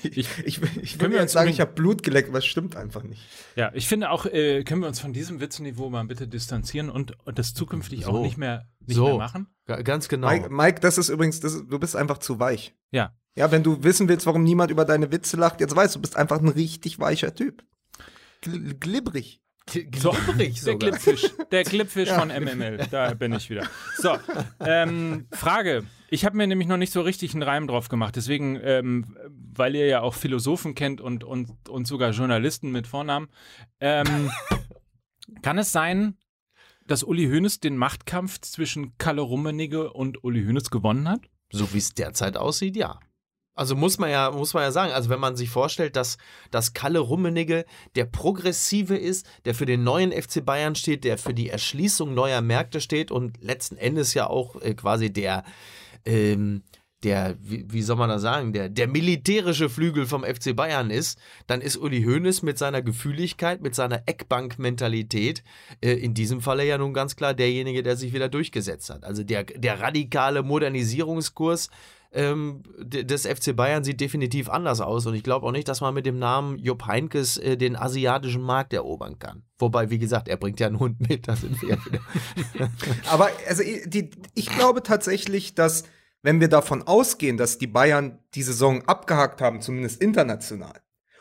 Ich, 0.03 0.19
ich, 0.45 0.45
ich 0.45 0.61
Können 0.61 0.77
will 0.77 1.11
wir 1.11 1.11
jetzt 1.17 1.23
uns 1.23 1.33
sagen, 1.33 1.49
ich 1.49 1.61
habe 1.61 1.73
Blut 1.73 2.03
geleckt, 2.03 2.29
aber 2.29 2.39
es 2.39 2.45
stimmt 2.47 2.77
einfach 2.77 3.03
nicht. 3.03 3.23
Ja, 3.57 3.71
ich 3.75 3.89
finde 3.89 4.11
auch, 4.11 4.27
äh, 4.27 4.63
können 4.63 4.83
wir 4.83 4.89
uns 4.89 5.01
von 5.01 5.13
diesem 5.15 5.41
Witzniveau 5.41 5.89
mal 5.89 6.05
bitte 6.05 6.29
distanzieren 6.29 6.91
und, 6.91 7.17
und 7.27 7.39
das 7.39 7.55
zukünftig 7.55 8.05
So. 8.05 8.11
auch 8.11 8.23
nicht 8.23 8.37
mehr, 8.37 8.69
nicht 8.87 8.97
So. 8.97 9.07
mehr 9.07 9.17
machen? 9.17 9.47
Ga- 9.67 9.81
Ganz 9.83 10.09
genau. 10.09 10.29
Mike, 10.29 10.51
Mike, 10.51 10.81
das 10.81 10.99
ist 10.99 11.09
übrigens, 11.09 11.41
das 11.41 11.55
ist, 11.55 11.65
du 11.71 11.79
bist 11.79 11.97
einfach 11.97 12.19
zu 12.19 12.39
weich. 12.41 12.75
Ja. 12.91 13.15
Ja, 13.35 13.51
wenn 13.51 13.63
du 13.63 13.83
wissen 13.83 14.07
willst, 14.09 14.27
warum 14.27 14.43
niemand 14.45 14.71
über 14.71 14.85
deine 14.85 15.11
Witze 15.11 15.39
lacht, 15.39 15.61
jetzt 15.61 15.75
weißt 15.75 15.95
du, 15.95 15.99
du 15.99 16.03
bist 16.03 16.17
einfach 16.17 16.39
ein 16.41 16.49
richtig 16.49 16.99
weicher 16.99 17.35
Typ. 17.35 17.65
Gl 18.43 18.75
glibberig. 18.75 19.41
G- 19.67 19.89
So, 19.97 20.11
Glibberig 20.11 20.55
der 20.63 20.73
sogar. 20.73 20.91
Clipfish, 20.91 21.31
der 21.51 21.63
Clipfish 21.65 22.09
von 22.11 22.29
MML, 22.29 22.87
da 22.91 23.15
bin 23.15 23.33
ich 23.33 23.49
wieder. 23.49 23.67
So, 23.97 24.17
ähm, 24.61 25.27
Frage. 25.33 25.85
Ich 26.11 26.25
habe 26.27 26.37
mir 26.37 26.47
nämlich 26.47 26.69
noch 26.69 26.77
nicht 26.77 26.93
so 26.93 27.01
richtig 27.01 27.33
einen 27.33 27.43
Reim 27.45 27.67
drauf 27.69 27.89
gemacht, 27.89 28.17
deswegen, 28.17 28.59
ähm, 28.63 29.17
weil 29.55 29.75
ihr 29.77 29.87
ja 29.87 30.01
auch 30.03 30.15
Philosophen 30.15 30.75
kennt 30.75 31.01
und, 31.01 31.25
und, 31.25 31.69
und 31.71 31.87
sogar 31.87 32.11
Journalisten 32.11 32.71
mit 32.73 32.87
Vornamen, 32.87 33.29
ähm, 33.81 34.31
kann 35.43 35.57
es 35.59 35.73
sein, 35.73 36.19
dass 36.87 37.05
Uli 37.05 37.27
Hoeneß 37.29 37.61
den 37.61 37.77
Machtkampf 37.77 38.41
zwischen 38.41 38.99
Kalle 38.99 39.23
Rummenigge 39.23 39.93
und 39.93 40.23
Uli 40.25 40.45
Hoeneß 40.45 40.71
gewonnen 40.71 41.09
hat? 41.09 41.21
So 41.53 41.73
wie 41.73 41.79
es 41.79 41.95
derzeit 41.95 42.37
aussieht, 42.37 42.77
ja. 42.77 42.99
Also 43.55 43.77
muss 43.77 43.99
man 43.99 44.11
ja, 44.11 44.31
muss 44.31 44.55
man 44.55 44.63
ja 44.63 44.73
sagen, 44.73 44.93
also 44.93 45.11
wenn 45.11 45.21
man 45.21 45.37
sich 45.37 45.51
vorstellt, 45.51 45.95
dass, 45.97 46.17
dass 46.51 46.73
Kalle 46.73 47.01
Rummenigge 47.01 47.67
der 47.97 48.07
Progressive 48.07 48.97
ist, 48.97 49.27
der 49.45 49.55
für 49.55 49.67
den 49.67 49.85
neuen 49.85 50.11
FC 50.11 50.45
Bayern 50.45 50.75
steht, 50.75 51.05
der 51.05 51.19
für 51.19 51.35
die 51.35 51.51
Erschließung 51.51 52.15
neuer 52.15 52.41
Märkte 52.41 52.81
steht 52.81 53.11
und 53.11 53.43
letzten 53.43 53.77
Endes 53.77 54.15
ja 54.15 54.27
auch 54.27 54.61
äh, 54.63 54.75
quasi 54.75 55.13
der, 55.13 55.45
ähm, 56.07 56.63
der, 57.03 57.37
wie, 57.43 57.67
wie 57.69 57.83
soll 57.83 57.97
man 57.97 58.09
das 58.09 58.23
sagen, 58.23 58.55
der, 58.55 58.71
der 58.71 58.89
militärische 58.89 59.69
Flügel 59.69 60.07
vom 60.07 60.25
FC 60.25 60.57
Bayern 60.57 60.91
ist, 60.91 61.19
dann 61.47 61.61
ist 61.61 61.77
Uli 61.77 62.05
Hoeneß 62.05 62.43
mit 62.43 62.57
seiner 62.57 62.81
Gefühligkeit, 62.81 63.61
mit 63.61 63.75
seiner 63.75 64.03
Eckbank-Mentalität 64.07 65.43
äh, 65.83 65.93
in 65.93 66.15
diesem 66.15 66.41
Falle 66.41 66.65
ja 66.65 66.79
nun 66.79 66.95
ganz 66.95 67.17
klar 67.17 67.35
derjenige, 67.35 67.83
der 67.83 67.97
sich 67.97 68.15
wieder 68.15 68.31
durchgesetzt 68.31 68.89
hat. 68.89 69.05
Also 69.05 69.25
der, 69.25 69.45
der 69.45 69.81
radikale 69.81 70.43
Modernisierungskurs 70.43 71.69
ähm, 72.15 72.63
des 72.79 73.27
FC 73.27 73.57
Bayern 73.57 73.85
sieht 73.85 74.01
definitiv 74.01 74.51
anders 74.51 74.81
aus 74.81 75.07
und 75.07 75.15
ich 75.15 75.23
glaube 75.23 75.47
auch 75.47 75.53
nicht, 75.53 75.69
dass 75.69 75.81
man 75.81 75.95
mit 75.95 76.05
dem 76.05 76.19
Namen 76.19 76.59
Jupp 76.59 76.87
Heinkes 76.87 77.39
äh, 77.39 77.57
den 77.57 77.75
asiatischen 77.75 78.43
Markt 78.43 78.73
erobern 78.73 79.19
kann. 79.19 79.45
Wobei, 79.59 79.91
wie 79.91 79.99
gesagt, 79.99 80.29
er 80.29 80.37
bringt 80.37 80.61
ja 80.61 80.67
einen 80.67 80.79
Hund 80.79 81.09
mit, 81.09 81.29
da 81.29 81.37
sind 81.37 81.61
wir 81.63 81.71
ja 81.71 81.85
wieder. 81.87 82.01
Aber 83.11 83.31
also, 83.49 83.63
die, 83.87 84.11
ich 84.35 84.51
glaube 84.51 84.83
tatsächlich, 84.83 85.55
dass, 85.55 85.85
wenn 86.23 86.41
wir 86.41 86.49
davon 86.49 86.83
ausgehen, 86.83 87.39
dass 87.39 87.59
die 87.59 87.67
Bayern 87.67 88.19
die 88.35 88.43
Saison 88.43 88.83
abgehakt 88.83 89.41
haben, 89.41 89.63
zumindest 89.63 90.03
international, 90.03 90.81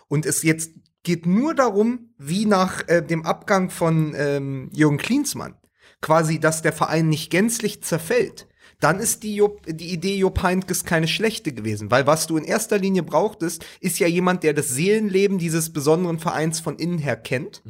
und 0.10 0.26
es 0.26 0.44
jetzt 0.44 0.72
geht 1.04 1.26
nur 1.26 1.56
darum, 1.56 2.14
wie 2.18 2.46
nach 2.46 2.88
äh, 2.88 3.02
dem 3.02 3.26
Abgang 3.26 3.70
von 3.70 4.14
ähm, 4.16 4.70
Jürgen 4.74 4.98
Klinsmann, 4.98 5.56
quasi, 6.02 6.40
dass 6.40 6.62
der 6.62 6.74
Verein 6.74 7.08
nicht 7.08 7.32
gänzlich 7.32 7.82
zerfällt, 7.82 8.48
dann 8.82 9.00
ist 9.00 9.24
die, 9.24 9.36
Jupp, 9.36 9.62
die 9.68 9.94
Idee 9.94 10.18
Jupp 10.18 10.44
Heynckes 10.44 10.84
keine 10.84 11.08
schlechte 11.08 11.54
gewesen. 11.54 11.92
Weil 11.92 12.08
was 12.08 12.28
du 12.28 12.36
in 12.36 12.44
erster 12.44 12.78
Linie 12.78 13.04
brauchtest, 13.04 13.64
ist 13.80 14.00
ja 14.00 14.08
jemand, 14.08 14.44
der 14.44 14.54
das 14.54 14.70
Seelenleben 14.70 15.38
dieses 15.38 15.72
besonderen 15.72 16.20
Vereins 16.20 16.60
von 16.60 16.78
innen 16.78 16.98
her 16.98 17.16
kennt, 17.16 17.62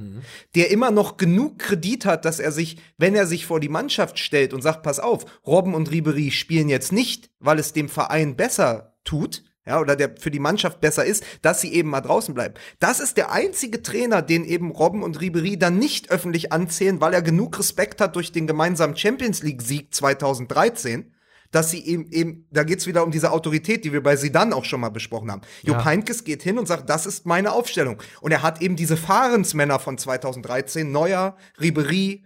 der 0.56 0.72
immer 0.72 0.90
noch 0.90 1.18
genug 1.18 1.60
Kredit 1.60 2.06
hat, 2.06 2.26
dass 2.26 2.40
er 2.40 2.52
sich, 2.52 2.78
wenn 2.98 3.14
er 3.14 3.28
sich 3.28 3.46
vor 3.46 3.60
die 3.60 3.70
Mannschaft 3.70 4.18
stellt 4.18 4.54
und 4.54 4.62
sagt, 4.62 4.84
pass 4.84 5.00
auf, 5.00 5.26
Robben 5.46 5.76
und 5.76 5.92
Ribery 5.92 6.32
spielen 6.32 6.70
jetzt 6.70 6.92
nicht, 6.92 7.30
weil 7.40 7.60
es 7.60 7.74
dem 7.74 7.90
Verein 7.90 8.36
besser 8.36 8.96
tut, 9.04 9.44
ja, 9.66 9.80
oder 9.80 9.96
der 9.96 10.16
für 10.18 10.32
die 10.32 10.40
Mannschaft 10.40 10.82
besser 10.82 11.06
ist, 11.06 11.24
dass 11.42 11.62
sie 11.62 11.74
eben 11.74 11.90
mal 11.90 12.02
draußen 12.02 12.34
bleiben. 12.34 12.56
Das 12.80 13.00
ist 13.00 13.18
der 13.18 13.32
einzige 13.32 13.84
Trainer, 13.84 14.22
den 14.22 14.44
eben 14.44 14.72
Robben 14.72 15.04
und 15.04 15.22
Ribery 15.22 15.58
dann 15.58 15.78
nicht 15.78 16.10
öffentlich 16.10 16.52
anzählen, 16.52 17.00
weil 17.00 17.14
er 17.14 17.22
genug 17.22 17.60
Respekt 17.60 18.02
hat 18.02 18.16
durch 18.16 18.32
den 18.32 18.48
gemeinsamen 18.48 18.98
Champions 18.98 19.44
League 19.44 19.62
Sieg 19.62 19.94
2013, 19.94 21.14
dass 21.52 21.70
sie 21.70 21.86
eben, 21.86 22.10
eben 22.12 22.48
da 22.50 22.64
geht's 22.64 22.88
wieder 22.88 23.04
um 23.04 23.12
diese 23.12 23.32
Autorität, 23.32 23.86
die 23.86 23.94
wir 23.94 24.02
bei 24.02 24.16
Sidan 24.16 24.54
auch 24.54 24.66
schon 24.66 24.82
mal 24.82 24.90
besprochen 24.90 25.30
haben. 25.30 25.42
Jupp 25.62 25.78
Ja. 25.78 25.86
Heynckes 25.86 26.24
geht 26.24 26.42
hin 26.42 26.58
und 26.58 26.68
sagt, 26.68 26.90
das 26.90 27.06
ist 27.06 27.26
meine 27.26 27.52
Aufstellung. 27.52 28.02
Und 28.22 28.32
er 28.32 28.42
hat 28.42 28.62
eben 28.62 28.76
diese 28.76 28.98
Fahrensmänner 28.98 29.78
von 29.78 29.98
2013, 29.98 30.92
Neuer, 30.92 31.36
Ribery, 31.60 32.24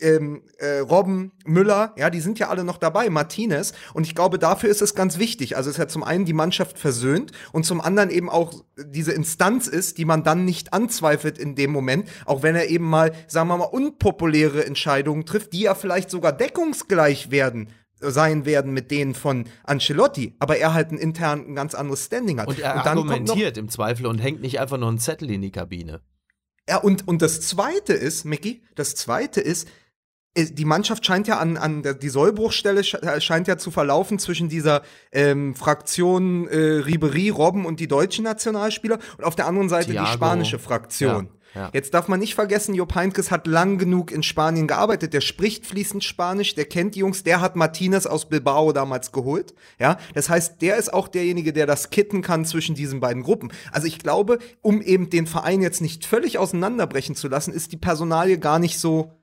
ähm, 0.00 0.42
äh, 0.58 0.78
Robben, 0.78 1.32
Müller, 1.44 1.94
ja, 1.96 2.10
die 2.10 2.20
sind 2.20 2.38
ja 2.38 2.48
alle 2.48 2.64
noch 2.64 2.78
dabei, 2.78 3.10
Martinez. 3.10 3.72
Und 3.94 4.06
ich 4.06 4.14
glaube, 4.14 4.38
dafür 4.38 4.70
ist 4.70 4.82
es 4.82 4.94
ganz 4.94 5.18
wichtig. 5.18 5.56
Also 5.56 5.70
es 5.70 5.76
ist 5.76 5.80
ja 5.80 5.88
zum 5.88 6.04
einen 6.04 6.24
die 6.24 6.32
Mannschaft 6.32 6.78
versöhnt 6.78 7.32
und 7.52 7.64
zum 7.64 7.80
anderen 7.80 8.10
eben 8.10 8.28
auch 8.30 8.64
diese 8.76 9.12
Instanz 9.12 9.66
ist, 9.66 9.98
die 9.98 10.04
man 10.04 10.22
dann 10.24 10.44
nicht 10.44 10.72
anzweifelt 10.72 11.38
in 11.38 11.54
dem 11.54 11.70
Moment, 11.72 12.08
auch 12.26 12.42
wenn 12.42 12.54
er 12.54 12.68
eben 12.68 12.88
mal, 12.88 13.12
sagen 13.26 13.48
wir 13.48 13.56
mal, 13.56 13.64
unpopuläre 13.64 14.64
Entscheidungen 14.64 15.26
trifft, 15.26 15.52
die 15.52 15.60
ja 15.60 15.74
vielleicht 15.74 16.10
sogar 16.10 16.32
deckungsgleich 16.32 17.30
werden 17.30 17.68
sein 18.00 18.46
werden 18.46 18.72
mit 18.72 18.92
denen 18.92 19.14
von 19.14 19.46
Ancelotti, 19.64 20.36
aber 20.38 20.56
er 20.58 20.72
halt 20.72 20.92
ein 20.92 20.98
intern 20.98 21.46
ein 21.48 21.54
ganz 21.56 21.74
anderes 21.74 22.04
Standing 22.04 22.40
hat. 22.40 22.46
Und 22.46 22.60
er 22.60 22.74
dann 22.74 22.94
kommt 22.96 23.06
noch- 23.06 23.12
argumentiert 23.12 23.58
im 23.58 23.68
Zweifel 23.68 24.06
und 24.06 24.18
hängt 24.18 24.40
nicht 24.40 24.60
einfach 24.60 24.78
nur 24.78 24.88
einen 24.88 24.98
Zettel 24.98 25.28
in 25.30 25.42
die 25.42 25.50
Kabine. 25.50 26.00
Ja, 26.68 26.76
und, 26.76 27.08
und 27.08 27.22
das 27.22 27.40
Zweite 27.40 27.94
ist, 27.94 28.24
Mickey, 28.24 28.62
das 28.74 28.94
Zweite 28.94 29.40
ist, 29.40 29.66
die 30.36 30.64
Mannschaft 30.64 31.04
scheint 31.04 31.26
ja 31.26 31.38
an, 31.38 31.56
an 31.56 31.82
der, 31.82 31.94
die 31.94 32.08
Sollbruchstelle 32.08 32.80
äh, 32.80 33.20
scheint 33.20 33.48
ja 33.48 33.58
zu 33.58 33.70
verlaufen 33.70 34.18
zwischen 34.18 34.48
dieser 34.48 34.82
ähm, 35.12 35.54
Fraktion 35.54 36.46
äh, 36.48 36.56
Ribery, 36.56 37.30
Robben 37.30 37.64
und 37.64 37.80
die 37.80 37.88
deutschen 37.88 38.24
Nationalspieler 38.24 38.98
und 39.16 39.24
auf 39.24 39.34
der 39.34 39.46
anderen 39.46 39.68
Seite 39.68 39.90
Thiago. 39.90 40.06
die 40.06 40.12
spanische 40.12 40.58
Fraktion. 40.58 41.30
Ja, 41.32 41.38
ja. 41.54 41.70
Jetzt 41.72 41.94
darf 41.94 42.08
man 42.08 42.20
nicht 42.20 42.34
vergessen, 42.34 42.74
Jupp 42.74 42.94
Heynckes 42.94 43.30
hat 43.30 43.46
lang 43.46 43.78
genug 43.78 44.12
in 44.12 44.22
Spanien 44.22 44.66
gearbeitet. 44.66 45.14
Der 45.14 45.20
spricht 45.20 45.66
fließend 45.66 46.04
Spanisch, 46.04 46.54
der 46.54 46.66
kennt 46.66 46.94
die 46.94 47.00
Jungs, 47.00 47.22
der 47.22 47.40
hat 47.40 47.56
Martinez 47.56 48.06
aus 48.06 48.28
Bilbao 48.28 48.72
damals 48.72 49.12
geholt. 49.12 49.54
Ja, 49.80 49.96
das 50.14 50.28
heißt, 50.28 50.60
der 50.60 50.76
ist 50.76 50.92
auch 50.92 51.08
derjenige, 51.08 51.52
der 51.52 51.66
das 51.66 51.90
kitten 51.90 52.22
kann 52.22 52.44
zwischen 52.44 52.74
diesen 52.74 53.00
beiden 53.00 53.22
Gruppen. 53.22 53.50
Also 53.72 53.86
ich 53.86 53.98
glaube, 53.98 54.38
um 54.60 54.82
eben 54.82 55.10
den 55.10 55.26
Verein 55.26 55.62
jetzt 55.62 55.80
nicht 55.80 56.04
völlig 56.04 56.38
auseinanderbrechen 56.38 57.14
zu 57.14 57.28
lassen, 57.28 57.52
ist 57.52 57.72
die 57.72 57.76
Personalie 57.76 58.38
gar 58.38 58.58
nicht 58.58 58.78
so 58.78 59.17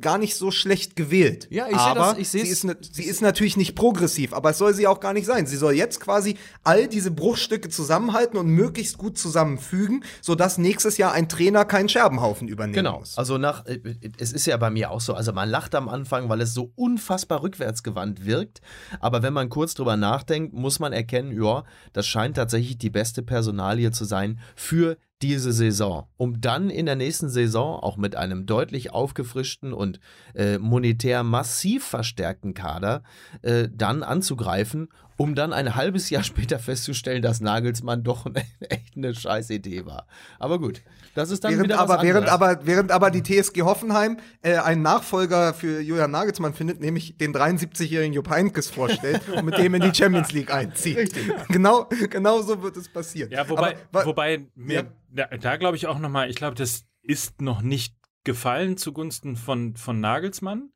gar 0.00 0.18
nicht 0.18 0.36
so 0.36 0.50
schlecht 0.50 0.96
gewählt. 0.96 1.48
Ja, 1.50 1.66
ich 1.66 1.72
seh 1.76 1.78
aber 1.78 2.00
das- 2.00 2.18
ich 2.18 2.28
sie 2.30 2.40
ist, 2.40 2.66
sie 2.92 3.04
ist 3.04 3.20
natürlich 3.22 3.56
nicht 3.56 3.74
progressiv, 3.74 4.32
aber 4.32 4.50
es 4.50 4.58
soll 4.58 4.74
sie 4.74 4.86
auch 4.86 5.00
gar 5.00 5.12
nicht 5.12 5.26
sein. 5.26 5.46
Sie 5.46 5.56
soll 5.56 5.74
jetzt 5.74 6.00
quasi 6.00 6.36
all 6.64 6.88
diese 6.88 7.10
Bruchstücke 7.10 7.68
zusammenhalten 7.68 8.38
und 8.38 8.46
möglichst 8.46 8.98
gut 8.98 9.18
zusammenfügen, 9.18 10.04
sodass 10.20 10.58
nächstes 10.58 10.96
Jahr 10.96 11.12
ein 11.12 11.28
Trainer 11.28 11.64
keinen 11.64 11.88
Scherbenhaufen 11.88 12.48
übernehmen 12.48 12.74
Genau. 12.74 12.98
muss. 13.00 13.18
Also 13.18 13.38
nach, 13.38 13.66
äh, 13.66 13.78
es 14.18 14.32
ist 14.32 14.46
ja 14.46 14.56
bei 14.56 14.70
mir 14.70 14.90
auch 14.90 15.00
so, 15.00 15.14
also 15.14 15.32
man 15.32 15.48
lacht 15.48 15.74
am 15.74 15.88
Anfang, 15.88 16.28
weil 16.28 16.40
es 16.40 16.54
so 16.54 16.72
unfassbar 16.76 17.42
rückwärtsgewandt 17.42 18.24
wirkt. 18.24 18.60
Aber 19.00 19.22
wenn 19.22 19.32
man 19.32 19.48
kurz 19.48 19.74
drüber 19.74 19.96
nachdenkt, 19.96 20.52
muss 20.54 20.78
man 20.78 20.92
erkennen, 20.92 21.32
ja, 21.42 21.64
das 21.92 22.06
scheint 22.06 22.36
tatsächlich 22.36 22.78
die 22.78 22.90
beste 22.90 23.22
Personalie 23.22 23.90
zu 23.90 24.04
sein 24.04 24.38
für 24.56 24.96
diese 25.22 25.52
Saison, 25.52 26.06
um 26.16 26.40
dann 26.40 26.70
in 26.70 26.86
der 26.86 26.96
nächsten 26.96 27.28
Saison 27.28 27.80
auch 27.80 27.96
mit 27.96 28.16
einem 28.16 28.46
deutlich 28.46 28.92
aufgefrischten 28.92 29.72
und 29.72 30.00
äh, 30.34 30.58
monetär 30.58 31.22
massiv 31.22 31.84
verstärkten 31.84 32.54
Kader 32.54 33.02
äh, 33.42 33.68
dann 33.72 34.02
anzugreifen, 34.02 34.88
um 35.22 35.36
dann 35.36 35.52
ein 35.52 35.76
halbes 35.76 36.10
Jahr 36.10 36.24
später 36.32 36.58
festzustellen, 36.58 37.22
dass 37.22 37.40
Nagelsmann 37.40 38.02
doch 38.02 38.26
echt 38.60 38.96
eine 38.96 39.14
scheiß 39.14 39.50
Idee 39.50 39.86
war. 39.86 40.08
Aber 40.40 40.58
gut, 40.58 40.82
das 41.14 41.30
ist 41.30 41.44
dann 41.44 41.52
während 41.52 41.64
wieder 41.68 41.78
aber, 41.78 41.94
was 41.98 42.02
während 42.02 42.28
anderes. 42.28 42.56
aber 42.56 42.66
während 42.66 42.90
aber 42.90 43.10
die 43.12 43.22
TSG 43.22 43.62
Hoffenheim 43.62 44.18
äh, 44.42 44.56
einen 44.56 44.82
Nachfolger 44.82 45.54
für 45.54 45.80
Julian 45.80 46.10
Nagelsmann 46.10 46.54
findet, 46.54 46.80
nämlich 46.80 47.16
den 47.18 47.32
73-jährigen 47.32 48.12
Jupp 48.14 48.30
Heynckes 48.30 48.68
vorstellt 48.68 49.28
und 49.36 49.44
mit 49.44 49.56
dem 49.58 49.74
in 49.74 49.82
die 49.82 49.94
Champions 49.94 50.32
League 50.32 50.52
einzieht. 50.52 51.14
Genau, 51.48 51.88
genau 52.10 52.42
so 52.42 52.60
wird 52.60 52.76
es 52.76 52.88
passieren. 52.88 53.30
Ja, 53.30 53.48
wobei, 53.48 53.76
Aber 53.92 54.06
wobei 54.06 54.46
mir, 54.56 54.74
Ja. 54.74 55.28
da, 55.28 55.36
da 55.36 55.56
glaube 55.56 55.76
ich 55.76 55.86
auch 55.86 56.00
nochmal, 56.00 56.30
ich 56.30 56.36
glaube, 56.36 56.56
das 56.56 56.84
ist 57.02 57.40
noch 57.40 57.62
nicht 57.62 57.94
gefallen 58.24 58.76
zugunsten 58.76 59.36
von, 59.36 59.76
von 59.76 60.00
Nagelsmann, 60.00 60.70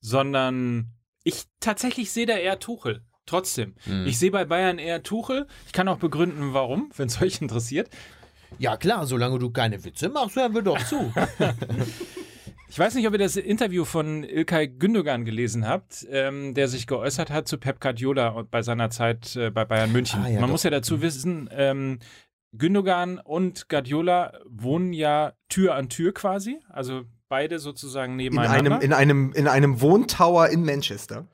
sondern 0.00 0.94
ich 1.22 1.44
tatsächlich 1.60 2.10
sehe 2.10 2.26
da 2.26 2.34
eher 2.36 2.58
Tuchel. 2.58 3.04
Trotzdem. 3.30 3.74
Hm. 3.84 4.06
Ich 4.06 4.18
sehe 4.18 4.32
bei 4.32 4.44
Bayern 4.44 4.78
eher 4.80 5.04
Tuchel. 5.04 5.46
Ich 5.66 5.72
kann 5.72 5.86
auch 5.86 5.98
begründen, 5.98 6.52
warum, 6.52 6.90
wenn 6.96 7.06
es 7.06 7.22
euch 7.22 7.40
interessiert. 7.40 7.88
Ja 8.58 8.76
klar, 8.76 9.06
solange 9.06 9.38
du 9.38 9.50
keine 9.50 9.84
Witze 9.84 10.08
machst, 10.08 10.34
hören 10.34 10.52
wir 10.52 10.62
doch 10.62 10.84
zu. 10.84 11.12
Ich 12.72 12.78
weiß 12.78 12.94
nicht, 12.94 13.08
ob 13.08 13.14
ihr 13.14 13.18
das 13.18 13.34
Interview 13.34 13.84
von 13.84 14.22
Ilkay 14.22 14.68
Gündogan 14.68 15.24
gelesen 15.24 15.66
habt, 15.66 16.06
ähm, 16.08 16.54
der 16.54 16.68
sich 16.68 16.86
geäußert 16.86 17.28
hat 17.28 17.48
zu 17.48 17.58
Pep 17.58 17.80
Guardiola 17.80 18.44
bei 18.48 18.62
seiner 18.62 18.90
Zeit 18.90 19.34
äh, 19.34 19.50
bei 19.50 19.64
Bayern 19.64 19.90
München. 19.90 20.22
Ah, 20.22 20.28
ja, 20.28 20.34
Man 20.34 20.42
doch. 20.42 20.50
muss 20.52 20.62
ja 20.62 20.70
dazu 20.70 21.02
wissen, 21.02 21.50
ähm, 21.52 21.98
Gündogan 22.56 23.18
und 23.18 23.68
Guardiola 23.68 24.34
wohnen 24.48 24.92
ja 24.92 25.32
Tür 25.48 25.74
an 25.74 25.88
Tür 25.88 26.14
quasi, 26.14 26.60
also 26.68 27.02
beide 27.28 27.58
sozusagen 27.58 28.12
in 28.12 28.18
nebeneinander. 28.18 28.74
einem, 28.76 28.80
in 28.82 28.92
einem, 28.92 29.32
in 29.32 29.48
einem 29.48 29.80
Wohntower 29.80 30.48
in 30.50 30.64
Manchester. 30.64 31.26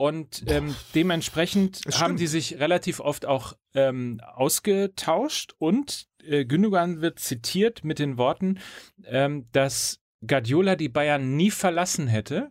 Und 0.00 0.44
ähm, 0.46 0.74
dementsprechend 0.94 1.82
haben 1.92 2.16
die 2.16 2.26
sich 2.26 2.58
relativ 2.58 3.00
oft 3.00 3.26
auch 3.26 3.52
ähm, 3.74 4.18
ausgetauscht 4.24 5.52
und 5.58 6.08
äh, 6.24 6.46
Gündogan 6.46 7.02
wird 7.02 7.18
zitiert 7.18 7.84
mit 7.84 7.98
den 7.98 8.16
Worten, 8.16 8.60
ähm, 9.04 9.44
dass 9.52 10.00
Guardiola 10.26 10.76
die 10.76 10.88
Bayern 10.88 11.36
nie 11.36 11.50
verlassen 11.50 12.08
hätte, 12.08 12.50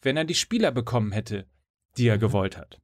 wenn 0.00 0.16
er 0.16 0.24
die 0.24 0.34
Spieler 0.34 0.72
bekommen 0.72 1.12
hätte, 1.12 1.44
die 1.98 2.04
Mhm. 2.04 2.08
er 2.08 2.18
gewollt 2.18 2.56
hat. 2.56 2.80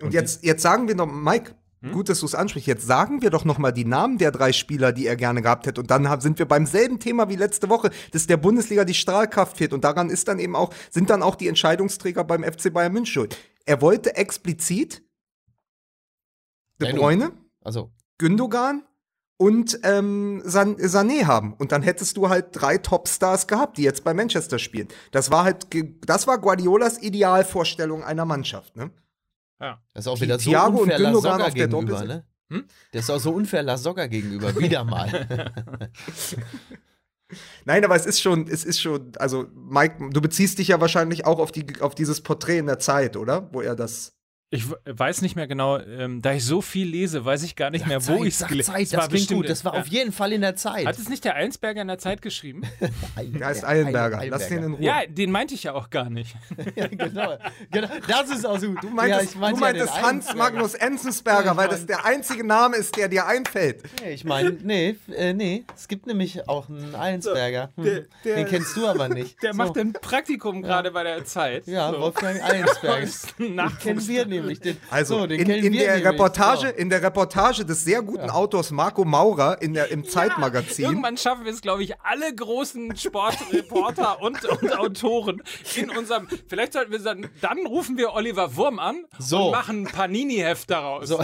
Und 0.00 0.14
jetzt, 0.14 0.44
jetzt 0.44 0.62
sagen 0.62 0.86
wir 0.86 0.94
noch, 0.94 1.06
Mike, 1.06 1.56
Hm? 1.80 1.92
gut, 1.92 2.08
dass 2.08 2.20
du 2.20 2.26
es 2.26 2.34
ansprichst, 2.34 2.66
jetzt 2.66 2.86
sagen 2.86 3.22
wir 3.22 3.30
doch 3.30 3.44
noch 3.44 3.58
mal 3.58 3.70
die 3.70 3.84
Namen 3.84 4.18
der 4.18 4.32
drei 4.32 4.52
Spieler, 4.52 4.92
die 4.92 5.06
er 5.06 5.16
gerne 5.16 5.42
gehabt 5.42 5.66
hätte. 5.66 5.80
Und 5.80 5.90
dann 5.90 6.20
sind 6.20 6.38
wir 6.38 6.46
beim 6.46 6.66
selben 6.66 6.98
Thema 6.98 7.28
wie 7.28 7.36
letzte 7.36 7.68
Woche, 7.68 7.90
dass 8.12 8.26
der 8.26 8.36
Bundesliga 8.36 8.84
die 8.84 8.94
Strahlkraft 8.94 9.56
fehlt. 9.56 9.72
Und 9.72 9.84
daran 9.84 10.10
ist 10.10 10.26
dann 10.28 10.38
eben 10.40 10.56
auch, 10.56 10.74
sind 10.90 11.10
dann 11.10 11.22
auch 11.22 11.36
die 11.36 11.48
Entscheidungsträger 11.48 12.24
beim 12.24 12.42
FC 12.42 12.72
Bayern 12.72 12.92
München 12.92 13.12
schuld. 13.12 13.36
Er 13.64 13.80
wollte 13.80 14.16
explizit 14.16 15.02
De. 16.80 16.92
Bruyne, 16.92 17.32
Also, 17.64 17.90
Gündogan 18.18 18.84
und 19.36 19.80
ähm, 19.84 20.42
San 20.44 20.76
Sané 20.76 21.26
haben. 21.26 21.54
Und 21.54 21.72
dann 21.72 21.82
hättest 21.82 22.16
du 22.16 22.28
halt 22.28 22.48
drei 22.52 22.78
Topstars 22.78 23.46
gehabt, 23.46 23.78
die 23.78 23.82
jetzt 23.82 24.04
bei 24.04 24.14
Manchester 24.14 24.58
spielen. 24.58 24.88
Das 25.12 25.30
war 25.30 25.44
halt, 25.44 25.66
das 26.06 26.26
war 26.26 26.38
Guardiolas 26.38 27.02
Idealvorstellung 27.02 28.04
einer 28.04 28.24
Mannschaft, 28.24 28.76
ne? 28.76 28.90
Ja. 29.60 29.82
das 29.92 30.04
ist 30.04 30.08
auch 30.08 30.20
wieder 30.20 30.38
so 30.38 30.50
Thiago 30.50 30.78
und 30.78 30.82
unfair 30.84 30.98
Lasogga 30.98 31.48
gegenüber, 31.50 32.04
ne? 32.04 32.24
Hm? 32.50 32.64
Das 32.92 33.04
ist 33.04 33.10
auch 33.10 33.18
so 33.18 33.32
unfair 33.32 33.62
Lasogga 33.62 34.06
gegenüber, 34.06 34.56
wieder 34.56 34.84
mal. 34.84 35.50
Nein, 37.64 37.84
aber 37.84 37.94
es 37.94 38.06
ist 38.06 38.20
schon, 38.20 38.48
es 38.48 38.64
ist 38.64 38.80
schon, 38.80 39.12
also 39.18 39.46
Mike, 39.54 40.10
du 40.10 40.20
beziehst 40.20 40.58
dich 40.58 40.68
ja 40.68 40.80
wahrscheinlich 40.80 41.26
auch 41.26 41.38
auf, 41.38 41.52
die, 41.52 41.66
auf 41.80 41.94
dieses 41.94 42.22
Porträt 42.22 42.58
in 42.58 42.66
der 42.66 42.78
Zeit, 42.78 43.16
oder? 43.16 43.52
Wo 43.52 43.60
er 43.60 43.76
das. 43.76 44.17
Ich 44.50 44.64
weiß 44.86 45.20
nicht 45.20 45.36
mehr 45.36 45.46
genau, 45.46 45.78
ähm, 45.78 46.22
da 46.22 46.32
ich 46.32 46.42
so 46.42 46.62
viel 46.62 46.88
lese, 46.88 47.22
weiß 47.22 47.42
ich 47.42 47.54
gar 47.54 47.68
nicht 47.68 47.86
mehr, 47.86 48.06
wo 48.06 48.24
ich 48.24 48.32
es 48.32 48.38
Sag 48.38 48.48
gelesen 48.48 48.72
Zeit, 48.72 48.82
Es 48.84 48.88
das 48.90 49.00
klingt 49.00 49.12
bestimmt- 49.12 49.40
gut. 49.42 49.50
Das 49.50 49.62
war 49.66 49.74
ja. 49.74 49.80
auf 49.82 49.88
jeden 49.88 50.10
Fall 50.10 50.32
in 50.32 50.40
der 50.40 50.56
Zeit. 50.56 50.86
Hat 50.86 50.96
es 50.96 51.10
nicht 51.10 51.22
der 51.26 51.34
Einsberger 51.34 51.82
in 51.82 51.88
der 51.88 51.98
Zeit 51.98 52.22
geschrieben? 52.22 52.62
Der 53.18 53.46
heißt 53.46 53.62
Eilenberger. 53.64 54.22
Lass 54.26 54.48
den 54.48 54.62
in 54.62 54.72
Ruhe. 54.74 54.82
ja, 54.82 55.00
den 55.06 55.30
meinte 55.32 55.52
ich 55.52 55.64
ja 55.64 55.74
auch 55.74 55.90
gar 55.90 56.08
nicht. 56.08 56.34
ja, 56.76 56.86
genau, 56.86 57.36
genau. 57.70 57.88
Das 58.06 58.30
ist 58.30 58.46
auch 58.46 58.58
so. 58.58 58.72
Du 58.72 58.88
meintest, 58.88 59.34
du 59.34 59.38
meintest 59.56 60.00
Hans 60.02 60.34
Magnus 60.34 60.72
Enzensberger, 60.74 61.54
weil 61.58 61.68
das 61.68 61.84
der 61.84 62.06
einzige 62.06 62.46
Name 62.46 62.76
ist, 62.76 62.96
der 62.96 63.08
dir 63.08 63.26
einfällt. 63.26 63.82
Nee, 64.02 64.12
ich 64.12 64.24
meine, 64.24 64.52
nee, 64.62 64.96
äh, 65.14 65.34
nee. 65.34 65.64
Es 65.76 65.88
gibt 65.88 66.06
nämlich 66.06 66.48
auch 66.48 66.70
einen 66.70 66.94
Einsberger. 66.94 67.70
Hm. 67.76 67.84
der- 67.84 68.04
der- 68.24 68.36
Den 68.36 68.46
kennst 68.46 68.74
du 68.78 68.86
aber 68.86 69.10
nicht. 69.10 69.42
Der 69.42 69.52
so. 69.52 69.58
macht 69.58 69.76
ein 69.76 69.92
Praktikum 69.92 70.62
gerade 70.62 70.90
bei 70.90 71.02
der 71.02 71.24
Zeit. 71.26 71.66
Ja, 71.66 71.90
So. 71.92 72.00
Wolfgang 72.00 72.42
Einsberger. 72.42 73.06
Nachwuchs. 73.38 73.82
kennen 73.82 74.08
wir 74.08 74.24
nämlich. 74.40 74.60
Den, 74.60 74.76
Also 74.90 75.18
so, 75.20 75.26
den 75.26 75.40
in, 75.40 75.46
kennen 75.46 75.64
in 75.64 75.72
wir 75.72 75.80
der 75.80 75.94
nämlich. 75.96 76.12
Reportage, 76.12 76.68
So. 76.68 76.74
in 76.82 76.90
der 76.90 77.02
Reportage 77.02 77.64
des 77.64 77.84
sehr 77.84 78.02
guten 78.02 78.30
Autors 78.30 78.70
Marco 78.70 79.04
Maurer 79.04 79.60
in 79.62 79.74
der, 79.74 79.90
im 79.90 80.04
Zeitmagazin. 80.08 80.84
Irgendwann 80.86 81.16
schaffen 81.16 81.44
wir 81.44 81.52
es, 81.52 81.60
glaube 81.60 81.82
ich, 81.82 82.00
alle 82.00 82.34
großen 82.34 82.96
Sportreporter 82.96 84.20
und, 84.22 84.44
und 84.44 84.78
Autoren 84.78 85.42
in 85.76 85.90
unserem. 85.90 86.28
Vielleicht 86.48 86.72
sollten 86.72 86.92
wir 86.92 87.00
sagen, 87.00 87.28
dann 87.40 87.66
rufen 87.66 87.96
wir 87.98 88.12
Oliver 88.14 88.56
Wurm 88.56 88.78
an 88.78 89.04
So. 89.18 89.46
und 89.46 89.50
machen 89.52 89.82
ein 89.82 89.86
Panini-Heft 89.92 90.70
daraus. 90.70 91.08
So. 91.08 91.18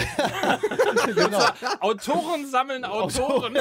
genau. 1.14 1.44
Autoren 1.80 2.46
sammeln 2.48 2.84
Autoren. 2.84 3.56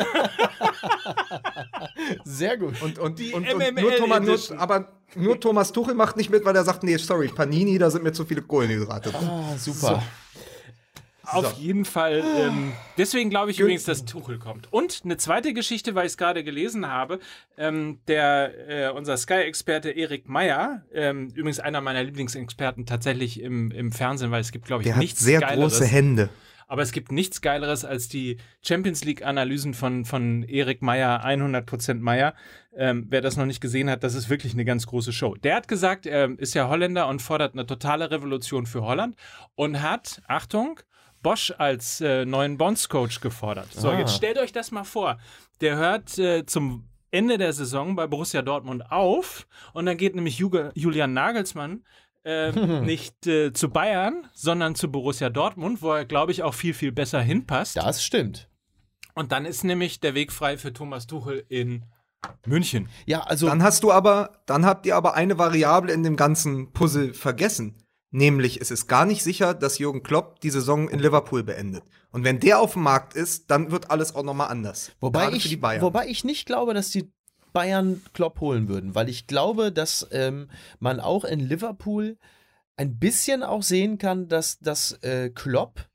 Sehr 2.23 2.57
gut. 2.57 2.81
Und, 2.81 2.99
und, 2.99 3.19
Die 3.19 3.33
und, 3.33 3.47
und 3.51 3.57
MML 3.57 3.81
nur 3.81 3.95
Thomas, 3.95 4.49
nur, 4.49 4.59
aber 4.59 4.87
nur 5.15 5.39
Thomas 5.39 5.71
Tuchel 5.71 5.93
macht 5.95 6.17
nicht 6.17 6.29
mit, 6.29 6.43
weil 6.45 6.55
er 6.55 6.63
sagt, 6.63 6.83
nee, 6.83 6.97
sorry, 6.97 7.27
Panini, 7.27 7.77
da 7.77 7.89
sind 7.89 8.03
mir 8.03 8.13
zu 8.13 8.25
viele 8.25 8.41
Kohlenhydrate 8.41 9.11
drin. 9.11 9.27
Ah, 9.29 9.55
super. 9.57 10.03
Auf 11.25 11.53
jeden 11.53 11.85
Fall. 11.85 12.21
Ähm, 12.37 12.73
deswegen 12.97 13.29
glaube 13.29 13.51
ich 13.51 13.59
übrigens, 13.59 13.85
dass 13.85 14.03
Tuchel 14.03 14.39
kommt. 14.39 14.71
Und 14.73 15.01
eine 15.05 15.15
zweite 15.15 15.53
Geschichte, 15.53 15.95
weil 15.95 16.05
ich 16.05 16.11
es 16.13 16.17
gerade 16.17 16.43
gelesen 16.43 16.87
habe. 16.89 17.19
Ähm, 17.57 17.99
der, 18.07 18.89
äh, 18.89 18.91
unser 18.91 19.15
Sky-Experte 19.15 19.89
Erik 19.91 20.27
Meyer, 20.27 20.83
ähm, 20.93 21.29
übrigens 21.29 21.59
einer 21.61 21.79
meiner 21.79 22.03
Lieblingsexperten 22.03 22.85
tatsächlich 22.85 23.39
im, 23.39 23.71
im 23.71 23.93
Fernsehen, 23.93 24.31
weil 24.31 24.41
es 24.41 24.51
gibt, 24.51 24.65
glaube 24.65 24.83
ich, 24.83 24.87
Der 24.87 24.95
hat 24.95 25.01
nichts 25.01 25.21
sehr 25.21 25.39
Geileres. 25.39 25.73
große 25.79 25.85
Hände. 25.85 26.29
Aber 26.67 26.81
es 26.81 26.91
gibt 26.91 27.11
nichts 27.11 27.41
Geileres 27.41 27.85
als 27.85 28.07
die 28.07 28.37
Champions 28.61 29.03
League-Analysen 29.03 29.73
von, 29.73 30.05
von 30.05 30.43
Erik 30.43 30.81
Meyer, 30.81 31.23
100% 31.25 31.95
Meyer. 31.95 32.33
Ähm, 32.75 33.05
wer 33.09 33.21
das 33.21 33.37
noch 33.37 33.45
nicht 33.45 33.61
gesehen 33.61 33.89
hat, 33.89 34.03
das 34.03 34.15
ist 34.15 34.29
wirklich 34.29 34.53
eine 34.53 34.65
ganz 34.65 34.87
große 34.87 35.13
Show. 35.13 35.35
Der 35.35 35.55
hat 35.55 35.67
gesagt, 35.67 36.05
er 36.05 36.37
ist 36.39 36.53
ja 36.55 36.67
Holländer 36.69 37.07
und 37.07 37.21
fordert 37.21 37.53
eine 37.53 37.65
totale 37.65 38.09
Revolution 38.11 38.65
für 38.65 38.81
Holland 38.81 39.15
und 39.55 39.81
hat, 39.81 40.21
Achtung, 40.27 40.79
Bosch 41.21 41.53
als 41.57 42.01
äh, 42.01 42.25
neuen 42.25 42.57
Bonds-Coach 42.57 43.21
gefordert. 43.21 43.71
So, 43.73 43.89
Ah. 43.89 43.99
jetzt 43.99 44.15
stellt 44.15 44.37
euch 44.37 44.51
das 44.51 44.71
mal 44.71 44.83
vor. 44.83 45.19
Der 45.61 45.77
hört 45.77 46.17
äh, 46.17 46.45
zum 46.45 46.89
Ende 47.11 47.37
der 47.37 47.53
Saison 47.53 47.95
bei 47.95 48.07
Borussia 48.07 48.41
Dortmund 48.41 48.91
auf 48.91 49.47
und 49.73 49.85
dann 49.85 49.97
geht 49.97 50.15
nämlich 50.15 50.39
Ju 50.39 50.49
Julian 50.73 51.13
Nagelsmann 51.13 51.83
äh, 52.23 52.51
nicht 52.81 53.27
äh, 53.27 53.53
zu 53.53 53.69
Bayern, 53.69 54.27
sondern 54.33 54.75
zu 54.75 54.91
Borussia 54.91 55.29
Dortmund, 55.29 55.81
wo 55.81 55.91
er, 55.91 56.05
glaube 56.05 56.31
ich, 56.31 56.43
auch 56.43 56.53
viel, 56.53 56.73
viel 56.73 56.91
besser 56.91 57.21
hinpasst. 57.21 57.77
Das 57.77 58.03
stimmt. 58.03 58.49
Und 59.15 59.31
dann 59.31 59.45
ist 59.45 59.63
nämlich 59.63 59.99
der 59.99 60.15
Weg 60.15 60.31
frei 60.31 60.57
für 60.57 60.73
Thomas 60.73 61.05
Tuchel 61.07 61.45
in 61.47 61.85
München. 62.45 62.89
Ja, 63.05 63.21
also 63.21 63.47
Dann 63.47 63.61
hast 63.63 63.83
du 63.83 63.91
aber, 63.91 64.41
dann 64.45 64.65
habt 64.65 64.85
ihr 64.85 64.95
aber 64.95 65.13
eine 65.13 65.37
Variable 65.37 65.91
in 65.91 66.03
dem 66.03 66.15
ganzen 66.15 66.71
Puzzle 66.71 67.13
vergessen. 67.13 67.75
Nämlich, 68.11 68.61
es 68.61 68.69
ist 68.69 68.87
gar 68.87 69.05
nicht 69.05 69.23
sicher, 69.23 69.53
dass 69.55 69.79
Jürgen 69.79 70.03
Klopp 70.03 70.39
die 70.41 70.51
Saison 70.51 70.87
in 70.87 70.99
Liverpool 70.99 71.43
beendet. 71.43 71.83
Und 72.11 72.23
wenn 72.23 72.39
der 72.39 72.59
auf 72.59 72.73
dem 72.73 72.83
Markt 72.83 73.15
ist, 73.15 73.49
dann 73.49 73.71
wird 73.71 73.89
alles 73.89 74.13
auch 74.15 74.23
nochmal 74.23 74.49
anders. 74.49 74.91
Wobei 74.99 75.23
Gerade 75.23 75.39
für 75.39 75.47
die 75.47 75.55
ich, 75.55 75.61
Bayern. 75.61 75.81
wobei 75.81 76.07
ich 76.07 76.23
nicht 76.23 76.45
glaube, 76.45 76.75
dass 76.75 76.91
die 76.91 77.11
Bayern 77.53 78.01
Klopp 78.13 78.41
holen 78.41 78.67
würden, 78.67 78.95
weil 78.95 79.09
ich 79.09 79.27
glaube, 79.27 79.71
dass 79.71 80.07
ähm, 80.11 80.49
man 80.79 80.99
auch 80.99 81.23
in 81.23 81.39
Liverpool 81.39 82.17
ein 82.75 82.97
bisschen 82.97 83.43
auch 83.43 83.63
sehen 83.63 83.97
kann, 83.97 84.27
dass, 84.27 84.59
dass 84.59 84.93
äh, 85.03 85.29
Klopp 85.29 85.87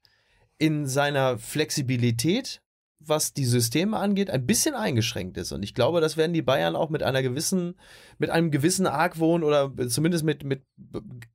in 0.59 0.87
seiner 0.87 1.39
Flexibilität, 1.39 2.61
was 3.01 3.33
die 3.33 3.45
Systeme 3.45 3.97
angeht, 3.97 4.31
ein 4.31 4.47
bisschen 4.47 4.75
eingeschränkt 4.75 5.37
ist. 5.39 5.53
Und 5.53 5.63
ich 5.63 5.75
glaube, 5.75 6.01
das 6.01 6.17
werden 6.17 6.33
die 6.33 6.43
Bayern 6.43 6.77
auch 6.77 6.91
mit 6.91 7.03
einer 7.03 7.23
gewissen, 7.23 7.75
mit 8.19 8.31
einem 8.31 8.51
gewissen 8.51 8.87
Argwohn 8.87 9.45
oder 9.45 9.73
zumindest 9.89 10.25
mit, 10.25 10.45
mit 10.45 10.63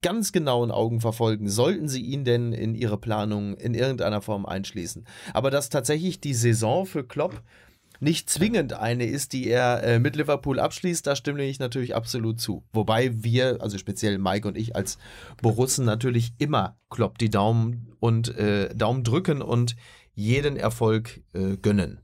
ganz 0.02 0.32
genauen 0.32 0.72
Augen 0.72 1.02
verfolgen, 1.02 1.50
sollten 1.50 1.88
sie 1.88 2.02
ihn 2.02 2.26
denn 2.26 2.54
in 2.54 2.76
ihre 2.76 2.98
Planung 2.98 3.56
in 3.56 3.74
irgendeiner 3.74 4.22
Form 4.22 4.46
einschließen. 4.46 5.08
Aber 5.34 5.52
dass 5.52 5.70
tatsächlich 5.70 6.20
die 6.20 6.34
Saison 6.34 6.86
für 6.86 7.06
Klopp 7.06 7.42
nicht 8.04 8.30
zwingend 8.30 8.74
eine 8.74 9.06
ist, 9.06 9.34
die 9.34 9.48
er 9.48 9.84
äh, 9.84 10.00
mit 10.00 10.16
Liverpool 10.16 10.60
abschließt, 10.60 11.08
da 11.08 11.16
stimme 11.16 11.44
ich 11.44 11.60
natürlich 11.60 11.96
absolut 11.96 12.40
zu. 12.40 12.64
Wobei 12.74 13.24
wir, 13.24 13.58
also 13.62 13.78
speziell 13.78 14.18
Mike 14.18 14.48
und 14.48 14.58
ich 14.58 14.76
als 14.76 14.98
Borussen 15.42 15.86
natürlich 15.86 16.34
immer 16.38 16.78
Klopp 16.90 17.18
die 17.18 17.30
Daumen 17.30 17.96
und 18.00 18.38
äh, 18.38 18.74
Daumen 18.76 19.04
drücken 19.04 19.42
und 19.42 19.76
jeden 20.14 20.58
Erfolg 20.58 21.22
äh, 21.34 21.58
gönnen. 21.58 22.02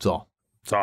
So, 0.00 0.24
So. 0.64 0.78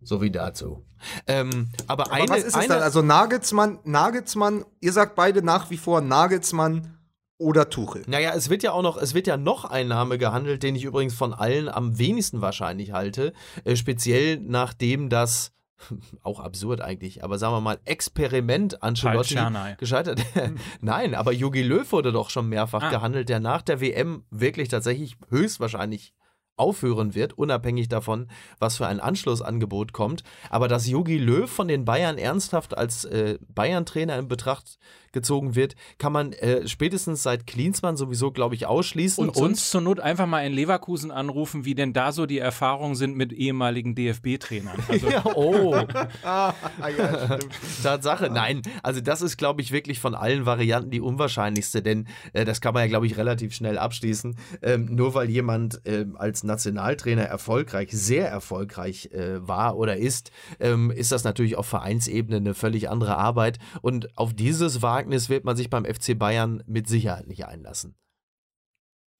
so 0.00 0.22
wie 0.22 0.30
dazu. 0.30 0.84
Ähm, 1.26 1.70
aber, 1.86 2.06
Aber 2.06 2.12
eine, 2.12 2.28
was 2.28 2.38
ist 2.38 2.46
es 2.48 2.54
eine, 2.54 2.68
dann? 2.68 2.82
Also 2.82 3.02
Nagelsmann, 3.02 3.78
Nagelsmann, 3.84 4.64
ihr 4.80 4.92
sagt 4.92 5.14
beide 5.14 5.42
nach 5.42 5.70
wie 5.70 5.76
vor 5.76 6.00
Nagelsmann 6.00 6.97
oder 7.38 7.70
Tuchel. 7.70 8.02
Naja, 8.08 8.32
es 8.34 8.50
wird 8.50 8.62
ja 8.64 8.72
auch 8.72 8.82
noch, 8.82 8.96
es 8.96 9.14
wird 9.14 9.26
ja 9.28 9.36
noch 9.36 9.64
ein 9.64 9.88
Name 9.88 10.18
gehandelt, 10.18 10.62
den 10.62 10.74
ich 10.74 10.84
übrigens 10.84 11.14
von 11.14 11.32
allen 11.32 11.68
am 11.68 11.96
wenigsten 11.98 12.40
wahrscheinlich 12.40 12.92
halte. 12.92 13.32
Äh, 13.64 13.76
speziell 13.76 14.38
nachdem 14.40 15.08
das, 15.08 15.52
auch 16.22 16.40
absurd 16.40 16.80
eigentlich, 16.80 17.22
aber 17.22 17.38
sagen 17.38 17.54
wir 17.54 17.60
mal, 17.60 17.78
Experiment 17.84 18.82
Ancelotti 18.82 19.34
gescheitert. 19.78 20.20
Nein, 20.80 21.14
aber 21.14 21.32
Jogi 21.32 21.62
Löw 21.62 21.90
wurde 21.92 22.10
doch 22.10 22.30
schon 22.30 22.48
mehrfach 22.48 22.82
Ah. 22.82 22.90
gehandelt, 22.90 23.28
der 23.28 23.38
nach 23.38 23.62
der 23.62 23.80
WM 23.80 24.24
wirklich 24.30 24.68
tatsächlich 24.68 25.16
höchstwahrscheinlich 25.30 26.14
aufhören 26.56 27.14
wird, 27.14 27.34
unabhängig 27.38 27.88
davon, 27.88 28.26
was 28.58 28.78
für 28.78 28.88
ein 28.88 28.98
Anschlussangebot 28.98 29.92
kommt. 29.92 30.24
Aber 30.50 30.66
dass 30.66 30.88
Jogi 30.88 31.16
Löw 31.16 31.48
von 31.48 31.68
den 31.68 31.84
Bayern 31.84 32.18
ernsthaft 32.18 32.76
als 32.76 33.04
äh, 33.04 33.38
Bayern-Trainer 33.54 34.18
in 34.18 34.26
Betracht 34.26 34.80
gezogen 35.12 35.54
wird, 35.54 35.74
kann 35.98 36.12
man 36.12 36.32
äh, 36.32 36.66
spätestens 36.68 37.22
seit 37.22 37.46
Klinsmann 37.46 37.96
sowieso, 37.96 38.30
glaube 38.30 38.54
ich, 38.54 38.66
ausschließen. 38.66 39.26
Und 39.26 39.36
sonst 39.36 39.70
zur 39.70 39.80
Not 39.80 40.00
einfach 40.00 40.26
mal 40.26 40.46
in 40.46 40.52
Leverkusen 40.52 41.10
anrufen, 41.10 41.64
wie 41.64 41.74
denn 41.74 41.92
da 41.92 42.12
so 42.12 42.26
die 42.26 42.38
Erfahrungen 42.38 42.94
sind 42.94 43.16
mit 43.16 43.32
ehemaligen 43.32 43.94
DFB-Trainern. 43.94 44.78
Also, 44.88 45.08
ja, 45.10 45.24
oh, 45.34 45.76
Ah, 46.24 46.54
ja. 46.96 47.38
Tatsache. 47.82 48.30
Nein, 48.30 48.62
also 48.82 49.00
das 49.00 49.22
ist, 49.22 49.36
glaube 49.36 49.62
ich, 49.62 49.72
wirklich 49.72 50.00
von 50.00 50.14
allen 50.14 50.46
Varianten 50.46 50.90
die 50.90 51.00
unwahrscheinlichste, 51.00 51.82
denn 51.82 52.06
äh, 52.32 52.44
das 52.44 52.60
kann 52.60 52.74
man 52.74 52.82
ja, 52.82 52.88
glaube 52.88 53.06
ich, 53.06 53.16
relativ 53.16 53.54
schnell 53.54 53.78
abschließen. 53.78 54.36
Ähm, 54.62 54.94
nur 54.94 55.14
weil 55.14 55.30
jemand 55.30 55.80
ähm, 55.84 56.16
als 56.18 56.44
Nationaltrainer 56.44 57.22
erfolgreich, 57.22 57.90
sehr 57.92 58.28
erfolgreich 58.28 59.10
äh, 59.12 59.46
war 59.46 59.76
oder 59.76 59.96
ist, 59.96 60.30
ähm, 60.60 60.90
ist 60.90 61.12
das 61.12 61.24
natürlich 61.24 61.56
auf 61.56 61.66
Vereinsebene 61.66 62.36
eine 62.36 62.54
völlig 62.54 62.88
andere 62.88 63.16
Arbeit. 63.16 63.58
Und 63.82 64.16
auf 64.16 64.34
dieses 64.34 64.82
Wagnis 64.98 65.28
wird 65.28 65.44
man 65.44 65.56
sich 65.56 65.70
beim 65.70 65.84
FC 65.84 66.18
Bayern 66.18 66.62
mit 66.66 66.88
Sicherheit 66.88 67.26
nicht 67.26 67.46
einlassen. 67.46 67.96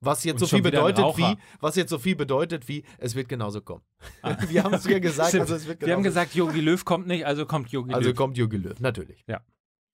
Was 0.00 0.22
jetzt 0.22 0.38
so 0.40 0.46
viel 0.46 0.62
bedeutet 0.62 1.04
wie, 1.16 1.36
was 1.60 1.74
jetzt 1.74 1.90
so 1.90 1.98
viel 1.98 2.14
bedeutet 2.14 2.68
wie, 2.68 2.84
es 2.98 3.14
wird 3.14 3.28
genauso 3.28 3.60
kommen. 3.62 3.82
Wir 4.48 4.62
haben 4.62 4.74
es 4.74 4.84
ja 4.84 4.98
gesagt, 5.00 5.34
also 5.34 5.56
es 5.56 5.66
wird 5.66 5.84
wir 5.84 5.92
haben 5.92 6.04
gesagt, 6.04 6.34
Jogi 6.34 6.60
Löw 6.60 6.84
kommt 6.84 7.08
nicht, 7.08 7.26
also 7.26 7.46
kommt 7.46 7.70
Jogi 7.70 7.92
Also 7.94 8.10
Löw. 8.10 8.16
kommt 8.16 8.36
Jürgen 8.36 8.62
Löw, 8.62 8.78
natürlich. 8.78 9.24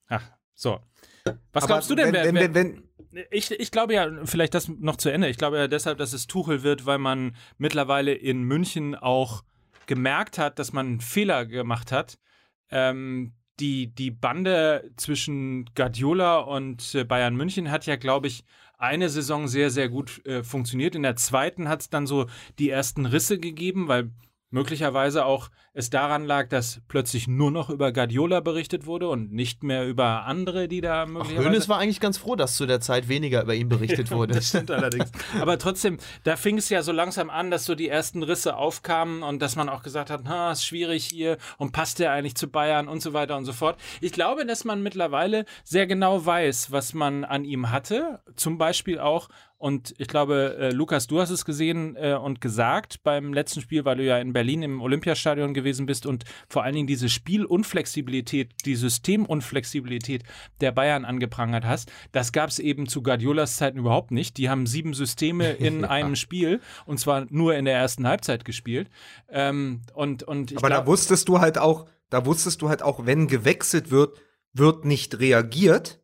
Ach, 0.08 0.30
so. 0.54 0.80
Was 1.52 1.64
Aber 1.64 1.66
glaubst 1.66 1.90
du 1.90 1.94
denn, 1.94 2.12
wer, 2.12 2.24
wenn, 2.24 2.34
wer, 2.34 2.54
wenn, 2.54 2.82
wenn, 3.10 3.24
Ich, 3.30 3.50
ich 3.50 3.70
glaube 3.70 3.94
ja, 3.94 4.10
vielleicht 4.26 4.52
das 4.52 4.68
noch 4.68 4.96
zu 4.96 5.08
Ende. 5.08 5.28
Ich 5.28 5.38
glaube 5.38 5.56
ja 5.56 5.68
deshalb, 5.68 5.96
dass 5.96 6.12
es 6.12 6.26
Tuchel 6.26 6.62
wird, 6.62 6.84
weil 6.84 6.98
man 6.98 7.34
mittlerweile 7.56 8.12
in 8.12 8.42
München 8.42 8.94
auch 8.94 9.42
gemerkt 9.86 10.36
hat, 10.36 10.58
dass 10.58 10.74
man 10.74 10.86
einen 10.86 11.00
Fehler 11.00 11.46
gemacht 11.46 11.92
hat. 11.92 12.18
Ähm, 12.70 13.32
die, 13.60 13.88
die 13.88 14.10
Bande 14.10 14.90
zwischen 14.96 15.66
Guardiola 15.74 16.38
und 16.38 16.94
äh, 16.94 17.04
Bayern 17.04 17.36
München 17.36 17.70
hat 17.70 17.86
ja, 17.86 17.96
glaube 17.96 18.26
ich, 18.26 18.44
eine 18.78 19.08
Saison 19.08 19.48
sehr, 19.48 19.70
sehr 19.70 19.88
gut 19.88 20.24
äh, 20.26 20.42
funktioniert. 20.42 20.94
In 20.94 21.02
der 21.02 21.16
zweiten 21.16 21.68
hat 21.68 21.82
es 21.82 21.90
dann 21.90 22.06
so 22.06 22.26
die 22.58 22.70
ersten 22.70 23.06
Risse 23.06 23.38
gegeben, 23.38 23.88
weil 23.88 24.10
möglicherweise 24.54 25.26
auch 25.26 25.50
es 25.72 25.90
daran 25.90 26.24
lag, 26.24 26.48
dass 26.48 26.80
plötzlich 26.86 27.26
nur 27.26 27.50
noch 27.50 27.70
über 27.70 27.92
Guardiola 27.92 28.38
berichtet 28.38 28.86
wurde 28.86 29.08
und 29.08 29.32
nicht 29.32 29.64
mehr 29.64 29.84
über 29.84 30.26
andere, 30.26 30.68
die 30.68 30.80
da 30.80 31.02
Ach, 31.02 31.06
möglicherweise... 31.08 31.48
Hoeneß 31.48 31.68
war 31.68 31.78
eigentlich 31.80 31.98
ganz 31.98 32.18
froh, 32.18 32.36
dass 32.36 32.56
zu 32.56 32.64
der 32.64 32.80
Zeit 32.80 33.08
weniger 33.08 33.42
über 33.42 33.54
ihn 33.54 33.68
berichtet 33.68 34.10
wurde. 34.12 34.34
Das 34.34 34.50
stimmt 34.50 34.70
allerdings. 34.70 35.10
Aber 35.40 35.58
trotzdem, 35.58 35.98
da 36.22 36.36
fing 36.36 36.56
es 36.56 36.68
ja 36.68 36.82
so 36.82 36.92
langsam 36.92 37.30
an, 37.30 37.50
dass 37.50 37.64
so 37.64 37.74
die 37.74 37.88
ersten 37.88 38.22
Risse 38.22 38.56
aufkamen 38.56 39.24
und 39.24 39.42
dass 39.42 39.56
man 39.56 39.68
auch 39.68 39.82
gesagt 39.82 40.10
hat, 40.10 40.20
na, 40.24 40.52
ist 40.52 40.64
schwierig 40.64 41.04
hier 41.04 41.36
und 41.58 41.72
passt 41.72 41.98
der 41.98 42.12
eigentlich 42.12 42.36
zu 42.36 42.48
Bayern 42.48 42.86
und 42.86 43.02
so 43.02 43.12
weiter 43.12 43.36
und 43.36 43.46
so 43.46 43.52
fort. 43.52 43.76
Ich 44.00 44.12
glaube, 44.12 44.46
dass 44.46 44.64
man 44.64 44.84
mittlerweile 44.84 45.46
sehr 45.64 45.88
genau 45.88 46.24
weiß, 46.24 46.70
was 46.70 46.94
man 46.94 47.24
an 47.24 47.44
ihm 47.44 47.72
hatte. 47.72 48.20
Zum 48.36 48.56
Beispiel 48.56 49.00
auch, 49.00 49.28
und 49.64 49.94
ich 49.96 50.08
glaube, 50.08 50.58
äh, 50.60 50.70
Lukas, 50.72 51.06
du 51.06 51.22
hast 51.22 51.30
es 51.30 51.46
gesehen 51.46 51.96
äh, 51.96 52.12
und 52.12 52.42
gesagt 52.42 53.02
beim 53.02 53.32
letzten 53.32 53.62
Spiel, 53.62 53.86
weil 53.86 53.96
du 53.96 54.04
ja 54.04 54.18
in 54.18 54.34
Berlin 54.34 54.62
im 54.62 54.82
Olympiastadion 54.82 55.54
gewesen 55.54 55.86
bist 55.86 56.04
und 56.04 56.24
vor 56.50 56.64
allen 56.64 56.74
Dingen 56.74 56.86
diese 56.86 57.08
Spielunflexibilität, 57.08 58.66
die 58.66 58.74
Systemunflexibilität 58.74 60.22
der 60.60 60.70
Bayern 60.70 61.06
angeprangert 61.06 61.64
hast. 61.64 61.90
Das 62.12 62.32
gab 62.32 62.50
es 62.50 62.58
eben 62.58 62.90
zu 62.90 63.02
Guardiolas 63.02 63.56
Zeiten 63.56 63.78
überhaupt 63.78 64.10
nicht. 64.10 64.36
Die 64.36 64.50
haben 64.50 64.66
sieben 64.66 64.92
Systeme 64.92 65.52
in 65.54 65.86
einem 65.86 66.14
Spiel 66.14 66.60
und 66.84 67.00
zwar 67.00 67.24
nur 67.30 67.54
in 67.54 67.64
der 67.64 67.78
ersten 67.78 68.06
Halbzeit 68.06 68.44
gespielt. 68.44 68.90
Ähm, 69.30 69.80
und, 69.94 70.24
und 70.24 70.54
aber 70.58 70.68
da 70.68 70.74
glaub- 70.74 70.88
wusstest 70.88 71.26
du 71.26 71.40
halt 71.40 71.56
auch, 71.56 71.86
da 72.10 72.26
wusstest 72.26 72.60
du 72.60 72.68
halt 72.68 72.82
auch, 72.82 73.06
wenn 73.06 73.28
gewechselt 73.28 73.90
wird, 73.90 74.20
wird 74.52 74.84
nicht 74.84 75.18
reagiert, 75.20 76.02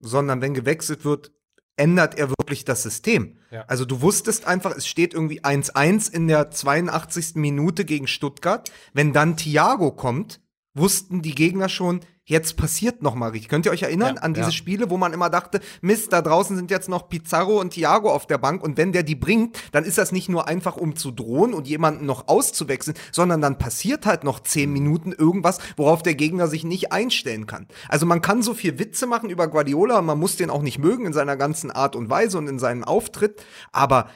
sondern 0.00 0.42
wenn 0.42 0.54
gewechselt 0.54 1.04
wird, 1.04 1.30
ändert 1.76 2.18
er 2.18 2.30
wirklich 2.30 2.64
das 2.64 2.82
System. 2.82 3.36
Ja. 3.50 3.64
Also 3.66 3.84
du 3.84 4.00
wusstest 4.00 4.46
einfach, 4.46 4.74
es 4.74 4.86
steht 4.86 5.14
irgendwie 5.14 5.42
1-1 5.42 6.12
in 6.12 6.26
der 6.28 6.50
82. 6.50 7.34
Minute 7.36 7.84
gegen 7.84 8.06
Stuttgart. 8.06 8.70
Wenn 8.92 9.12
dann 9.12 9.36
Thiago 9.36 9.92
kommt, 9.92 10.40
wussten 10.74 11.22
die 11.22 11.34
Gegner 11.34 11.68
schon, 11.68 12.00
jetzt 12.26 12.56
passiert 12.56 13.02
noch 13.02 13.14
mal 13.14 13.30
richtig. 13.30 13.48
Könnt 13.48 13.66
ihr 13.66 13.72
euch 13.72 13.84
erinnern 13.84 14.16
Ja, 14.16 14.22
an 14.22 14.34
diese 14.34 14.48
ja. 14.48 14.52
Spiele, 14.52 14.90
wo 14.90 14.96
man 14.96 15.12
immer 15.12 15.30
dachte, 15.30 15.60
Mist, 15.80 16.12
da 16.12 16.20
draußen 16.20 16.56
sind 16.56 16.70
jetzt 16.70 16.88
noch 16.88 17.08
Pizarro 17.08 17.60
und 17.60 17.70
Thiago 17.70 18.12
auf 18.12 18.26
der 18.26 18.38
Bank 18.38 18.62
und 18.62 18.76
wenn 18.76 18.92
der 18.92 19.04
die 19.04 19.14
bringt, 19.14 19.58
dann 19.72 19.84
ist 19.84 19.96
das 19.96 20.12
nicht 20.12 20.28
nur 20.28 20.48
einfach 20.48 20.76
um 20.76 20.96
zu 20.96 21.12
drohen 21.12 21.54
und 21.54 21.68
jemanden 21.68 22.04
noch 22.04 22.26
auszuwechseln, 22.28 22.96
sondern 23.12 23.40
dann 23.40 23.58
passiert 23.58 24.06
halt 24.06 24.24
noch 24.24 24.40
zehn 24.40 24.72
Minuten 24.72 25.12
irgendwas, 25.12 25.58
worauf 25.76 26.02
der 26.02 26.16
Gegner 26.16 26.48
sich 26.48 26.64
nicht 26.64 26.92
einstellen 26.92 27.46
kann. 27.46 27.68
Also 27.88 28.06
man 28.06 28.20
kann 28.20 28.42
so 28.42 28.54
viel 28.54 28.78
Witze 28.78 29.06
machen 29.06 29.30
über 29.30 29.46
Guardiola, 29.46 30.02
man 30.02 30.18
muss 30.18 30.36
den 30.36 30.50
auch 30.50 30.62
nicht 30.62 30.78
mögen 30.78 31.06
in 31.06 31.12
seiner 31.12 31.36
ganzen 31.36 31.70
Art 31.70 31.94
und 31.94 32.10
Weise 32.10 32.38
und 32.38 32.48
in 32.48 32.58
seinem 32.58 32.82
Auftritt, 32.82 33.44
aber 33.70 34.10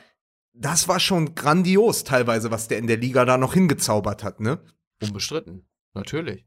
das 0.53 0.89
war 0.89 0.99
schon 0.99 1.37
grandios 1.37 2.03
teilweise, 2.05 2.51
was 2.51 2.67
der 2.67 2.79
in 2.79 2.89
der 2.89 2.97
Liga 2.97 3.25
da 3.25 3.39
noch 3.39 3.55
hingezaubert 3.55 4.25
hat, 4.25 4.41
ne? 4.41 4.59
Unbestritten. 5.01 5.67
Natürlich. 5.95 6.45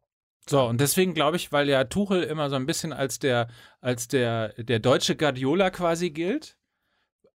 So, 0.50 0.66
und 0.66 0.82
deswegen 0.82 1.14
glaube 1.14 1.38
ich, 1.38 1.52
weil 1.52 1.70
ja 1.70 1.86
Tuchel 1.86 2.24
immer 2.24 2.50
so 2.50 2.56
ein 2.56 2.66
bisschen 2.66 2.92
als 2.92 3.20
der, 3.20 3.48
als 3.80 4.08
der, 4.08 4.50
der 4.62 4.80
deutsche 4.80 5.16
Guardiola 5.16 5.70
quasi 5.70 6.12
gilt. 6.12 6.58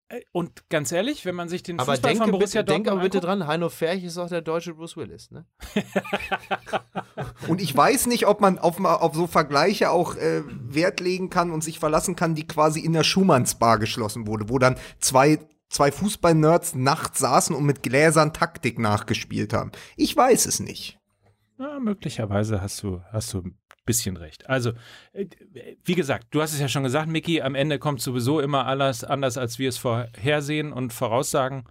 Äh, 0.08 0.22
Und 0.32 0.68
ganz 0.70 0.90
ehrlich, 0.92 1.24
wenn 1.26 1.34
man 1.34 1.48
sich 1.48 1.62
den 1.62 1.78
Aber 1.78 1.92
Fußball 1.92 2.10
denke 2.12 2.24
von 2.24 2.32
Borussia 2.32 2.62
bitte, 2.62 2.72
denk 2.72 2.86
aber 2.86 2.96
Dortmund 3.00 3.12
bitte 3.12 3.26
anguckt, 3.26 3.40
dran, 3.42 3.48
Heino 3.48 3.68
Ferch 3.68 4.04
ist 4.04 4.18
auch 4.18 4.28
der 4.28 4.42
deutsche 4.42 4.74
Bruce 4.74 4.96
Willis, 4.96 5.30
ne? 5.30 5.46
Und 7.48 7.60
ich 7.60 7.76
weiß 7.76 8.06
nicht, 8.06 8.26
ob 8.26 8.40
man 8.40 8.58
auf, 8.58 8.82
auf 8.82 9.14
so 9.14 9.26
Vergleiche 9.26 9.90
auch 9.90 10.16
äh, 10.16 10.42
Wert 10.46 11.00
legen 11.00 11.30
kann 11.30 11.50
und 11.50 11.62
sich 11.62 11.78
verlassen 11.78 12.16
kann, 12.16 12.34
die 12.34 12.46
quasi 12.46 12.80
in 12.80 12.92
der 12.92 13.04
Schumannsbar 13.04 13.78
geschlossen 13.78 14.26
wurde, 14.26 14.48
wo 14.48 14.58
dann 14.58 14.76
zwei, 14.98 15.38
zwei 15.68 15.92
Fußball-Nerds 15.92 16.74
nachts 16.74 17.18
saßen 17.18 17.54
und 17.54 17.64
mit 17.64 17.82
Gläsern 17.82 18.32
Taktik 18.32 18.78
nachgespielt 18.78 19.52
haben. 19.52 19.72
Ich 19.96 20.16
weiß 20.16 20.46
es 20.46 20.60
nicht. 20.60 20.98
Ja, 21.58 21.78
möglicherweise 21.78 22.60
hast 22.60 22.82
du, 22.82 23.00
hast 23.12 23.32
du 23.32 23.38
ein 23.38 23.58
bisschen 23.86 24.16
recht. 24.16 24.48
Also, 24.48 24.72
äh, 25.12 25.26
wie 25.84 25.94
gesagt, 25.94 26.28
du 26.30 26.42
hast 26.42 26.52
es 26.52 26.60
ja 26.60 26.68
schon 26.68 26.82
gesagt, 26.82 27.08
Micky, 27.08 27.42
am 27.42 27.54
Ende 27.54 27.78
kommt 27.78 28.00
sowieso 28.00 28.40
immer 28.40 28.66
alles 28.66 29.04
anders, 29.04 29.38
als 29.38 29.58
wir 29.58 29.68
es 29.68 29.78
vorhersehen 29.78 30.72
und 30.72 30.92
voraussagen. 30.92 31.64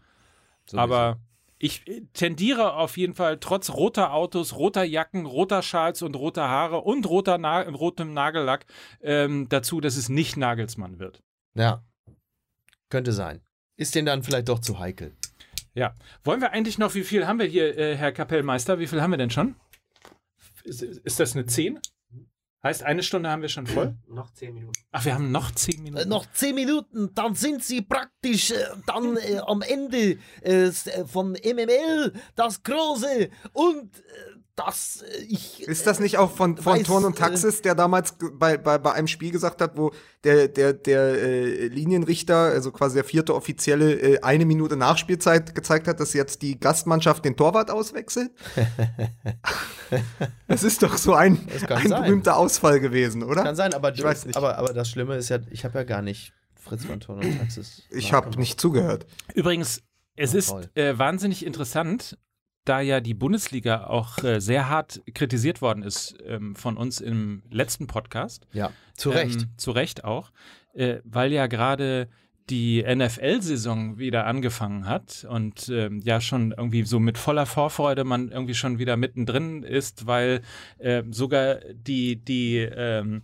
Aber 0.74 1.20
ich 1.60 1.88
äh, 1.88 2.02
tendiere 2.14 2.74
auf 2.74 2.98
jeden 2.98 3.14
Fall 3.14 3.40
trotz 3.40 3.70
roter 3.70 4.14
Autos, 4.14 4.56
roter 4.56 4.84
Jacken, 4.84 5.26
roter 5.26 5.62
Schals 5.62 6.02
und 6.02 6.16
roter 6.16 6.48
Haare 6.48 6.82
und 6.82 7.08
roter 7.08 7.38
Na 7.38 7.62
rotem 7.62 8.14
Nagellack 8.14 8.66
ähm, 9.02 9.48
dazu, 9.50 9.82
dass 9.82 9.98
es 9.98 10.10
nicht 10.10 10.38
Nagelsmann 10.38 11.00
wird. 11.00 11.24
Ja. 11.56 11.84
Könnte 12.90 13.12
sein. 13.12 13.42
Ist 13.76 13.96
den 13.96 14.06
dann 14.06 14.24
vielleicht 14.24 14.50
doch 14.50 14.60
zu 14.60 14.80
heikel. 14.80 15.16
Ja. 15.74 15.96
Wollen 16.24 16.42
wir 16.42 16.52
eigentlich 16.52 16.78
noch, 16.78 16.96
wie 16.96 17.04
viel 17.04 17.28
haben 17.28 17.40
wir 17.40 17.48
hier, 17.48 17.78
äh, 17.78 17.96
Herr 17.96 18.12
Kapellmeister? 18.12 18.80
Wie 18.80 18.88
viel 18.88 19.02
haben 19.02 19.12
wir 19.12 19.18
denn 19.18 19.32
schon? 19.32 19.56
Ist, 20.64 20.82
ist 20.82 21.20
das 21.20 21.34
eine 21.36 21.46
10? 21.46 21.80
Heißt, 22.64 22.84
eine 22.84 23.04
Stunde 23.04 23.30
haben 23.30 23.42
wir 23.42 23.50
schon 23.50 23.68
voll? 23.68 23.98
Noch 24.08 24.32
zehn 24.32 24.54
Minuten. 24.54 24.80
Ach, 24.92 25.04
wir 25.04 25.14
haben 25.16 25.32
noch 25.32 25.52
10 25.52 25.76
Äh, 25.76 25.82
Minuten. 25.82 26.08
noch 26.10 26.32
zehn 26.32 26.56
Minuten, 26.56 27.10
dann 27.14 27.36
sind 27.36 27.62
sie 27.62 27.82
praktisch 27.82 28.52
äh, 28.52 28.56
dann 28.88 29.18
äh, 29.18 29.40
am 29.46 29.62
Ende 29.62 30.18
äh, 30.42 30.68
äh, 30.68 30.72
von 31.06 31.32
MML, 31.34 32.14
das 32.36 32.64
Große 32.64 33.30
und 33.52 33.98
äh, 34.00 34.04
das 34.56 35.02
äh, 35.02 35.24
ich. 35.24 35.64
Ist 35.64 35.88
das 35.88 36.00
nicht 36.00 36.18
auch 36.18 36.32
von, 36.32 36.58
von 36.58 36.80
weiß, 36.80 36.88
Thorn 36.88 37.06
und 37.06 37.16
äh, 37.16 37.20
Taxis, 37.20 37.62
der 37.62 37.76
damals 37.76 38.16
bei, 38.34 38.58
bei, 38.58 38.78
bei 38.78 38.94
einem 38.94 39.08
Spiel 39.08 39.32
gesagt 39.32 39.62
hat, 39.62 39.78
wo 39.78 39.92
der, 40.24 40.48
der, 40.48 40.74
der 40.74 41.00
äh, 41.00 41.68
Linienrichter, 41.68 42.36
also 42.36 42.72
quasi 42.72 42.96
der 42.96 43.04
vierte 43.04 43.34
Offizielle, 43.36 43.94
äh, 43.94 44.20
eine 44.22 44.46
Minute 44.46 44.76
Nachspielzeit 44.78 45.56
gezeigt 45.56 45.88
hat, 45.88 46.00
dass 46.00 46.14
jetzt 46.14 46.42
die 46.42 46.60
Gastmannschaft 46.60 47.26
den 47.26 47.36
Torwart 47.36 47.72
auswechselt? 47.72 48.32
das 50.48 50.64
ist 50.64 50.84
doch 50.84 50.98
so 50.98 51.14
ein, 51.14 51.40
ein 51.70 51.88
sein. 51.90 52.04
berühmter 52.04 52.38
Ausfall 52.38 52.80
gewesen, 52.80 53.24
oder? 53.24 53.44
Kann 53.44 53.56
sein, 53.56 53.74
aber, 53.74 53.94
Ich 53.94 54.04
weiß 54.04 54.26
nicht. 54.26 54.38
aber, 54.38 54.58
aber 54.58 54.74
das 54.74 54.90
Schlimme 54.90 55.16
ist 55.18 55.30
ja, 55.30 55.40
ich 55.50 55.66
habe 55.66 55.80
ja 55.80 55.84
gar 55.84 56.02
nicht 56.02 56.34
Fritz 56.56 56.86
von 56.86 57.00
Ton 57.00 57.20
und 57.20 57.38
Taxis. 57.38 57.84
Ich 57.90 58.14
habe 58.14 58.40
nicht 58.40 58.60
zugehört. 58.60 59.06
Übrigens, 59.34 59.82
es 60.16 60.34
Oh, 60.34 60.38
ist 60.38 60.78
äh, 60.78 60.98
wahnsinnig 60.98 61.46
interessant. 61.46 62.18
Da 62.66 62.80
ja 62.80 63.00
die 63.00 63.14
Bundesliga 63.14 63.88
auch 63.88 64.24
äh, 64.24 64.40
sehr 64.40 64.70
hart 64.70 65.02
kritisiert 65.14 65.62
worden 65.62 65.84
ist 65.84 66.16
ähm, 66.26 66.56
von 66.56 66.78
uns 66.78 67.02
im 67.02 67.44
letzten 67.50 67.88
Podcast. 67.88 68.48
Ja, 68.54 68.72
zu 68.94 69.10
Recht. 69.10 69.42
Ähm, 69.42 69.50
zu 69.58 69.72
Recht 69.72 70.04
auch, 70.04 70.32
äh, 70.74 70.98
weil 71.04 71.32
ja 71.32 71.48
gerade 71.48 72.08
die 72.50 72.84
NFL-Saison 72.84 73.98
wieder 73.98 74.26
angefangen 74.26 74.86
hat 74.86 75.26
und 75.30 75.70
ähm, 75.70 76.02
ja 76.04 76.20
schon 76.20 76.52
irgendwie 76.52 76.84
so 76.84 77.00
mit 77.00 77.18
voller 77.18 77.46
Vorfreude 77.46 78.04
man 78.04 78.32
irgendwie 78.32 78.54
schon 78.54 78.80
wieder 78.80 78.98
mittendrin 78.98 79.64
ist, 79.64 80.08
weil 80.08 80.42
äh, 80.78 81.04
sogar 81.10 81.60
die, 81.74 82.18
die, 82.18 82.58
ähm, 82.58 83.22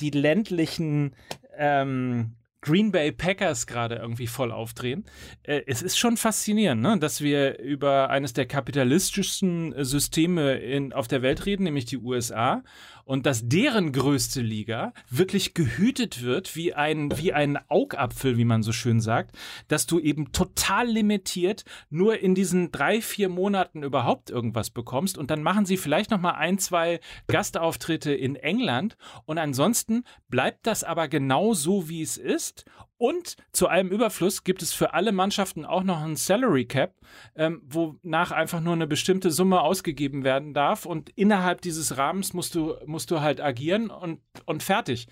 die 0.00 0.10
ländlichen 0.10 1.14
ähm, 1.56 2.32
Green 2.62 2.92
Bay 2.92 3.12
Packers 3.12 3.66
gerade 3.66 3.96
irgendwie 3.96 4.28
voll 4.28 4.52
aufdrehen. 4.52 5.04
Äh, 5.42 5.62
es 5.66 5.82
ist 5.82 5.98
schon 5.98 6.16
faszinierend, 6.16 6.80
ne? 6.80 6.98
dass 6.98 7.20
wir 7.20 7.58
über 7.58 8.08
eines 8.08 8.32
der 8.32 8.46
kapitalistischsten 8.46 9.74
Systeme 9.84 10.54
in, 10.54 10.92
auf 10.92 11.08
der 11.08 11.22
Welt 11.22 11.44
reden, 11.44 11.64
nämlich 11.64 11.84
die 11.84 11.98
USA, 11.98 12.62
und 13.04 13.26
dass 13.26 13.48
deren 13.48 13.92
größte 13.92 14.40
Liga 14.40 14.92
wirklich 15.10 15.54
gehütet 15.54 16.22
wird 16.22 16.56
wie 16.56 16.74
ein, 16.74 17.16
wie 17.18 17.32
ein 17.32 17.58
Augapfel, 17.68 18.36
wie 18.36 18.44
man 18.44 18.62
so 18.62 18.72
schön 18.72 19.00
sagt, 19.00 19.36
dass 19.68 19.86
du 19.86 19.98
eben 19.98 20.32
total 20.32 20.88
limitiert 20.88 21.64
nur 21.90 22.18
in 22.20 22.34
diesen 22.34 22.72
drei, 22.72 23.00
vier 23.00 23.28
Monaten 23.28 23.82
überhaupt 23.82 24.30
irgendwas 24.30 24.70
bekommst. 24.70 25.18
Und 25.18 25.30
dann 25.30 25.42
machen 25.42 25.66
sie 25.66 25.76
vielleicht 25.76 26.10
noch 26.10 26.20
mal 26.20 26.32
ein, 26.32 26.58
zwei 26.58 27.00
Gastauftritte 27.26 28.12
in 28.12 28.36
England. 28.36 28.96
Und 29.24 29.38
ansonsten 29.38 30.04
bleibt 30.28 30.66
das 30.66 30.84
aber 30.84 31.08
genau 31.08 31.54
so, 31.54 31.88
wie 31.88 32.02
es 32.02 32.16
ist 32.16 32.64
und 33.02 33.34
zu 33.50 33.66
allem 33.66 33.88
Überfluss 33.88 34.44
gibt 34.44 34.62
es 34.62 34.72
für 34.72 34.94
alle 34.94 35.10
Mannschaften 35.10 35.64
auch 35.64 35.82
noch 35.82 36.02
ein 36.02 36.14
Salary 36.14 36.66
Cap, 36.66 36.94
ähm, 37.34 37.60
wonach 37.64 38.30
einfach 38.30 38.60
nur 38.60 38.74
eine 38.74 38.86
bestimmte 38.86 39.32
Summe 39.32 39.60
ausgegeben 39.60 40.22
werden 40.22 40.54
darf. 40.54 40.86
Und 40.86 41.10
innerhalb 41.10 41.62
dieses 41.62 41.96
Rahmens 41.98 42.32
musst 42.32 42.54
du, 42.54 42.76
musst 42.86 43.10
du 43.10 43.20
halt 43.20 43.40
agieren 43.40 43.90
und, 43.90 44.20
und 44.46 44.62
fertig. 44.62 45.08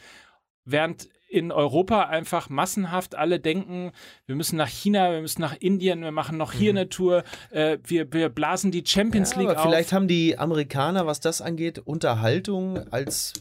Während 0.65 1.09
in 1.29 1.51
Europa 1.51 2.05
einfach 2.05 2.49
massenhaft 2.49 3.17
alle 3.17 3.41
denken, 3.41 3.91
wir 4.25 4.37
müssen 4.37 4.57
nach 4.57 4.69
China, 4.69 5.11
wir 5.11 5.21
müssen 5.21 5.41
nach 5.41 5.57
Indien, 5.59 6.03
wir 6.03 6.13
machen 6.13 6.39
noch 6.39 6.53
hier 6.53 6.73
mhm. 6.73 6.79
eine 6.79 6.89
Tour, 6.91 7.25
äh, 7.51 7.79
wir, 7.83 8.13
wir 8.13 8.29
blasen 8.29 8.71
die 8.71 8.85
Champions 8.87 9.33
ja, 9.33 9.39
League 9.39 9.51
aber 9.51 9.59
auf. 9.63 9.67
Vielleicht 9.67 9.93
haben 9.93 10.07
die 10.07 10.39
Amerikaner, 10.39 11.09
was 11.09 11.19
das 11.19 11.43
angeht, 11.43 11.81
Unterhaltung 11.81 12.87
als 12.93 13.33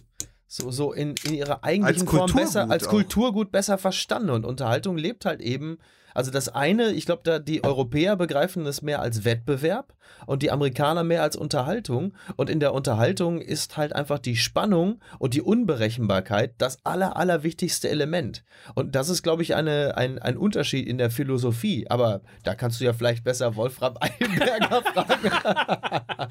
so, 0.52 0.72
so 0.72 0.92
in, 0.94 1.14
in 1.26 1.36
ihrer 1.36 1.64
eigentlichen 1.64 2.08
Form 2.08 2.34
besser, 2.34 2.72
als 2.72 2.88
Kulturgut 2.88 3.52
besser 3.52 3.78
verstanden. 3.78 4.32
Und 4.32 4.46
Unterhaltung 4.46 4.98
lebt 4.98 5.26
halt 5.26 5.42
eben 5.42 5.78
also 6.14 6.32
das 6.32 6.50
eine, 6.50 6.92
ich 6.92 7.06
glaube, 7.06 7.22
da 7.24 7.40
die 7.40 7.64
Europäer 7.64 8.16
begreifen 8.16 8.66
es 8.66 8.82
mehr 8.82 9.02
als 9.02 9.26
Wettbewerb 9.26 9.94
und 10.26 10.44
die 10.44 10.52
Amerikaner 10.52 11.04
mehr 11.04 11.24
als 11.24 11.36
Unterhaltung. 11.36 12.14
Und 12.36 12.50
in 12.50 12.60
der 12.60 12.74
Unterhaltung 12.74 13.42
ist 13.42 13.78
halt 13.78 13.94
einfach 13.96 14.20
die 14.20 14.36
Spannung 14.36 15.00
und 15.18 15.34
die 15.34 15.42
Unberechenbarkeit 15.42 16.54
das 16.58 16.78
aller, 16.84 17.16
allerwichtigste 17.18 17.90
Element. 17.90 18.44
Und 18.76 18.96
das 18.96 19.10
ist, 19.10 19.24
glaube 19.24 19.44
ich, 19.44 19.56
eine, 19.56 19.98
ein, 19.98 20.20
ein 20.20 20.38
Unterschied 20.38 20.88
in 20.88 20.98
der 20.98 21.12
Philosophie. 21.12 21.88
Aber 21.90 22.22
da 22.44 22.56
kannst 22.56 22.80
du 22.80 22.86
ja 22.86 22.94
vielleicht 22.94 23.24
besser 23.24 23.56
Wolfram 23.56 23.96
Eilenberger 24.00 24.84
fragen. 24.84 26.30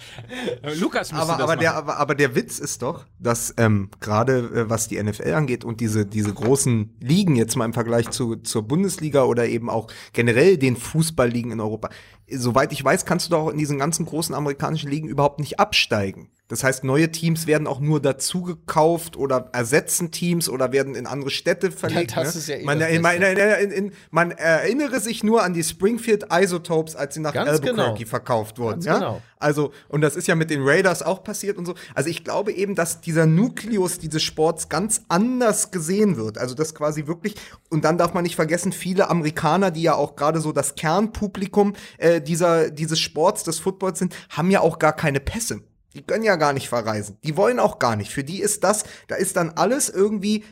Lukas 0.81 1.13
aber, 1.13 1.33
das 1.33 1.41
aber, 1.41 1.57
der, 1.57 1.75
aber, 1.75 1.97
aber 1.97 2.15
der 2.15 2.35
Witz 2.35 2.59
ist 2.59 2.83
doch, 2.83 3.07
dass 3.19 3.55
ähm, 3.57 3.91
gerade 4.01 4.39
äh, 4.39 4.71
was 4.71 4.89
die 4.89 5.03
NFL 5.03 5.35
angeht 5.35 5.65
und 5.65 5.81
diese, 5.81 6.07
diese 6.07 6.33
großen 6.33 6.95
Ligen 7.01 7.37
jetzt 7.37 7.57
mal 7.57 7.65
im 7.65 7.73
Vergleich 7.73 8.11
zu, 8.11 8.37
zur 8.37 8.63
Bundesliga 8.63 9.25
oder 9.25 9.47
eben 9.47 9.68
auch 9.71 9.89
generell 10.13 10.57
den 10.57 10.77
Fußballligen 10.77 11.53
in 11.53 11.61
Europa. 11.61 11.91
Soweit 12.31 12.73
ich 12.73 12.85
weiß, 12.85 13.05
kannst 13.07 13.27
du 13.27 13.31
doch 13.31 13.49
in 13.49 13.59
diesen 13.59 13.79
ganzen 13.79 14.07
großen 14.07 14.35
amerikanischen 14.35 14.91
Ligen 14.91 15.09
überhaupt 15.09 15.41
nicht 15.41 15.59
absteigen. 15.61 16.31
Das 16.49 16.65
heißt, 16.65 16.83
neue 16.83 17.13
Teams 17.13 17.47
werden 17.47 17.67
auch 17.67 17.79
nur 17.79 18.01
dazu 18.01 18.43
gekauft 18.43 19.19
oder 19.19 19.51
ersetzen 19.53 20.11
Teams 20.11 20.49
oder 20.49 20.73
werden 20.73 20.95
in 20.95 21.07
andere 21.07 21.29
Städte 21.29 21.71
verlegt. 21.71 22.13
Ja, 22.13 22.23
das 22.25 22.35
ne? 22.35 22.41
ist 22.41 22.49
ja 22.49 22.57
eh 22.57 22.65
man, 22.65 22.79
man, 23.03 23.23
in, 23.23 23.93
man, 24.11 24.31
erinnere 24.31 24.99
sich 25.01 25.23
nur 25.23 25.43
an 25.43 25.53
die 25.53 25.63
Springfield 25.63 26.27
Isotopes, 26.33 26.97
als 26.97 27.15
sie 27.15 27.21
nach 27.21 27.35
Ganz 27.35 27.51
Albuquerque 27.51 27.99
genau. 27.99 28.09
verkauft 28.09 28.59
wurden. 28.59 28.81
Ganz 28.81 28.87
ja? 28.87 28.95
Genau. 28.95 29.23
Also, 29.39 29.73
und 29.89 30.01
das 30.01 30.17
ist 30.17 30.27
ja 30.27 30.35
mit 30.35 30.49
den 30.49 30.63
Raiders 30.63 31.03
auch 31.03 31.23
passiert 31.23 31.59
und 31.59 31.67
so. 31.67 31.75
Also 31.95 32.09
ich 32.09 32.25
glaube 32.25 32.53
eben, 32.53 32.75
dass 32.75 33.03
dieser 33.03 33.27
Nukleus 33.27 33.99
dieses 33.99 34.23
Sports 34.23 34.71
ganz 34.71 35.03
anders 35.09 35.71
gesehen 35.71 36.17
wird. 36.17 36.39
Also 36.39 36.55
das 36.55 36.75
quasi 36.75 37.07
wirklich, 37.07 37.35
und 37.69 37.85
dann 37.85 37.99
darf 37.99 38.15
man 38.15 38.25
nicht 38.25 38.37
vergessen, 38.37 38.73
viele 38.73 39.11
Amerikaner, 39.11 39.71
die 39.71 39.83
ja 39.83 39.95
auch 39.95 40.17
gerade 40.17 40.41
so 40.41 40.53
das 40.53 40.77
Kernpublikum 40.77 41.75
äh, 41.99 42.23
dieser, 42.23 42.71
dieses 42.71 42.99
Sports, 42.99 43.45
des 43.45 43.59
Footballs 43.59 43.99
sind, 43.99 44.15
haben 44.31 44.51
ja 44.51 44.61
auch 44.61 44.79
gar 44.79 44.95
keine 44.95 45.21
Pässe. 45.21 45.61
Die 45.99 46.05
können 46.05 46.23
ja 46.23 46.37
gar 46.37 46.53
nicht 46.53 46.69
verreisen. 46.69 47.19
Die 47.25 47.37
wollen 47.37 47.59
auch 47.59 47.81
gar 47.81 47.97
nicht. 47.97 48.13
Für 48.13 48.23
die 48.23 48.41
ist 48.41 48.63
das, 48.63 48.85
da 49.09 49.17
ist 49.17 49.37
dann 49.37 49.51
alles 49.51 49.89
irgendwie 49.89 50.45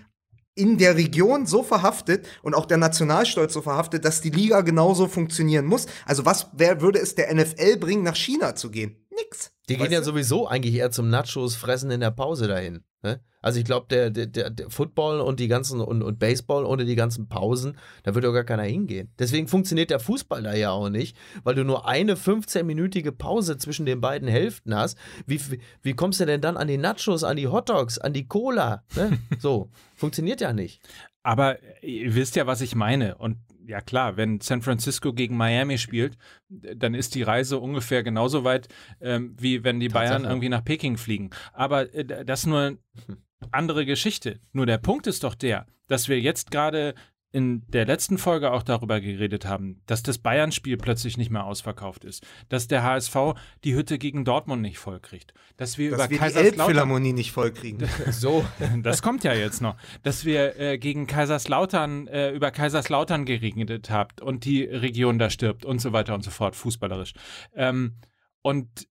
in 0.57 0.77
der 0.77 0.97
Region 0.97 1.47
so 1.47 1.63
verhaftet 1.63 2.27
und 2.43 2.55
auch 2.55 2.67
der 2.67 2.79
Nationalstolz 2.79 3.53
so 3.53 3.63
verhaftet, 3.63 4.05
dass 4.05 4.23
die 4.23 4.31
Liga 4.31 4.63
genauso 4.63 5.07
funktionieren 5.07 5.67
muss. 5.67 5.87
Also 6.05 6.25
was 6.25 6.49
wer 6.55 6.81
würde 6.81 6.99
es 6.99 7.15
der 7.15 7.33
NFL 7.33 7.77
bringen, 7.77 8.03
nach 8.03 8.17
China 8.17 8.57
zu 8.57 8.71
gehen? 8.71 8.97
Nix. 9.11 9.53
Die 9.69 9.77
gehen 9.77 9.93
ja 9.93 10.03
sowieso 10.03 10.49
eigentlich 10.49 10.75
eher 10.75 10.91
zum 10.91 11.11
Nachos 11.11 11.55
fressen 11.55 11.93
in 11.93 12.01
der 12.01 12.11
Pause 12.11 12.49
dahin. 12.49 12.83
Ne? 13.03 13.21
Also 13.47 13.61
ich 13.61 13.65
glaube, 13.65 13.87
der, 13.89 14.11
der, 14.11 14.27
der, 14.27 14.71
Football 14.71 15.21
und 15.21 15.39
die 15.39 15.47
ganzen 15.47 15.81
und, 15.81 16.03
und 16.03 16.19
Baseball 16.19 16.65
ohne 16.65 16.85
die 16.85 16.97
ganzen 16.97 17.29
Pausen, 17.29 17.79
da 18.03 18.13
würde 18.13 18.27
doch 18.27 18.35
gar 18.35 18.43
keiner 18.43 18.65
hingehen. 18.65 19.09
Deswegen 19.21 19.47
funktioniert 19.47 19.91
der 19.91 20.01
Fußball 20.01 20.43
da 20.43 20.53
ja 20.53 20.73
auch 20.73 20.89
nicht, 20.89 21.17
weil 21.45 21.55
du 21.55 21.63
nur 21.63 21.87
eine 21.87 22.17
15-minütige 22.17 23.13
Pause 23.13 23.57
zwischen 23.57 23.87
den 23.87 24.01
beiden 24.01 24.27
Hälften 24.27 24.75
hast. 24.75 24.99
Wie, 25.29 25.41
wie, 25.81 25.93
kommst 25.93 26.19
du 26.19 26.27
denn 26.27 26.41
dann 26.41 26.57
an 26.57 26.67
die 26.67 26.77
Nachos, 26.77 27.23
an 27.23 27.37
die 27.37 27.47
Hotdogs, 27.47 27.99
an 27.99 28.13
die 28.13 28.27
Cola? 28.27 28.83
Ne? 28.97 29.17
So, 29.39 29.71
funktioniert 29.95 30.41
ja 30.41 30.53
nicht. 30.53 30.83
Aber 31.23 31.59
ihr 31.83 32.17
wisst 32.17 32.35
ja, 32.35 32.49
was 32.49 32.61
ich 32.63 32.75
meine. 32.75 33.15
Und 33.15 33.37
ja 33.69 33.81
klar, 33.81 34.17
wenn 34.17 34.41
San 34.41 34.63
Francisco 34.63 35.13
gegen 35.13 35.37
Miami 35.37 35.79
spielt, 35.79 36.19
dann 36.49 36.95
ist 36.95 37.15
die 37.15 37.23
Reise 37.23 37.59
ungefähr 37.59 38.03
genauso 38.03 38.43
weit, 38.43 38.67
ähm, 39.01 39.37
wie 39.39 39.63
wenn 39.63 39.79
die 39.79 39.89
Tatsache. 39.89 40.09
Bayern 40.09 40.25
irgendwie 40.25 40.49
nach 40.49 40.65
Peking 40.65 40.97
fliegen. 40.97 41.31
Aber 41.53 41.95
äh, 41.95 42.25
das 42.25 42.47
nur 42.47 42.79
andere 43.53 43.87
Geschichte. 43.87 44.41
Nur 44.53 44.67
der 44.67 44.79
Punkt 44.79 45.07
ist 45.07 45.25
doch 45.25 45.35
der, 45.35 45.67
dass 45.89 46.09
wir 46.09 46.21
jetzt 46.21 46.51
gerade 46.51 46.95
in 47.33 47.69
der 47.69 47.85
letzten 47.85 48.17
Folge 48.17 48.51
auch 48.51 48.63
darüber 48.63 48.99
geredet 48.99 49.45
haben, 49.45 49.83
dass 49.85 50.03
das 50.03 50.17
Bayern-Spiel 50.17 50.79
plötzlich 50.79 51.19
nicht 51.19 51.31
mehr 51.31 51.45
ausverkauft 51.45 52.07
ist, 52.07 52.27
dass 52.49 52.67
der 52.67 52.83
HSV 52.83 53.35
die 53.63 53.75
Hütte 53.75 53.99
gegen 53.99 54.25
Dortmund 54.25 54.63
nicht 54.63 54.79
vollkriegt, 54.79 55.35
dass 55.59 55.77
wir 55.77 55.91
dass 55.91 55.99
über 55.99 56.11
wir 56.11 56.19
Kaiserslautern 56.19 57.03
die 57.05 57.13
nicht 57.13 57.33
vollkriegen. 57.33 57.87
so, 58.11 58.43
das 58.83 59.03
kommt 59.03 59.23
ja 59.23 59.35
jetzt 59.35 59.61
noch, 59.61 59.77
dass 60.03 60.25
wir 60.25 60.59
äh, 60.59 60.79
gegen 60.79 61.07
Kaiserslautern 61.07 62.07
äh, 62.07 62.31
über 62.31 62.51
Kaiserslautern 62.51 63.27
geregnet 63.27 63.91
habt 63.91 64.23
und 64.23 64.47
die 64.47 64.63
Region 64.63 65.19
da 65.19 65.29
stirbt 65.29 65.67
und 65.67 65.81
so 65.81 65.93
weiter 65.93 66.15
und 66.15 66.23
so 66.23 66.31
fort, 66.31 66.57
fußballerisch. 66.57 67.13
Ähm, 67.55 67.97
und 68.41 68.89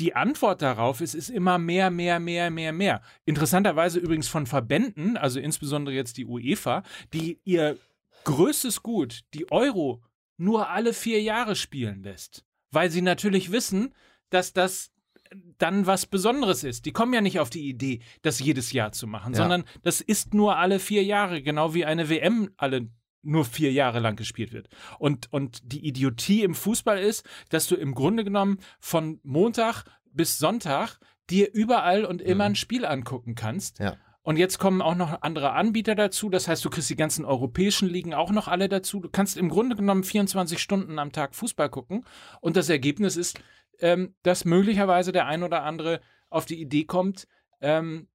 die 0.00 0.16
Antwort 0.16 0.62
darauf 0.62 1.00
ist, 1.00 1.14
ist 1.14 1.28
immer 1.28 1.58
mehr, 1.58 1.90
mehr, 1.90 2.18
mehr, 2.18 2.50
mehr, 2.50 2.72
mehr. 2.72 3.02
Interessanterweise 3.26 3.98
übrigens 3.98 4.28
von 4.28 4.46
Verbänden, 4.46 5.16
also 5.16 5.38
insbesondere 5.38 5.94
jetzt 5.94 6.16
die 6.16 6.24
UEFA, 6.24 6.82
die 7.12 7.38
ihr 7.44 7.78
größtes 8.24 8.82
Gut, 8.82 9.20
die 9.34 9.50
Euro, 9.52 10.02
nur 10.36 10.70
alle 10.70 10.94
vier 10.94 11.20
Jahre 11.20 11.54
spielen 11.54 12.02
lässt. 12.02 12.44
Weil 12.70 12.90
sie 12.90 13.02
natürlich 13.02 13.52
wissen, 13.52 13.94
dass 14.30 14.52
das 14.52 14.92
dann 15.58 15.86
was 15.86 16.06
Besonderes 16.06 16.64
ist. 16.64 16.86
Die 16.86 16.92
kommen 16.92 17.12
ja 17.12 17.20
nicht 17.20 17.38
auf 17.38 17.50
die 17.50 17.68
Idee, 17.68 18.00
das 18.22 18.40
jedes 18.40 18.72
Jahr 18.72 18.92
zu 18.92 19.06
machen, 19.06 19.34
ja. 19.34 19.38
sondern 19.38 19.64
das 19.82 20.00
ist 20.00 20.34
nur 20.34 20.56
alle 20.56 20.80
vier 20.80 21.04
Jahre, 21.04 21.42
genau 21.42 21.74
wie 21.74 21.84
eine 21.84 22.08
WM 22.08 22.50
alle 22.56 22.88
nur 23.22 23.44
vier 23.44 23.72
Jahre 23.72 24.00
lang 24.00 24.16
gespielt 24.16 24.52
wird. 24.52 24.68
Und, 24.98 25.32
und 25.32 25.72
die 25.72 25.86
Idiotie 25.86 26.42
im 26.42 26.54
Fußball 26.54 26.98
ist, 26.98 27.28
dass 27.50 27.66
du 27.66 27.76
im 27.76 27.94
Grunde 27.94 28.24
genommen 28.24 28.58
von 28.78 29.20
Montag 29.22 29.84
bis 30.12 30.38
Sonntag 30.38 30.98
dir 31.28 31.52
überall 31.52 32.04
und 32.04 32.22
immer 32.22 32.44
mhm. 32.44 32.52
ein 32.52 32.56
Spiel 32.56 32.84
angucken 32.84 33.34
kannst. 33.34 33.78
Ja. 33.78 33.96
Und 34.22 34.36
jetzt 34.36 34.58
kommen 34.58 34.82
auch 34.82 34.94
noch 34.94 35.22
andere 35.22 35.52
Anbieter 35.52 35.94
dazu. 35.94 36.28
Das 36.28 36.46
heißt, 36.46 36.64
du 36.64 36.70
kriegst 36.70 36.90
die 36.90 36.96
ganzen 36.96 37.24
europäischen 37.24 37.88
Ligen 37.88 38.12
auch 38.12 38.30
noch 38.30 38.48
alle 38.48 38.68
dazu. 38.68 39.00
Du 39.00 39.08
kannst 39.08 39.36
im 39.36 39.48
Grunde 39.48 39.76
genommen 39.76 40.04
24 40.04 40.58
Stunden 40.60 40.98
am 40.98 41.12
Tag 41.12 41.34
Fußball 41.34 41.70
gucken. 41.70 42.04
Und 42.40 42.56
das 42.56 42.68
Ergebnis 42.68 43.16
ist, 43.16 43.40
ähm, 43.80 44.14
dass 44.22 44.44
möglicherweise 44.44 45.12
der 45.12 45.26
ein 45.26 45.42
oder 45.42 45.62
andere 45.62 46.00
auf 46.28 46.44
die 46.44 46.60
Idee 46.60 46.84
kommt, 46.84 47.26
ähm, 47.62 48.08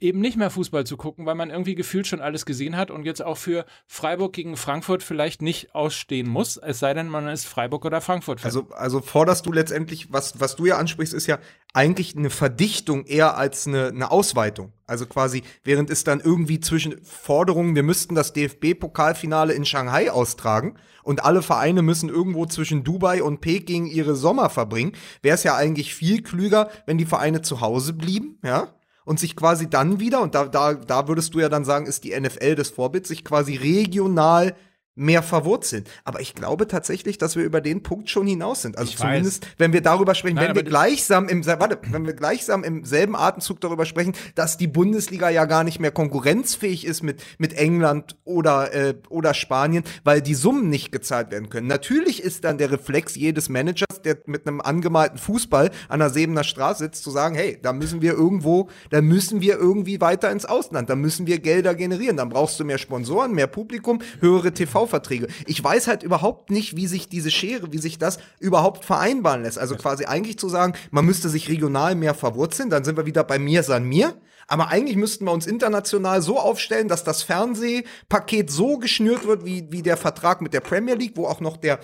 eben 0.00 0.20
nicht 0.20 0.36
mehr 0.36 0.50
Fußball 0.50 0.84
zu 0.84 0.96
gucken, 0.96 1.26
weil 1.26 1.34
man 1.34 1.50
irgendwie 1.50 1.74
gefühlt 1.74 2.06
schon 2.06 2.20
alles 2.20 2.46
gesehen 2.46 2.76
hat 2.76 2.90
und 2.90 3.04
jetzt 3.04 3.22
auch 3.22 3.36
für 3.36 3.66
Freiburg 3.86 4.32
gegen 4.32 4.56
Frankfurt 4.56 5.02
vielleicht 5.02 5.42
nicht 5.42 5.74
ausstehen 5.74 6.28
muss, 6.28 6.56
es 6.56 6.78
sei 6.78 6.94
denn, 6.94 7.08
man 7.08 7.28
ist 7.28 7.46
Freiburg 7.46 7.84
oder 7.84 8.00
Frankfurt. 8.00 8.44
Also, 8.44 8.68
also 8.70 9.00
forderst 9.00 9.46
du 9.46 9.52
letztendlich, 9.52 10.12
was, 10.12 10.40
was 10.40 10.56
du 10.56 10.66
ja 10.66 10.78
ansprichst, 10.78 11.14
ist 11.14 11.26
ja 11.26 11.38
eigentlich 11.74 12.16
eine 12.16 12.30
Verdichtung 12.30 13.04
eher 13.04 13.36
als 13.36 13.66
eine, 13.66 13.88
eine 13.88 14.10
Ausweitung. 14.10 14.72
Also 14.86 15.06
quasi, 15.06 15.42
während 15.62 15.90
es 15.90 16.02
dann 16.02 16.18
irgendwie 16.18 16.58
zwischen 16.58 17.00
Forderungen, 17.04 17.76
wir 17.76 17.84
müssten 17.84 18.14
das 18.14 18.32
DFB-Pokalfinale 18.32 19.52
in 19.52 19.64
Shanghai 19.64 20.10
austragen 20.10 20.76
und 21.04 21.24
alle 21.24 21.42
Vereine 21.42 21.82
müssen 21.82 22.08
irgendwo 22.08 22.46
zwischen 22.46 22.82
Dubai 22.82 23.22
und 23.22 23.40
Peking 23.40 23.86
ihre 23.86 24.16
Sommer 24.16 24.50
verbringen, 24.50 24.92
wäre 25.22 25.36
es 25.36 25.44
ja 25.44 25.54
eigentlich 25.54 25.94
viel 25.94 26.22
klüger, 26.22 26.70
wenn 26.86 26.98
die 26.98 27.04
Vereine 27.04 27.42
zu 27.42 27.60
Hause 27.60 27.92
blieben, 27.92 28.38
ja, 28.42 28.74
und 29.10 29.18
sich 29.18 29.34
quasi 29.34 29.68
dann 29.68 29.98
wieder, 29.98 30.22
und 30.22 30.36
da, 30.36 30.44
da, 30.46 30.72
da 30.72 31.08
würdest 31.08 31.34
du 31.34 31.40
ja 31.40 31.48
dann 31.48 31.64
sagen, 31.64 31.86
ist 31.86 32.04
die 32.04 32.16
NFL 32.16 32.54
des 32.54 32.70
Vorbilds, 32.70 33.08
sich 33.08 33.24
quasi 33.24 33.56
regional 33.56 34.54
mehr 34.94 35.22
verwurzeln. 35.22 35.84
Aber 36.04 36.20
ich 36.20 36.34
glaube 36.34 36.66
tatsächlich, 36.66 37.16
dass 37.16 37.36
wir 37.36 37.44
über 37.44 37.60
den 37.60 37.82
Punkt 37.82 38.10
schon 38.10 38.26
hinaus 38.26 38.62
sind. 38.62 38.76
Also 38.76 38.90
Ich 38.90 38.96
zumindest, 38.96 39.46
wenn 39.56 39.72
wir 39.72 39.80
darüber 39.80 40.14
sprechen, 40.14 40.36
Nein, 40.36 40.48
wenn 40.48 40.56
wir 40.56 40.62
gleichsam 40.62 41.28
im, 41.28 41.46
warte, 41.46 41.78
wenn 41.90 42.06
wir 42.06 42.12
gleichsam 42.12 42.64
im 42.64 42.84
selben 42.84 43.16
Atemzug 43.16 43.60
darüber 43.60 43.86
sprechen, 43.86 44.14
dass 44.34 44.56
die 44.56 44.66
Bundesliga 44.66 45.30
ja 45.30 45.44
gar 45.44 45.64
nicht 45.64 45.80
mehr 45.80 45.90
konkurrenzfähig 45.90 46.84
ist 46.84 47.02
mit, 47.02 47.22
mit 47.38 47.52
England 47.54 48.16
oder, 48.24 48.74
äh, 48.74 48.94
oder 49.08 49.32
Spanien, 49.32 49.84
weil 50.04 50.20
die 50.22 50.34
Summen 50.34 50.68
nicht 50.68 50.92
gezahlt 50.92 51.30
werden 51.30 51.48
können. 51.48 51.66
Natürlich 51.66 52.22
ist 52.22 52.44
dann 52.44 52.58
der 52.58 52.70
Reflex 52.70 53.14
jedes 53.14 53.48
Managers, 53.48 54.02
der 54.04 54.18
mit 54.26 54.46
einem 54.46 54.60
angemalten 54.60 55.18
Fußball 55.18 55.70
an 55.88 56.00
der 56.00 56.10
Sebener 56.10 56.44
Straße 56.44 56.84
sitzt, 56.84 57.04
zu 57.04 57.10
sagen, 57.10 57.34
hey, 57.34 57.58
da 57.62 57.72
müssen 57.72 58.02
wir 58.02 58.12
irgendwo, 58.12 58.68
da 58.90 59.00
müssen 59.00 59.40
wir 59.40 59.56
irgendwie 59.56 60.00
weiter 60.00 60.30
ins 60.30 60.44
Ausland, 60.44 60.90
da 60.90 60.96
müssen 60.96 61.26
wir 61.26 61.38
Gelder 61.38 61.74
generieren, 61.74 62.16
dann 62.16 62.28
brauchst 62.28 62.58
du 62.60 62.64
mehr 62.64 62.78
Sponsoren, 62.78 63.32
mehr 63.32 63.46
Publikum, 63.46 64.00
höhere 64.20 64.52
TV-Verträge. 64.80 65.28
Ich 65.46 65.62
weiß 65.62 65.86
halt 65.86 66.02
überhaupt 66.02 66.50
nicht, 66.50 66.76
wie 66.76 66.86
sich 66.86 67.08
diese 67.08 67.30
Schere, 67.30 67.72
wie 67.72 67.78
sich 67.78 67.98
das 67.98 68.18
überhaupt 68.38 68.84
vereinbaren 68.84 69.42
lässt. 69.42 69.58
Also 69.58 69.76
quasi 69.76 70.04
eigentlich 70.04 70.38
zu 70.38 70.48
sagen, 70.48 70.74
man 70.90 71.04
müsste 71.04 71.28
sich 71.28 71.48
regional 71.48 71.94
mehr 71.94 72.14
verwurzeln, 72.14 72.70
dann 72.70 72.84
sind 72.84 72.96
wir 72.96 73.06
wieder 73.06 73.24
bei 73.24 73.38
mir 73.38 73.62
san 73.62 73.84
mir. 73.84 74.14
Aber 74.46 74.68
eigentlich 74.68 74.96
müssten 74.96 75.26
wir 75.26 75.32
uns 75.32 75.46
international 75.46 76.22
so 76.22 76.38
aufstellen, 76.40 76.88
dass 76.88 77.04
das 77.04 77.22
Fernsehpaket 77.22 78.50
so 78.50 78.78
geschnürt 78.78 79.24
wird, 79.24 79.44
wie, 79.44 79.70
wie 79.70 79.82
der 79.82 79.96
Vertrag 79.96 80.40
mit 80.40 80.52
der 80.54 80.60
Premier 80.60 80.94
League, 80.94 81.16
wo 81.16 81.26
auch 81.26 81.40
noch 81.40 81.56
der 81.56 81.78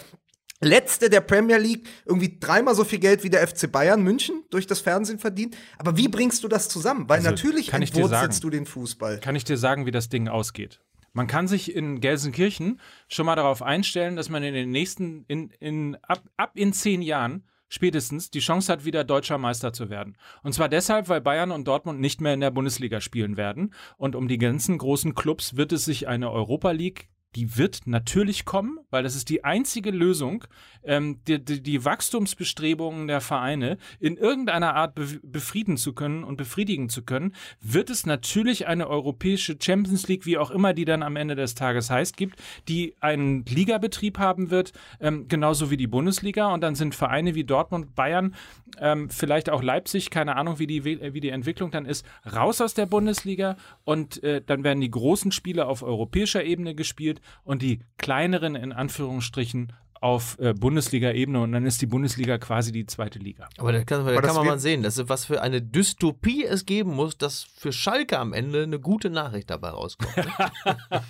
Letzte 0.61 1.11
der 1.11 1.21
Premier 1.21 1.59
League 1.59 1.87
irgendwie 2.07 2.39
dreimal 2.41 2.75
so 2.75 2.83
viel 2.83 2.99
Geld 2.99 3.23
wie 3.23 3.31
der 3.31 3.47
FC 3.47 3.71
Bayern 3.71 4.03
München 4.03 4.43
durch 4.51 4.67
das 4.67 4.81
Fernsehen 4.81 5.19
verdient. 5.19 5.55
Aber 5.79 5.99
wie 5.99 6.09
bringst 6.09 6.43
du 6.45 6.49
das 6.49 6.69
zusammen? 6.69 7.09
Weil 7.09 7.19
Also, 7.19 7.31
natürlich 7.31 7.69
kann 7.69 7.83
entwurzelst 7.83 8.11
sagen. 8.11 8.41
du 8.41 8.51
den 8.51 8.67
Fußball. 8.67 9.21
kann 9.21 9.37
ich 9.37 9.45
dir 9.45 9.59
sagen, 9.59 9.85
wie 9.85 9.91
das 9.91 10.09
Ding 10.09 10.29
ausgeht. 10.29 10.81
Man 11.17 11.29
kann 11.29 11.49
sich 11.49 11.75
in 11.75 12.01
Gelsenkirchen 12.01 12.79
schon 13.09 13.25
mal 13.25 13.37
darauf 13.37 13.63
einstellen, 13.63 14.17
dass 14.17 14.29
man 14.29 14.43
in 14.43 14.53
den 14.53 14.71
nächsten, 14.71 15.25
in, 15.29 15.49
in, 15.61 15.97
ab, 16.03 16.23
ab 16.37 16.51
in 16.57 16.75
zehn 16.75 17.01
Jahren 17.01 17.47
spätestens 17.71 18.31
die 18.31 18.41
Chance 18.41 18.71
hat, 18.71 18.85
wieder 18.85 19.03
deutscher 19.03 19.39
Meister 19.39 19.73
zu 19.73 19.89
werden. 19.89 20.19
Und 20.43 20.53
zwar 20.53 20.69
deshalb, 20.69 21.09
weil 21.09 21.23
Bayern 21.23 21.53
und 21.53 21.67
Dortmund 21.67 22.01
nicht 22.01 22.21
mehr 22.21 22.35
in 22.35 22.41
der 22.41 22.51
Bundesliga 22.51 23.01
spielen 23.01 23.39
werden. 23.39 23.73
Und 23.97 24.15
um 24.15 24.29
die 24.29 24.37
ganzen 24.37 24.77
großen 24.77 25.15
Clubs 25.15 25.57
wird 25.57 25.73
es 25.73 25.87
sich 25.87 26.07
eine 26.07 26.31
Europa 26.31 26.73
League 26.73 27.09
die 27.35 27.59
wird 27.59 27.87
natürlich 27.87 28.45
kommen, 28.45 28.79
weil 28.91 29.03
das 29.03 29.15
ist 29.15 29.29
die 29.29 29.45
einzige 29.45 29.91
Lösung, 29.91 30.45
ähm, 30.85 31.21
die, 31.27 31.45
die, 31.45 31.63
die 31.63 31.85
Wachstumsbestrebungen 31.85 33.09
der 33.09 33.21
Vereine 33.21 33.77
in 34.01 34.17
irgendeiner 34.17 34.75
Art 34.75 34.95
be 34.95 35.07
befrieden 35.23 35.77
zu 35.77 35.93
können 35.93 36.25
und 36.25 36.37
befriedigen 36.37 36.89
zu 36.89 37.03
können, 37.03 37.35
wird 37.61 37.91
es 37.91 38.07
natürlich 38.07 38.67
eine 38.67 38.89
europäische 38.89 39.57
Champions 39.61 40.09
League, 40.09 40.25
wie 40.25 40.39
auch 40.39 40.51
immer 40.51 40.73
die 40.73 40.85
dann 40.85 41.03
am 41.03 41.17
Ende 41.17 41.35
des 41.35 41.55
Tages 41.55 41.91
heißt, 41.91 42.17
gibt, 42.17 42.41
die 42.69 42.95
einen 43.01 43.45
Ligabetrieb 43.45 44.19
haben 44.19 44.51
wird, 44.51 44.73
ähm, 45.01 45.29
genauso 45.29 45.71
wie 45.71 45.77
die 45.77 45.87
Bundesliga. 45.87 46.53
Und 46.53 46.63
dann 46.63 46.75
sind 46.75 46.95
Vereine 46.95 47.35
wie 47.35 47.45
Dortmund, 47.45 47.95
Bayern, 47.95 48.35
ähm, 48.79 49.11
vielleicht 49.11 49.51
auch 49.51 49.63
Leipzig, 49.63 50.11
keine 50.11 50.37
Ahnung, 50.37 50.59
wie 50.59 50.67
die, 50.67 50.85
wie 50.85 51.21
die 51.21 51.31
Entwicklung 51.31 51.71
dann 51.71 51.87
ist, 51.87 52.07
raus 52.35 52.61
aus 52.61 52.75
der 52.75 52.87
Bundesliga 52.87 53.57
und 53.85 54.23
äh, 54.23 54.43
dann 54.45 54.65
werden 54.65 54.81
die 54.81 54.91
großen 54.91 55.33
Spiele 55.33 55.67
auf 55.67 55.83
europäischer 55.83 56.45
Ebene 56.45 56.75
gespielt 56.75 57.16
und 57.45 57.63
die 57.63 57.81
kleineren 57.99 58.55
in 58.55 58.73
Anführungsstrichen 58.73 59.73
auf 60.01 60.39
äh, 60.39 60.53
Bundesliga-Ebene 60.53 61.41
und 61.41 61.53
dann 61.53 61.65
ist 61.65 61.81
die 61.81 61.87
Bundesliga 61.87 62.37
quasi 62.37 62.71
die 62.71 62.85
zweite 62.85 63.19
Liga. 63.19 63.49
Aber 63.57 63.73
da 63.73 63.83
kann, 63.83 64.05
da 64.05 64.13
Aber 64.13 64.21
kann 64.23 64.37
man 64.37 64.47
mal 64.47 64.59
sehen, 64.59 64.83
dass, 64.83 65.09
was 65.09 65.25
für 65.25 65.41
eine 65.41 65.63
Dystopie 65.63 66.45
es 66.45 66.67
geben 66.67 66.95
muss, 66.95 67.17
dass 67.17 67.45
für 67.45 67.73
Schalke 67.73 68.19
am 68.19 68.33
Ende 68.35 68.63
eine 68.65 68.79
gute 68.79 69.09
Nachricht 69.09 69.49
dabei 69.51 69.71
rauskommt. 69.71 70.15
Ne? 70.17 71.03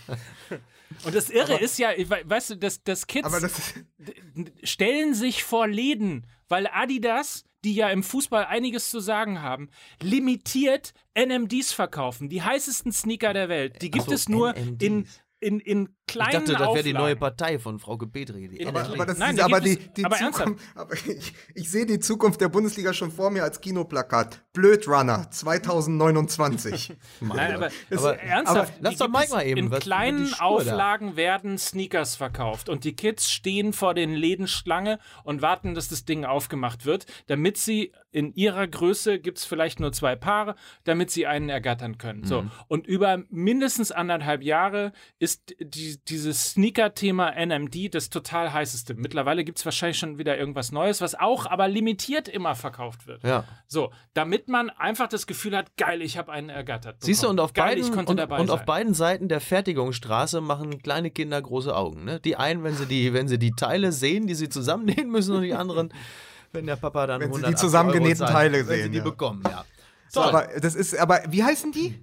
Und 1.05 1.15
das 1.15 1.31
Irre 1.31 1.59
ist 1.59 1.79
ja, 1.79 1.91
we- 1.97 2.23
weißt 2.25 2.51
du, 2.51 2.57
dass, 2.57 2.83
dass 2.85 3.07
Kids 3.09 3.27
Aber 3.27 3.41
das 3.41 3.75
stellen 4.63 5.15
sich 5.15 5.43
vor 5.43 5.67
Läden, 5.67 6.27
weil 6.49 6.69
Adidas, 6.73 7.45
die 7.65 7.75
ja 7.75 7.89
im 7.89 8.05
Fußball 8.05 8.45
einiges 8.47 8.91
zu 8.91 9.01
sagen 9.01 9.43
haben, 9.43 9.69
limitiert 10.01 10.95
NMDs 11.19 11.73
verkaufen. 11.73 12.29
Die 12.29 12.43
heißesten 12.43 12.93
Sneaker 12.93 13.33
der 13.33 13.49
Welt. 13.49 13.83
Die 13.83 13.91
gibt 13.91 14.05
Ach 14.05 14.09
so, 14.11 14.15
es 14.15 14.29
nur 14.29 14.53
NMDs. 14.55 14.83
in, 14.87 15.07
in, 15.41 15.61
in 15.61 15.96
Ich 16.09 16.13
kleinen 16.13 16.33
dachte, 16.47 16.53
das 16.53 16.61
wäre 16.75 16.83
die 16.85 16.93
neue 16.93 17.03
Auflagen. 17.15 17.19
Partei 17.21 17.59
von 17.59 17.81
Frau 17.81 17.97
Petri. 17.97 18.47
Die 18.49 18.65
aber, 18.65 18.85
aber, 18.85 19.07
das 19.07 19.19
Nein, 19.19 19.31
ist, 19.31 19.39
die 19.39 19.43
aber, 19.43 19.61
die, 19.61 19.77
die 19.77 20.05
aber 20.05 20.17
Zukunft, 20.17 20.63
aber 20.77 20.95
ich, 20.95 21.35
ich 21.55 21.69
sehe 21.69 21.85
die 21.85 21.99
Zukunft 21.99 22.41
der 22.41 22.49
Bundesliga 22.49 22.93
schon 22.95 23.11
vor 23.11 23.31
mir 23.31 23.43
als 23.43 23.61
Kinoplakat. 23.61 24.41
Blöd 24.53 24.87
Runner 24.87 25.29
2029. 25.31 26.93
Nein, 27.21 27.55
aber, 27.57 27.67
Aber- 27.67 27.99
aber 27.99 28.19
ernsthaft, 28.21 28.73
aber 28.75 28.81
lass 28.83 28.97
doch 28.99 29.09
Mike 29.09 29.31
mal 29.33 29.43
eben, 29.47 29.59
In 29.59 29.71
was- 29.73 29.81
kleinen 29.81 30.27
Spur 30.27 30.39
da. 30.39 30.45
Auflagen 30.45 31.17
werden 31.17 31.59
Sneakers 31.59 32.15
verkauft 32.15 32.69
und 32.69 32.85
die 32.85 32.95
Kids 32.95 33.31
stehen 33.31 33.73
vor 33.73 33.93
den 33.95 34.15
Läden 34.15 34.47
Schlange 34.47 34.99
und 35.25 35.43
warten, 35.43 35.75
dass 35.75 35.89
das 35.89 36.05
Ding 36.05 36.25
aufgemacht 36.25 36.87
wird, 36.87 37.07
damit 37.27 37.57
sie 37.59 37.93
in 38.13 38.33
ihrer 38.33 38.67
Größe 38.67 39.19
gibt 39.19 39.39
es 39.39 39.45
vielleicht 39.45 39.81
nur 39.81 39.93
zwei 39.93 40.17
Paare, 40.17 40.55
damit 40.85 41.11
sie 41.11 41.27
einen 41.27 41.49
ergattern 41.49 41.99
können. 41.99 42.25
So 42.25 42.43
Mhm. 42.43 42.51
und 42.69 42.87
über 42.87 43.25
mindestens 43.29 43.91
anderthalb 43.93 44.43
Jahre 44.43 44.93
ist 45.19 45.55
die, 45.61 45.96
dieses 46.09 46.53
Sneaker-Thema 46.53 47.33
NMD 47.33 47.95
das 47.95 48.11
total 48.11 48.53
heißeste. 48.53 48.95
Mittlerweile 48.95 49.45
gibt 49.45 49.59
es 49.59 49.65
wahrscheinlich 49.65 49.99
schon 49.99 50.19
wieder 50.19 50.37
irgendwas 50.37 50.73
Neues, 50.73 51.01
was 51.01 51.15
auch 51.15 51.47
aber 51.47 51.69
limitiert 51.69 52.29
immer 52.29 52.55
verkauft 52.55 53.07
wird. 53.07 53.23
Ja. 53.23 53.45
So, 53.67 53.91
damit 54.15 54.49
man 54.49 54.71
einfach 54.71 55.09
das 55.09 55.27
Gefühl 55.27 55.57
hat, 55.57 55.77
geil, 55.77 56.03
ich 56.03 56.19
habe 56.19 56.33
einen 56.33 56.49
ergattert. 56.49 56.97
Siehst 57.03 57.23
du, 57.23 57.29
und 57.29 57.41
auf, 57.41 57.53
geil, 57.53 57.71
beiden, 57.77 57.85
ich 57.85 57.93
konnte 57.93 58.11
und, 58.11 58.17
dabei 58.17 58.39
und 58.39 58.49
sein. 58.49 58.59
auf 58.59 58.65
beiden 58.65 58.95
Seiten 58.95 59.29
der 59.29 59.41
Fertigungsstraße 59.41 60.41
machen 60.41 60.83
kleine 60.83 61.11
Kinder 61.11 61.41
große 61.41 61.75
Augen. 61.75 62.05
Ne? 62.05 62.21
Die 62.21 62.37
einen, 62.37 62.65
wenn 62.65 62.75
sie 62.75 62.87
die, 62.87 63.13
wenn 63.13 63.29
sie 63.29 63.39
die 63.39 63.53
Teile 63.53 63.93
sehen, 63.93 64.27
die 64.27 64.35
sie 64.35 64.49
zusammennähen 64.49 65.11
müssen, 65.11 65.35
und 65.35 65.43
die 65.43 65.55
anderen, 65.55 65.93
wenn 66.53 66.67
der 66.67 66.77
Papa 66.77 67.07
dann 67.07 67.21
Wenn 67.21 67.33
sie 67.33 67.41
die 67.41 67.47
180 67.47 67.61
zusammengenähten 67.61 68.27
Teile 68.27 68.59
wenn 68.59 68.67
sie 68.67 68.83
sehen, 68.83 68.93
die 68.93 68.99
ja. 68.99 69.05
bekommen, 69.05 69.43
ja. 69.49 69.65
So, 70.09 70.23
aber 70.23 70.49
das 70.61 70.75
ist, 70.75 70.97
aber 70.99 71.23
wie 71.29 71.43
heißen 71.43 71.73
die? 71.73 72.01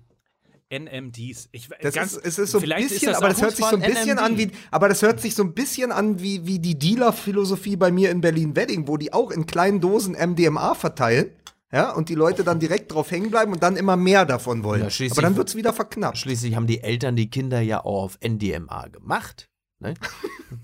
NMDs. 0.79 1.49
Ich, 1.51 1.69
Das 1.81 1.93
ganz, 1.93 2.13
ist, 2.13 2.25
es 2.25 2.39
ist 2.39 2.51
so 2.51 2.59
ein 2.59 2.63
bisschen, 2.63 2.91
ist 2.91 3.07
das 3.07 3.17
aber 3.17 3.29
das 3.29 3.41
hört 3.41 3.55
sich 3.55 3.65
so 3.65 3.75
ein 3.75 3.81
bisschen 3.81 4.17
NMD. 4.17 4.19
an 4.19 4.37
wie, 4.37 4.51
aber 4.71 4.89
das 4.89 5.01
hört 5.01 5.19
sich 5.21 5.35
so 5.35 5.43
ein 5.43 5.53
bisschen 5.53 5.91
an 5.91 6.21
wie, 6.21 6.45
wie 6.45 6.59
die 6.59 6.77
Dealer-Philosophie 6.77 7.75
bei 7.75 7.91
mir 7.91 8.11
in 8.11 8.21
Berlin-Wedding, 8.21 8.87
wo 8.87 8.97
die 8.97 9.13
auch 9.13 9.31
in 9.31 9.45
kleinen 9.45 9.81
Dosen 9.81 10.13
MDMA 10.13 10.73
verteilen. 10.75 11.31
Ja, 11.71 11.91
und 11.91 12.09
die 12.09 12.15
Leute 12.15 12.43
dann 12.43 12.59
direkt 12.59 12.93
drauf 12.93 13.09
hängen 13.09 13.31
bleiben 13.31 13.51
und 13.51 13.63
dann 13.63 13.77
immer 13.77 13.97
mehr 13.97 14.25
davon 14.25 14.63
wollen. 14.63 14.87
Ja, 14.87 15.07
aber 15.09 15.21
dann 15.23 15.35
wird's 15.35 15.55
wieder 15.55 15.73
verknappt. 15.73 16.19
Schließlich 16.19 16.55
haben 16.55 16.67
die 16.67 16.81
Eltern 16.83 17.15
die 17.15 17.31
Kinder 17.31 17.61
ja 17.61 17.83
auch 17.83 18.03
auf 18.03 18.19
NDMA 18.23 18.89
gemacht. 18.89 19.49
Ne? 19.83 19.93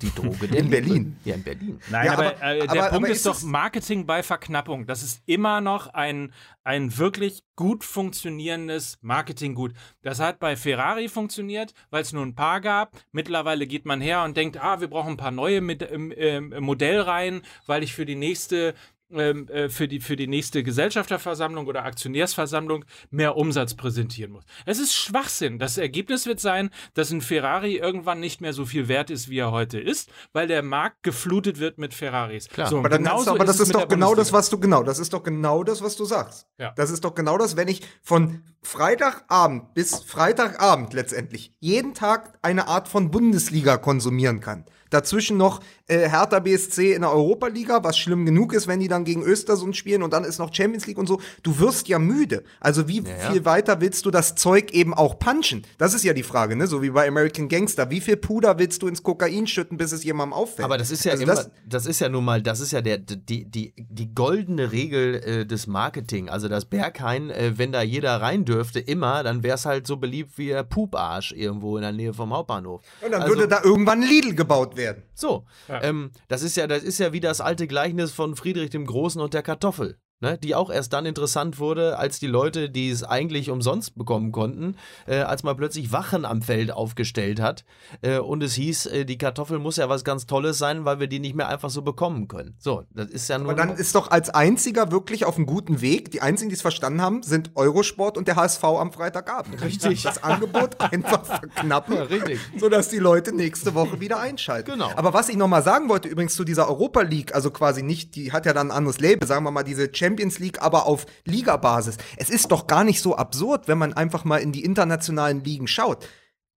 Die 0.02 0.14
Droge 0.16 0.48
der 0.48 0.60
In 0.60 0.66
Liebe. 0.66 0.82
Berlin. 0.82 1.18
Ja, 1.26 1.36
in 1.36 1.44
Berlin. 1.44 1.80
Nein, 1.90 2.06
Ja, 2.06 2.14
aber, 2.14 2.26
aber- 2.38 2.42
äh, 2.44 2.60
der 2.60 2.70
aber- 2.72 2.80
Punkt 2.82 2.94
aber 2.96 3.10
ist 3.10 3.18
ist 3.18 3.26
doch 3.26 3.42
Marketing 3.44 4.06
bei 4.06 4.24
Verknappung. 4.24 4.86
Das 4.86 5.04
ist 5.04 5.22
immer 5.26 5.62
noch 5.62 5.88
ein, 5.94 6.32
ein 6.64 6.98
wirklich 6.98 7.44
gut 7.56 7.84
funktionierendes 7.84 8.98
Marketinggut. 9.02 9.74
Das 10.02 10.20
hat 10.20 10.40
bei 10.40 10.56
Ferrari 10.56 11.10
funktioniert, 11.10 11.74
weil 11.90 12.02
es 12.02 12.14
nur 12.14 12.26
ein 12.26 12.36
paar 12.36 12.62
gab. 12.62 12.98
Mittlerweile 13.12 13.68
geht 13.68 13.86
man 13.86 14.02
her 14.02 14.24
und 14.24 14.38
denkt, 14.38 14.58
ah, 14.64 14.80
wir 14.80 14.88
brauchen 14.88 15.12
ein 15.14 15.18
paar 15.18 15.32
neue 15.32 15.62
mit, 15.62 15.82
ähm, 15.92 16.14
ähm, 16.16 16.54
Modellreihen, 16.60 17.42
weil 17.66 17.84
ich 17.84 17.94
für 17.94 18.06
die 18.06 18.16
nächste 18.16 18.70
ähm, 18.70 18.76
für 19.10 19.88
die, 19.88 19.99
für 19.99 20.16
die 20.16 20.28
nächste 20.28 20.62
Gesellschafterversammlung 20.64 21.66
oder 21.66 21.84
Aktionärsversammlung 21.84 22.86
mehr 23.10 23.36
Umsatz 23.38 23.74
präsentieren 23.74 24.32
muss. 24.32 24.43
Es 24.66 24.80
ist 24.80 24.93
Schwachsinn. 24.93 25.57
Das 25.57 25.78
Ergebnis 25.78 26.28
wird 26.28 26.39
sein, 26.39 26.70
dass 26.93 27.12
ein 27.12 27.22
Ferrari 27.22 27.78
irgendwann 27.78 28.20
nicht 28.20 28.39
mehr 28.39 28.53
so 28.53 28.66
viel 28.66 28.88
wert 28.88 29.10
ist, 29.10 29.30
wie 29.30 29.39
er 29.39 29.51
heute 29.51 29.80
ist, 29.80 30.12
weil 30.32 30.47
der 30.47 30.62
Markt 30.62 31.01
geflutet 31.01 31.60
wird 31.60 31.80
mit 31.80 31.93
Ferraris. 31.93 32.49
Klar. 32.49 32.70
So, 32.70 32.80
Aber, 32.80 32.89
dann 32.89 33.03
genauso 33.03 33.22
ist, 33.22 33.28
aber 33.30 33.45
das 33.45 33.60
ist 33.60 33.74
doch 33.74 33.88
genau 33.88 34.14
das, 34.14 34.32
was 34.32 34.49
du 34.49 34.60
genau, 34.60 34.84
das 34.84 34.99
ist 34.99 35.12
doch 35.14 35.24
genau 35.24 35.64
das, 35.64 35.82
was 35.82 35.95
du 35.95 36.05
sagst. 36.05 36.47
Ja. 36.60 36.72
Das 36.76 36.91
ist 36.91 37.03
doch 37.03 37.16
genau 37.16 37.38
das, 37.38 37.55
wenn 37.55 37.68
ich 37.68 37.82
von 38.03 38.43
Freitagabend 38.62 39.74
bis 39.74 40.03
Freitagabend 40.03 40.93
letztendlich 40.93 41.53
jeden 41.60 41.93
Tag 41.93 42.38
eine 42.41 42.68
Art 42.68 42.88
von 42.88 43.10
Bundesliga 43.10 43.78
konsumieren 43.78 44.39
kann. 44.39 44.66
Dazwischen 44.89 45.38
noch 45.38 45.60
äh, 45.60 45.64
Hertha 45.98 46.40
BSC 46.40 46.94
in 46.94 47.02
der 47.02 47.12
Europa-Liga, 47.12 47.84
was 47.84 47.98
schlimm 47.98 48.26
genug 48.26 48.54
ist, 48.54 48.68
wenn 48.68 48.80
die 48.80 48.88
dann 48.88 49.04
gegen 49.06 49.24
Östersund 49.24 49.76
spielen 49.76 50.04
und 50.04 50.14
dann 50.14 50.24
ist 50.24 50.40
noch 50.40 50.54
Champions 50.54 50.88
League 50.88 50.98
und 50.98 51.08
so. 51.08 51.20
Du 51.44 51.60
wirst 51.60 51.88
ja 51.88 52.00
müde. 52.00 52.44
Also 52.60 52.88
wie 52.88 53.02
ja. 53.02 53.32
viel 53.32 53.46
weiter 53.46 53.82
willst 53.82 54.06
du 54.06 54.12
das 54.12 54.36
Zeug 54.36 54.72
eben 54.72 54.94
auch 54.94 55.20
punchen? 55.20 55.64
Das 55.78 55.94
ist 55.94 56.04
ja 56.04 56.14
die 56.14 56.24
Frage, 56.24 56.56
ne? 56.56 56.68
So 56.68 56.82
wie 56.82 56.92
bei 56.92 57.08
American 57.08 57.48
Gangster. 57.50 57.90
Wie 57.90 58.02
viel 58.02 58.18
Puder 58.18 58.60
willst 58.60 58.82
du 58.82 58.88
ins 58.88 59.04
Kokain 59.04 59.48
schütten, 59.48 59.78
bis 59.78 59.92
es 59.92 60.04
jemandem 60.04 60.34
auffällt? 60.34 60.66
Aber 60.66 60.78
das 60.78 60.92
ist 60.92 61.06
ja 61.06 61.14
Also 61.14 61.24
immer, 61.24 61.36
das- 61.36 61.50
das, 61.66 61.86
ist 61.86 62.00
ja 62.00 62.10
nun 62.10 62.26
mal, 62.26 62.42
das 62.42 62.60
ist 62.60 62.72
ja 62.72 62.82
der, 62.82 62.98
die, 62.98 63.46
die, 63.46 63.74
die 63.78 64.14
goldene 64.14 64.72
Regel 64.72 65.16
äh, 65.16 65.46
des 65.46 65.68
Marketing. 65.68 66.30
Also 66.30 66.48
das 66.48 66.66
Berghain, 66.66 67.30
äh, 67.30 67.54
wenn 67.58 67.72
da 67.72 67.82
jeder 67.82 68.22
rein 68.22 68.46
dürfte, 68.46 68.80
immer, 68.80 69.24
dann 69.24 69.44
wäre 69.44 69.56
es 69.56 69.66
halt 69.66 69.88
so 69.88 69.98
beliebt 69.98 70.38
wie 70.38 70.48
der 70.48 70.64
Puparsch 70.64 71.32
irgendwo 71.32 71.78
in 71.78 71.82
der 71.82 71.92
Nähe 71.92 72.14
vom 72.14 72.34
Hauptbahnhof. 72.34 72.82
Und 73.02 73.12
dann 73.12 73.24
also, 73.24 73.36
würde 73.36 73.48
da 73.48 73.62
irgendwann 73.64 74.02
ein 74.04 74.10
Lidl 74.10 74.36
gebaut 74.36 74.76
werden. 74.76 75.04
So, 75.14 75.46
ähm, 75.82 76.12
das 76.28 76.42
ist 76.42 76.58
ja, 76.58 76.68
das 76.68 76.84
ist 76.84 77.00
ja 77.00 77.14
wie 77.14 77.20
das 77.20 77.42
alte 77.42 77.68
Gleichnis 77.68 78.12
von 78.12 78.36
Friedrich 78.36 78.70
dem 78.70 78.86
Großen 78.86 79.22
und 79.22 79.34
der 79.34 79.44
Kartoffel. 79.44 79.98
Ne, 80.22 80.38
die 80.38 80.54
auch 80.54 80.70
erst 80.70 80.92
dann 80.92 81.06
interessant 81.06 81.60
wurde, 81.60 81.98
als 81.98 82.20
die 82.20 82.28
Leute, 82.28 82.70
die 82.70 82.90
es 82.90 83.06
eigentlich 83.06 83.50
umsonst 83.50 83.98
bekommen 83.98 84.34
konnten, 84.34 84.76
äh, 85.08 85.20
als 85.20 85.44
man 85.44 85.56
plötzlich 85.56 85.94
Wachen 85.94 86.26
am 86.26 86.42
Feld 86.42 86.72
aufgestellt 86.74 87.40
hat 87.40 87.64
äh, 88.02 88.18
und 88.18 88.44
es 88.44 88.54
hieß, 88.56 88.88
äh, 88.88 89.06
die 89.06 89.18
Kartoffel 89.18 89.60
muss 89.60 89.78
ja 89.78 89.88
was 89.88 90.04
ganz 90.04 90.26
Tolles 90.26 90.58
sein, 90.58 90.84
weil 90.84 91.00
wir 91.00 91.08
die 91.08 91.20
nicht 91.20 91.36
mehr 91.36 91.48
einfach 91.48 91.70
so 91.70 91.84
bekommen 91.84 92.28
können. 92.28 92.56
So, 92.60 92.84
das 92.94 93.08
ist 93.08 93.30
ja 93.30 93.38
nur. 93.38 93.52
Und 93.52 93.58
dann 93.58 93.78
ist 93.78 93.96
doch 93.96 94.12
als 94.12 94.30
einziger 94.30 94.92
wirklich 94.92 95.24
auf 95.24 95.38
einem 95.38 95.46
guten 95.46 95.80
Weg, 95.80 96.12
die 96.12 96.22
einzigen, 96.22 96.50
die 96.50 96.56
es 96.56 96.62
verstanden 96.62 97.02
haben, 97.02 97.24
sind 97.24 97.52
Eurosport 97.56 98.18
und 98.18 98.28
der 98.28 98.36
HSV 98.36 98.62
am 98.66 98.92
Freitagabend. 98.92 99.62
Richtig. 99.62 100.04
Das 100.04 100.22
Angebot 100.22 100.82
einfach 100.92 101.24
verknappen, 101.24 101.96
Ja, 101.96 102.04
richtig. 102.04 102.42
sodass 102.58 102.90
die 102.90 103.00
Leute 103.00 103.34
nächste 103.34 103.74
Woche 103.74 104.02
wieder 104.02 104.20
einschalten. 104.20 104.72
Genau. 104.72 104.92
Aber 104.98 105.14
was 105.14 105.30
ich 105.30 105.38
noch 105.38 105.48
mal 105.48 105.64
sagen 105.64 105.88
wollte, 105.88 106.10
übrigens 106.10 106.36
zu 106.36 106.44
dieser 106.44 106.68
Europa 106.68 107.04
League, 107.04 107.34
also 107.34 107.52
quasi 107.52 107.84
nicht, 107.84 108.16
die 108.16 108.34
hat 108.34 108.46
ja 108.46 108.52
dann 108.52 108.68
ein 108.70 108.76
anderes 108.76 109.00
Label, 109.00 109.26
sagen 109.26 109.46
wir 109.46 109.52
mal 109.52 109.64
diese 109.64 109.84
Champions 109.94 110.09
League, 110.18 110.62
aber 110.62 110.86
auf 110.86 111.05
Ligabasis. 111.26 111.97
Es 112.18 112.30
ist 112.30 112.51
doch 112.51 112.68
gar 112.68 112.84
nicht 112.84 113.01
so 113.01 113.16
absurd, 113.16 113.68
wenn 113.68 113.78
man 113.78 113.93
einfach 113.93 114.26
mal 114.26 114.38
in 114.38 114.51
die 114.51 114.64
internationalen 114.64 115.43
Ligen 115.43 115.68
schaut. 115.68 116.07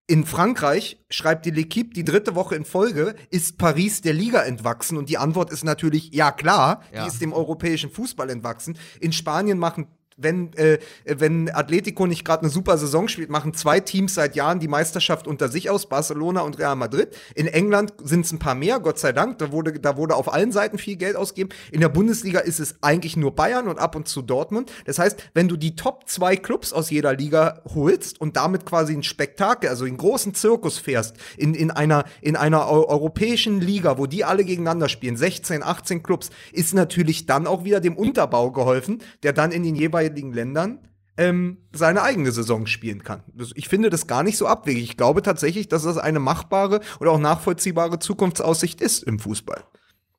In 0.08 0.26
Frankreich 0.26 0.98
schreibt 1.10 1.46
die 1.46 1.52
L'Equipe 1.54 1.94
die 1.94 2.04
dritte 2.04 2.36
Woche 2.36 2.56
in 2.56 2.66
Folge, 2.66 3.16
ist 3.30 3.58
Paris 3.58 4.02
der 4.02 4.14
Liga 4.14 4.42
entwachsen? 4.42 4.98
Und 4.98 5.08
die 5.10 5.18
Antwort 5.18 5.52
ist 5.52 5.64
natürlich, 5.64 6.12
ja 6.14 6.32
klar, 6.32 6.82
Ja. 6.94 7.04
die 7.04 7.08
ist 7.10 7.22
dem 7.22 7.32
europäischen 7.32 7.90
Fußball 7.90 8.30
entwachsen. 8.30 8.78
In 9.00 9.14
Spanien 9.14 9.58
machen 9.58 9.88
wenn, 10.18 10.54
äh, 10.54 10.80
wenn 11.06 11.50
Atletico 11.54 12.06
nicht 12.08 12.26
gerade 12.26 12.44
eine 12.44 12.50
super 12.50 12.78
Saison 12.78 13.08
spielt, 13.08 13.30
machen 13.30 13.54
zwei 13.54 13.80
Teams 13.80 14.14
seit 14.14 14.36
Jahren 14.36 14.60
die 14.60 14.68
Meisterschaft 14.68 15.28
unter 15.28 15.50
sich 15.50 15.70
aus, 15.70 15.88
Barcelona 15.88 16.42
und 16.42 16.60
Real 16.60 16.76
Madrid. 16.76 17.16
In 17.36 17.48
England 17.48 17.94
sind 18.04 18.26
es 18.26 18.32
ein 18.32 18.40
paar 18.40 18.56
mehr, 18.56 18.80
Gott 18.80 19.00
sei 19.00 19.12
Dank. 19.12 19.40
Da 19.40 19.52
wurde, 19.52 19.80
da 19.80 19.98
wurde 19.98 20.16
auf 20.16 20.34
allen 20.34 20.52
Seiten 20.52 20.78
viel 20.78 20.96
Geld 20.96 21.16
ausgegeben. 21.16 21.50
In 21.72 21.82
der 21.82 21.90
Bundesliga 21.90 22.40
ist 22.40 22.60
es 22.60 22.76
eigentlich 22.82 23.18
nur 23.18 23.36
Bayern 23.36 23.68
und 23.68 23.80
ab 23.80 23.96
und 23.96 24.08
zu 24.08 24.22
Dortmund. 24.22 24.72
Das 24.86 25.00
heißt, 25.00 25.32
wenn 25.34 25.48
du 25.48 25.58
die 25.58 25.76
Top 25.76 26.04
zwei 26.08 26.36
Clubs 26.36 26.74
aus 26.74 26.90
jeder 26.90 27.16
Liga 27.16 27.62
holst 27.74 28.20
und 28.20 28.38
damit 28.38 28.66
quasi 28.66 28.94
ein 28.94 29.04
Spektakel, 29.04 29.70
also 29.70 29.86
einen 29.86 29.98
großen 29.98 30.34
Zirkus 30.34 30.78
fährst, 30.78 31.16
in, 31.38 31.54
in 31.54 31.72
einer, 31.72 32.06
in 32.22 32.36
einer 32.36 32.70
eu 32.70 32.86
europäischen 32.92 33.62
Liga, 33.62 33.98
wo 33.98 34.06
die 34.06 34.26
alle 34.26 34.44
gegeneinander 34.44 34.90
spielen, 34.90 35.16
16, 35.16 35.64
18 35.64 36.04
Clubs, 36.04 36.30
ist 36.52 36.74
natürlich 36.74 37.26
dann 37.26 37.48
auch 37.48 37.64
wieder 37.64 37.80
dem 37.80 37.96
Unterbau 37.96 38.52
geholfen, 38.52 39.02
der 39.24 39.34
dann 39.34 39.52
in 39.52 39.64
den 39.64 39.76
jeweiligen 39.76 40.01
Ländern 40.08 40.80
ähm, 41.18 41.58
seine 41.74 42.02
eigene 42.02 42.32
Saison 42.32 42.66
spielen 42.66 43.04
kann. 43.04 43.24
Ich 43.56 43.68
finde 43.68 43.90
das 43.90 44.08
gar 44.08 44.24
nicht 44.24 44.38
so 44.38 44.48
abwegig. 44.48 44.84
Ich 44.84 44.98
glaube 44.98 45.22
tatsächlich, 45.22 45.68
dass 45.68 45.84
das 45.84 45.98
eine 45.98 46.20
machbare 46.20 46.82
oder 47.00 47.12
auch 47.12 47.20
nachvollziehbare 47.20 48.00
Zukunftsaussicht 48.00 48.82
ist 48.82 49.04
im 49.04 49.20
Fußball. 49.20 49.64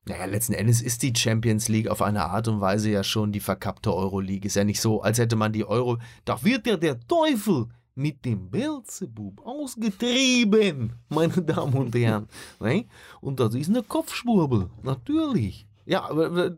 Naja, 0.04 0.24
letzten 0.24 0.52
Endes 0.52 0.82
ist 0.82 1.02
die 1.02 1.12
Champions 1.16 1.68
League 1.68 1.88
auf 1.88 2.02
eine 2.02 2.24
Art 2.24 2.48
und 2.48 2.60
Weise 2.60 2.90
ja 2.90 3.04
schon 3.04 3.32
die 3.32 3.40
verkappte 3.40 3.94
Euroleague. 3.94 4.46
Ist 4.46 4.56
ja 4.56 4.64
nicht 4.64 4.80
so, 4.80 5.00
als 5.00 5.18
hätte 5.18 5.36
man 5.36 5.52
die 5.52 5.64
Euro. 5.64 5.98
Da 6.24 6.42
wird 6.42 6.66
ja 6.66 6.76
der 6.76 6.98
Teufel 7.06 7.68
mit 7.94 8.24
dem 8.24 8.50
Belzebub 8.50 9.44
ausgetrieben, 9.46 10.94
meine 11.08 11.42
Damen 11.42 11.74
und 11.74 11.94
Herren. 11.94 12.28
Ne? 12.60 12.86
Und 13.20 13.38
das 13.38 13.54
ist 13.54 13.68
eine 13.68 13.82
Kopfschwurbel, 13.82 14.70
natürlich. 14.82 15.66
Ja, 15.84 16.08
aber 16.08 16.56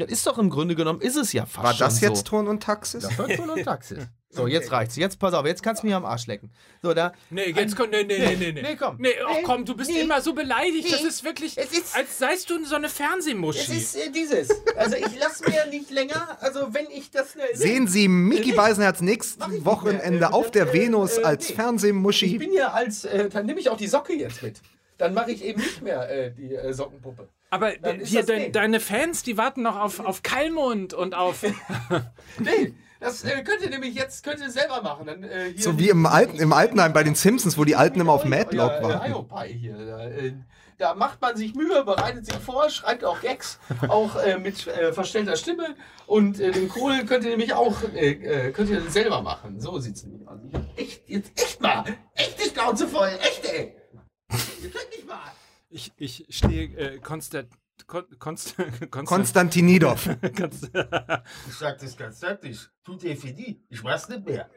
das 0.00 0.10
ist 0.10 0.26
doch 0.26 0.38
im 0.38 0.50
Grunde 0.50 0.74
genommen, 0.74 1.00
ist 1.00 1.16
es 1.16 1.32
ja 1.32 1.46
fast 1.46 1.64
War 1.80 1.86
das 1.88 2.00
schon 2.00 2.08
jetzt 2.10 2.18
so. 2.18 2.24
Turn 2.24 2.48
und 2.48 2.62
Taxis? 2.62 3.02
Das 3.04 3.18
war 3.18 3.28
Ton 3.28 3.50
und 3.50 3.64
Taxis. 3.64 3.98
So, 4.32 4.46
jetzt 4.46 4.70
reicht's. 4.70 4.94
Jetzt 4.94 5.18
pass 5.18 5.34
auf, 5.34 5.44
jetzt 5.44 5.60
kannst 5.60 5.82
du 5.82 5.88
mir 5.88 5.96
am 5.96 6.04
Arsch 6.04 6.28
lecken. 6.28 6.52
So, 6.82 6.94
da. 6.94 7.12
Nee, 7.30 7.50
jetzt 7.50 7.74
komm, 7.74 7.90
nee, 7.90 8.04
nee, 8.04 8.16
nee, 8.16 8.36
nee, 8.36 8.52
nee. 8.52 8.62
Nee, 8.62 8.76
komm. 8.76 8.94
Nee, 9.00 9.08
ach 9.26 9.34
Nee, 9.34 9.42
komm, 9.42 9.64
du 9.64 9.74
bist 9.76 9.90
nee, 9.90 10.02
immer 10.02 10.20
so 10.20 10.34
beleidigt. 10.34 10.92
Das 10.92 11.02
nee. 11.02 11.08
ist 11.08 11.24
wirklich, 11.24 11.58
Es 11.58 11.72
ist- 11.72 11.96
als 11.96 12.16
seist 12.16 12.48
du 12.48 12.64
so 12.64 12.76
eine 12.76 12.88
Fernsehmuschi. 12.88 13.72
äh, 13.98 14.10
dieses. 14.12 14.50
Also 14.76 14.94
ich 14.94 15.18
lass 15.18 15.40
mir 15.40 15.66
nicht 15.68 15.90
länger, 15.90 16.38
also 16.40 16.72
wenn 16.72 16.86
ich 16.92 17.10
das. 17.10 17.34
Äh, 17.34 17.40
Sehen 17.56 17.88
Sie 17.88 18.06
Mickey 18.06 18.52
Beisenherz 18.52 19.00
Mach 19.00 19.08
ich 19.08 19.14
nächstes. 19.14 19.64
Wochenende 19.64 20.26
Äh, 20.26 20.28
auf 20.28 20.52
der 20.52 20.68
äh, 20.68 20.72
Venus 20.74 21.18
äh, 21.18 21.24
als 21.24 21.48
nee. 21.48 21.56
Fernsehmuschi. 21.56 22.26
Ich 22.26 22.38
bin 22.38 22.52
ja 22.52 22.68
als, 22.68 23.04
äh, 23.06 23.28
dann 23.30 23.46
nehme 23.46 23.58
ich 23.58 23.68
auch 23.68 23.78
die 23.78 23.88
Socke 23.88 24.12
jetzt 24.12 24.44
mit. 24.44 24.60
Dann 24.96 25.12
mache 25.12 25.32
ich 25.32 25.42
eben 25.42 25.60
nicht 25.60 25.82
mehr 25.82 26.08
äh, 26.08 26.30
die 26.30 26.54
äh, 26.54 26.72
Sockenpuppe. 26.72 27.28
Aber 27.50 27.72
hier, 28.02 28.24
de 28.24 28.50
deine 28.50 28.78
Fans, 28.78 29.24
die 29.24 29.36
warten 29.36 29.62
noch 29.62 29.76
auf, 29.76 29.98
auf 30.00 30.22
Kalmund 30.22 30.94
und 30.94 31.14
auf. 31.14 31.44
Nee, 32.38 32.74
das 33.00 33.24
äh, 33.24 33.42
könnt 33.42 33.62
ihr 33.62 33.70
nämlich 33.70 33.94
jetzt 33.94 34.22
könnt 34.22 34.40
ihr 34.40 34.50
selber 34.50 34.82
machen. 34.82 35.06
Dann, 35.06 35.24
äh, 35.24 35.52
hier 35.52 35.62
So 35.62 35.78
wie 35.78 35.88
im, 35.88 36.06
Alten, 36.06 36.38
im 36.38 36.52
Altenheim 36.52 36.92
bei 36.92 37.02
den 37.02 37.14
Simpsons, 37.14 37.58
wo 37.58 37.64
die 37.64 37.74
Alten 37.74 38.00
immer 38.00 38.12
auf 38.12 38.24
Madlock 38.24 38.72
ja, 38.72 38.82
waren. 38.82 39.02
Hiopai 39.02 39.48
hier. 39.48 39.76
Da, 39.76 40.08
äh, 40.08 40.34
da 40.78 40.94
macht 40.94 41.20
man 41.20 41.36
sich 41.36 41.54
Mühe, 41.54 41.84
bereitet 41.84 42.26
sich 42.26 42.36
vor, 42.36 42.70
schreibt 42.70 43.04
auch 43.04 43.20
Gags, 43.20 43.58
auch 43.88 44.16
äh, 44.16 44.38
mit 44.38 44.66
äh, 44.66 44.92
verstellter 44.92 45.36
Stimme. 45.36 45.74
Und 46.06 46.40
äh, 46.40 46.52
den 46.52 46.68
Kohl 46.68 47.04
könnt 47.04 47.24
ihr 47.24 47.30
nämlich 47.30 47.52
auch 47.52 47.80
könnt 47.80 48.70
ihr 48.70 48.82
selber 48.90 49.22
machen. 49.22 49.60
So 49.60 49.78
sieht's 49.78 50.04
nämlich 50.04 50.28
aus. 50.28 50.38
Echt, 50.76 51.08
jetzt 51.08 51.32
echt 51.40 51.60
mal, 51.60 51.84
echte 52.14 52.50
Schnauze 52.50 52.86
voll, 52.86 53.10
echt 53.20 53.44
ey. 53.44 53.74
Ihr 54.62 54.70
könnt 54.70 54.90
nicht 54.90 55.06
mal. 55.06 55.32
Ich, 55.70 55.92
ich 55.96 56.26
stehe 56.28 56.76
äh, 56.76 56.98
konstant. 56.98 57.48
Kon, 57.86 58.04
konst, 58.18 58.56
konstant, 58.90 59.06
Konstantinidov. 59.06 60.04
konst, 60.36 60.70
Ich 61.48 61.54
sag 61.54 61.78
das 61.78 61.96
ganz 61.96 62.20
deutlich. 62.20 62.60
Tut 62.84 63.02
dir 63.02 63.16
für 63.16 63.32
die. 63.32 63.64
Ich 63.70 63.82
mach's 63.82 64.08
nicht 64.08 64.26
mehr. 64.26 64.50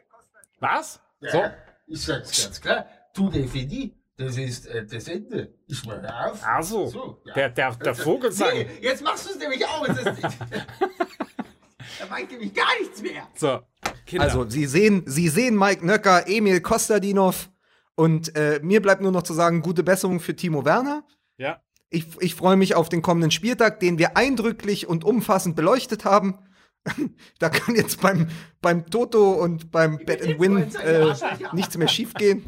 Was? 0.60 1.00
Ja, 1.20 1.30
So? 1.30 1.42
Ich 1.86 2.02
sag's 2.02 2.42
ganz 2.42 2.60
klar. 2.60 2.86
Tut 3.14 3.34
dir 3.34 3.48
für 3.48 3.64
die. 3.64 3.94
Das 4.16 4.36
ist 4.36 4.66
äh, 4.66 4.84
das 4.86 5.08
Ende. 5.08 5.54
Ich 5.66 5.84
mach 5.86 6.02
auf. 6.04 6.40
Ach 6.44 6.62
so. 6.62 6.86
So, 6.86 7.22
ja. 7.24 7.34
Der, 7.34 7.48
der, 7.50 7.74
der 7.76 7.94
Vogelsang. 7.94 8.52
Nee, 8.52 8.68
jetzt 8.80 9.02
machst 9.02 9.26
du 9.26 9.30
es 9.30 9.38
nämlich 9.38 9.64
auch. 9.66 9.84
Ist- 9.88 10.04
da 11.98 12.06
meint 12.10 12.30
nämlich 12.30 12.54
gar 12.54 12.78
nichts 12.80 13.02
mehr. 13.02 13.26
So, 13.34 13.60
Kinder. 14.06 14.24
Also, 14.24 14.48
Sie 14.48 14.66
sehen, 14.66 15.02
Sie 15.06 15.28
sehen 15.28 15.56
Mike 15.58 15.84
Nöcker, 15.84 16.28
Emil 16.28 16.60
Kostadinov 16.60 17.50
und 17.96 18.34
äh, 18.36 18.60
mir 18.62 18.80
bleibt 18.82 19.02
nur 19.02 19.12
noch 19.12 19.22
zu 19.22 19.34
sagen, 19.34 19.62
gute 19.62 19.82
Besserung 19.82 20.20
für 20.20 20.34
Timo 20.36 20.64
Werner. 20.64 21.04
ja. 21.36 21.60
Ich, 21.90 22.06
ich 22.18 22.34
freue 22.34 22.56
mich 22.56 22.74
auf 22.74 22.88
den 22.88 23.02
kommenden 23.02 23.30
Spieltag, 23.30 23.78
den 23.78 23.98
wir 23.98 24.16
eindrücklich 24.16 24.88
und 24.88 25.04
umfassend 25.04 25.54
beleuchtet 25.54 26.04
haben. 26.04 26.40
da 27.38 27.48
kann 27.50 27.76
jetzt 27.76 28.00
beim, 28.00 28.28
beim 28.60 28.90
Toto 28.90 29.32
und 29.34 29.70
beim 29.70 29.98
Bet 29.98 30.20
and 30.22 30.40
Win 30.40 30.74
äh, 30.74 31.14
nichts 31.52 31.76
mehr 31.76 31.86
schiefgehen. 31.86 32.42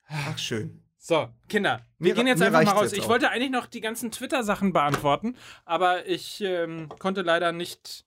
Ach, 0.07 0.37
schön. 0.37 0.83
So, 0.99 1.29
Kinder, 1.49 1.81
wir 1.97 2.09
Mir- 2.09 2.15
gehen 2.15 2.27
jetzt 2.27 2.43
einfach 2.43 2.63
mal 2.63 2.71
raus. 2.71 2.93
Ich 2.93 3.01
auch. 3.05 3.09
wollte 3.09 3.31
eigentlich 3.31 3.49
noch 3.49 3.65
die 3.65 3.81
ganzen 3.81 4.11
Twitter-Sachen 4.11 4.71
beantworten, 4.71 5.35
aber 5.65 6.05
ich 6.05 6.41
ähm, 6.41 6.89
konnte 6.99 7.23
leider 7.23 7.51
nicht 7.53 8.05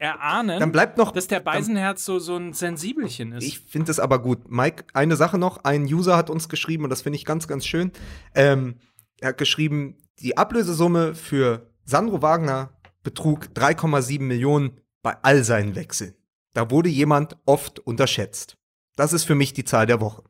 erahnen, 0.00 0.58
Dann 0.58 0.72
bleibt 0.72 0.96
noch. 0.96 1.12
dass 1.12 1.26
der 1.26 1.40
Beisenherz 1.40 2.04
so, 2.04 2.18
so 2.18 2.34
ein 2.36 2.54
Sensibelchen 2.54 3.32
ist. 3.32 3.44
Ich 3.44 3.60
finde 3.60 3.90
es 3.92 4.00
aber 4.00 4.20
gut. 4.20 4.50
Mike, 4.50 4.86
eine 4.94 5.14
Sache 5.14 5.38
noch. 5.38 5.64
Ein 5.64 5.84
User 5.84 6.16
hat 6.16 6.30
uns 6.30 6.48
geschrieben, 6.48 6.84
und 6.84 6.90
das 6.90 7.02
finde 7.02 7.18
ich 7.18 7.24
ganz, 7.26 7.46
ganz 7.46 7.66
schön. 7.66 7.92
Ähm, 8.34 8.76
er 9.20 9.28
hat 9.28 9.38
geschrieben, 9.38 9.98
die 10.18 10.38
Ablösesumme 10.38 11.14
für 11.14 11.70
Sandro 11.84 12.22
Wagner 12.22 12.70
betrug 13.02 13.46
3,7 13.54 14.22
Millionen 14.22 14.80
bei 15.02 15.16
all 15.22 15.44
seinen 15.44 15.74
Wechseln. 15.76 16.14
Da 16.54 16.70
wurde 16.70 16.88
jemand 16.88 17.36
oft 17.44 17.78
unterschätzt. 17.78 18.56
Das 18.96 19.12
ist 19.12 19.24
für 19.24 19.34
mich 19.34 19.52
die 19.52 19.64
Zahl 19.64 19.86
der 19.86 20.00
Woche. 20.00 20.24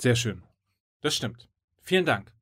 Sehr 0.00 0.16
schön. 0.16 0.42
Das 1.02 1.14
stimmt. 1.14 1.48
Vielen 1.82 2.06
Dank. 2.06 2.32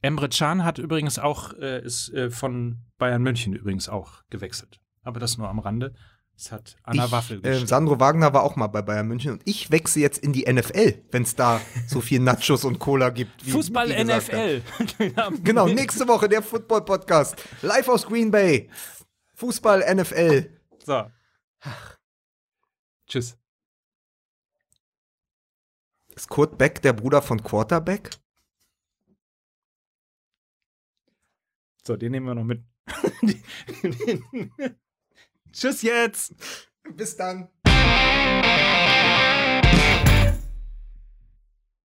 Emre 0.00 0.28
Can 0.28 0.64
hat 0.64 0.78
übrigens 0.78 1.18
auch, 1.18 1.54
äh, 1.54 1.84
ist 1.84 2.08
äh, 2.10 2.30
von 2.30 2.78
Bayern 2.98 3.22
München 3.22 3.52
übrigens 3.52 3.88
auch 3.88 4.22
gewechselt. 4.30 4.80
Aber 5.02 5.20
das 5.20 5.38
nur 5.38 5.48
am 5.48 5.58
Rande. 5.58 5.94
Es 6.36 6.50
hat 6.50 6.76
Anna 6.82 7.06
ich, 7.06 7.12
Waffel 7.12 7.38
äh, 7.38 7.40
geschrieben. 7.42 7.66
Sandro 7.66 8.00
Wagner 8.00 8.32
war 8.32 8.42
auch 8.42 8.56
mal 8.56 8.66
bei 8.66 8.82
Bayern 8.82 9.06
München 9.06 9.32
und 9.32 9.42
ich 9.44 9.70
wechsle 9.70 10.02
jetzt 10.02 10.18
in 10.18 10.32
die 10.32 10.50
NFL, 10.50 11.04
wenn 11.10 11.22
es 11.22 11.36
da 11.36 11.60
so 11.86 12.00
viel 12.00 12.20
Nachos 12.20 12.64
und 12.64 12.78
Cola 12.78 13.10
gibt. 13.10 13.44
wie 13.44 13.50
Fußball 13.50 13.94
hat. 13.94 14.06
NFL. 14.06 14.62
Genau, 15.44 15.66
nächste 15.66 16.08
Woche 16.08 16.28
der 16.28 16.42
Football 16.42 16.84
Podcast. 16.84 17.36
Live 17.62 17.88
aus 17.88 18.06
Green 18.06 18.30
Bay. 18.30 18.70
Fußball 19.34 19.94
NFL. 19.94 20.50
So. 20.84 21.10
Tschüss. 23.06 23.36
Ist 26.14 26.28
Kurt 26.28 26.58
Beck 26.58 26.82
der 26.82 26.92
Bruder 26.92 27.22
von 27.22 27.42
Quarterback? 27.42 28.10
So, 31.84 31.96
den 31.96 32.12
nehmen 32.12 32.26
wir 32.26 32.34
noch 32.34 32.44
mit. 32.44 32.64
Tschüss 35.52 35.82
jetzt. 35.82 36.34
Bis 36.96 37.16
dann. 37.16 37.48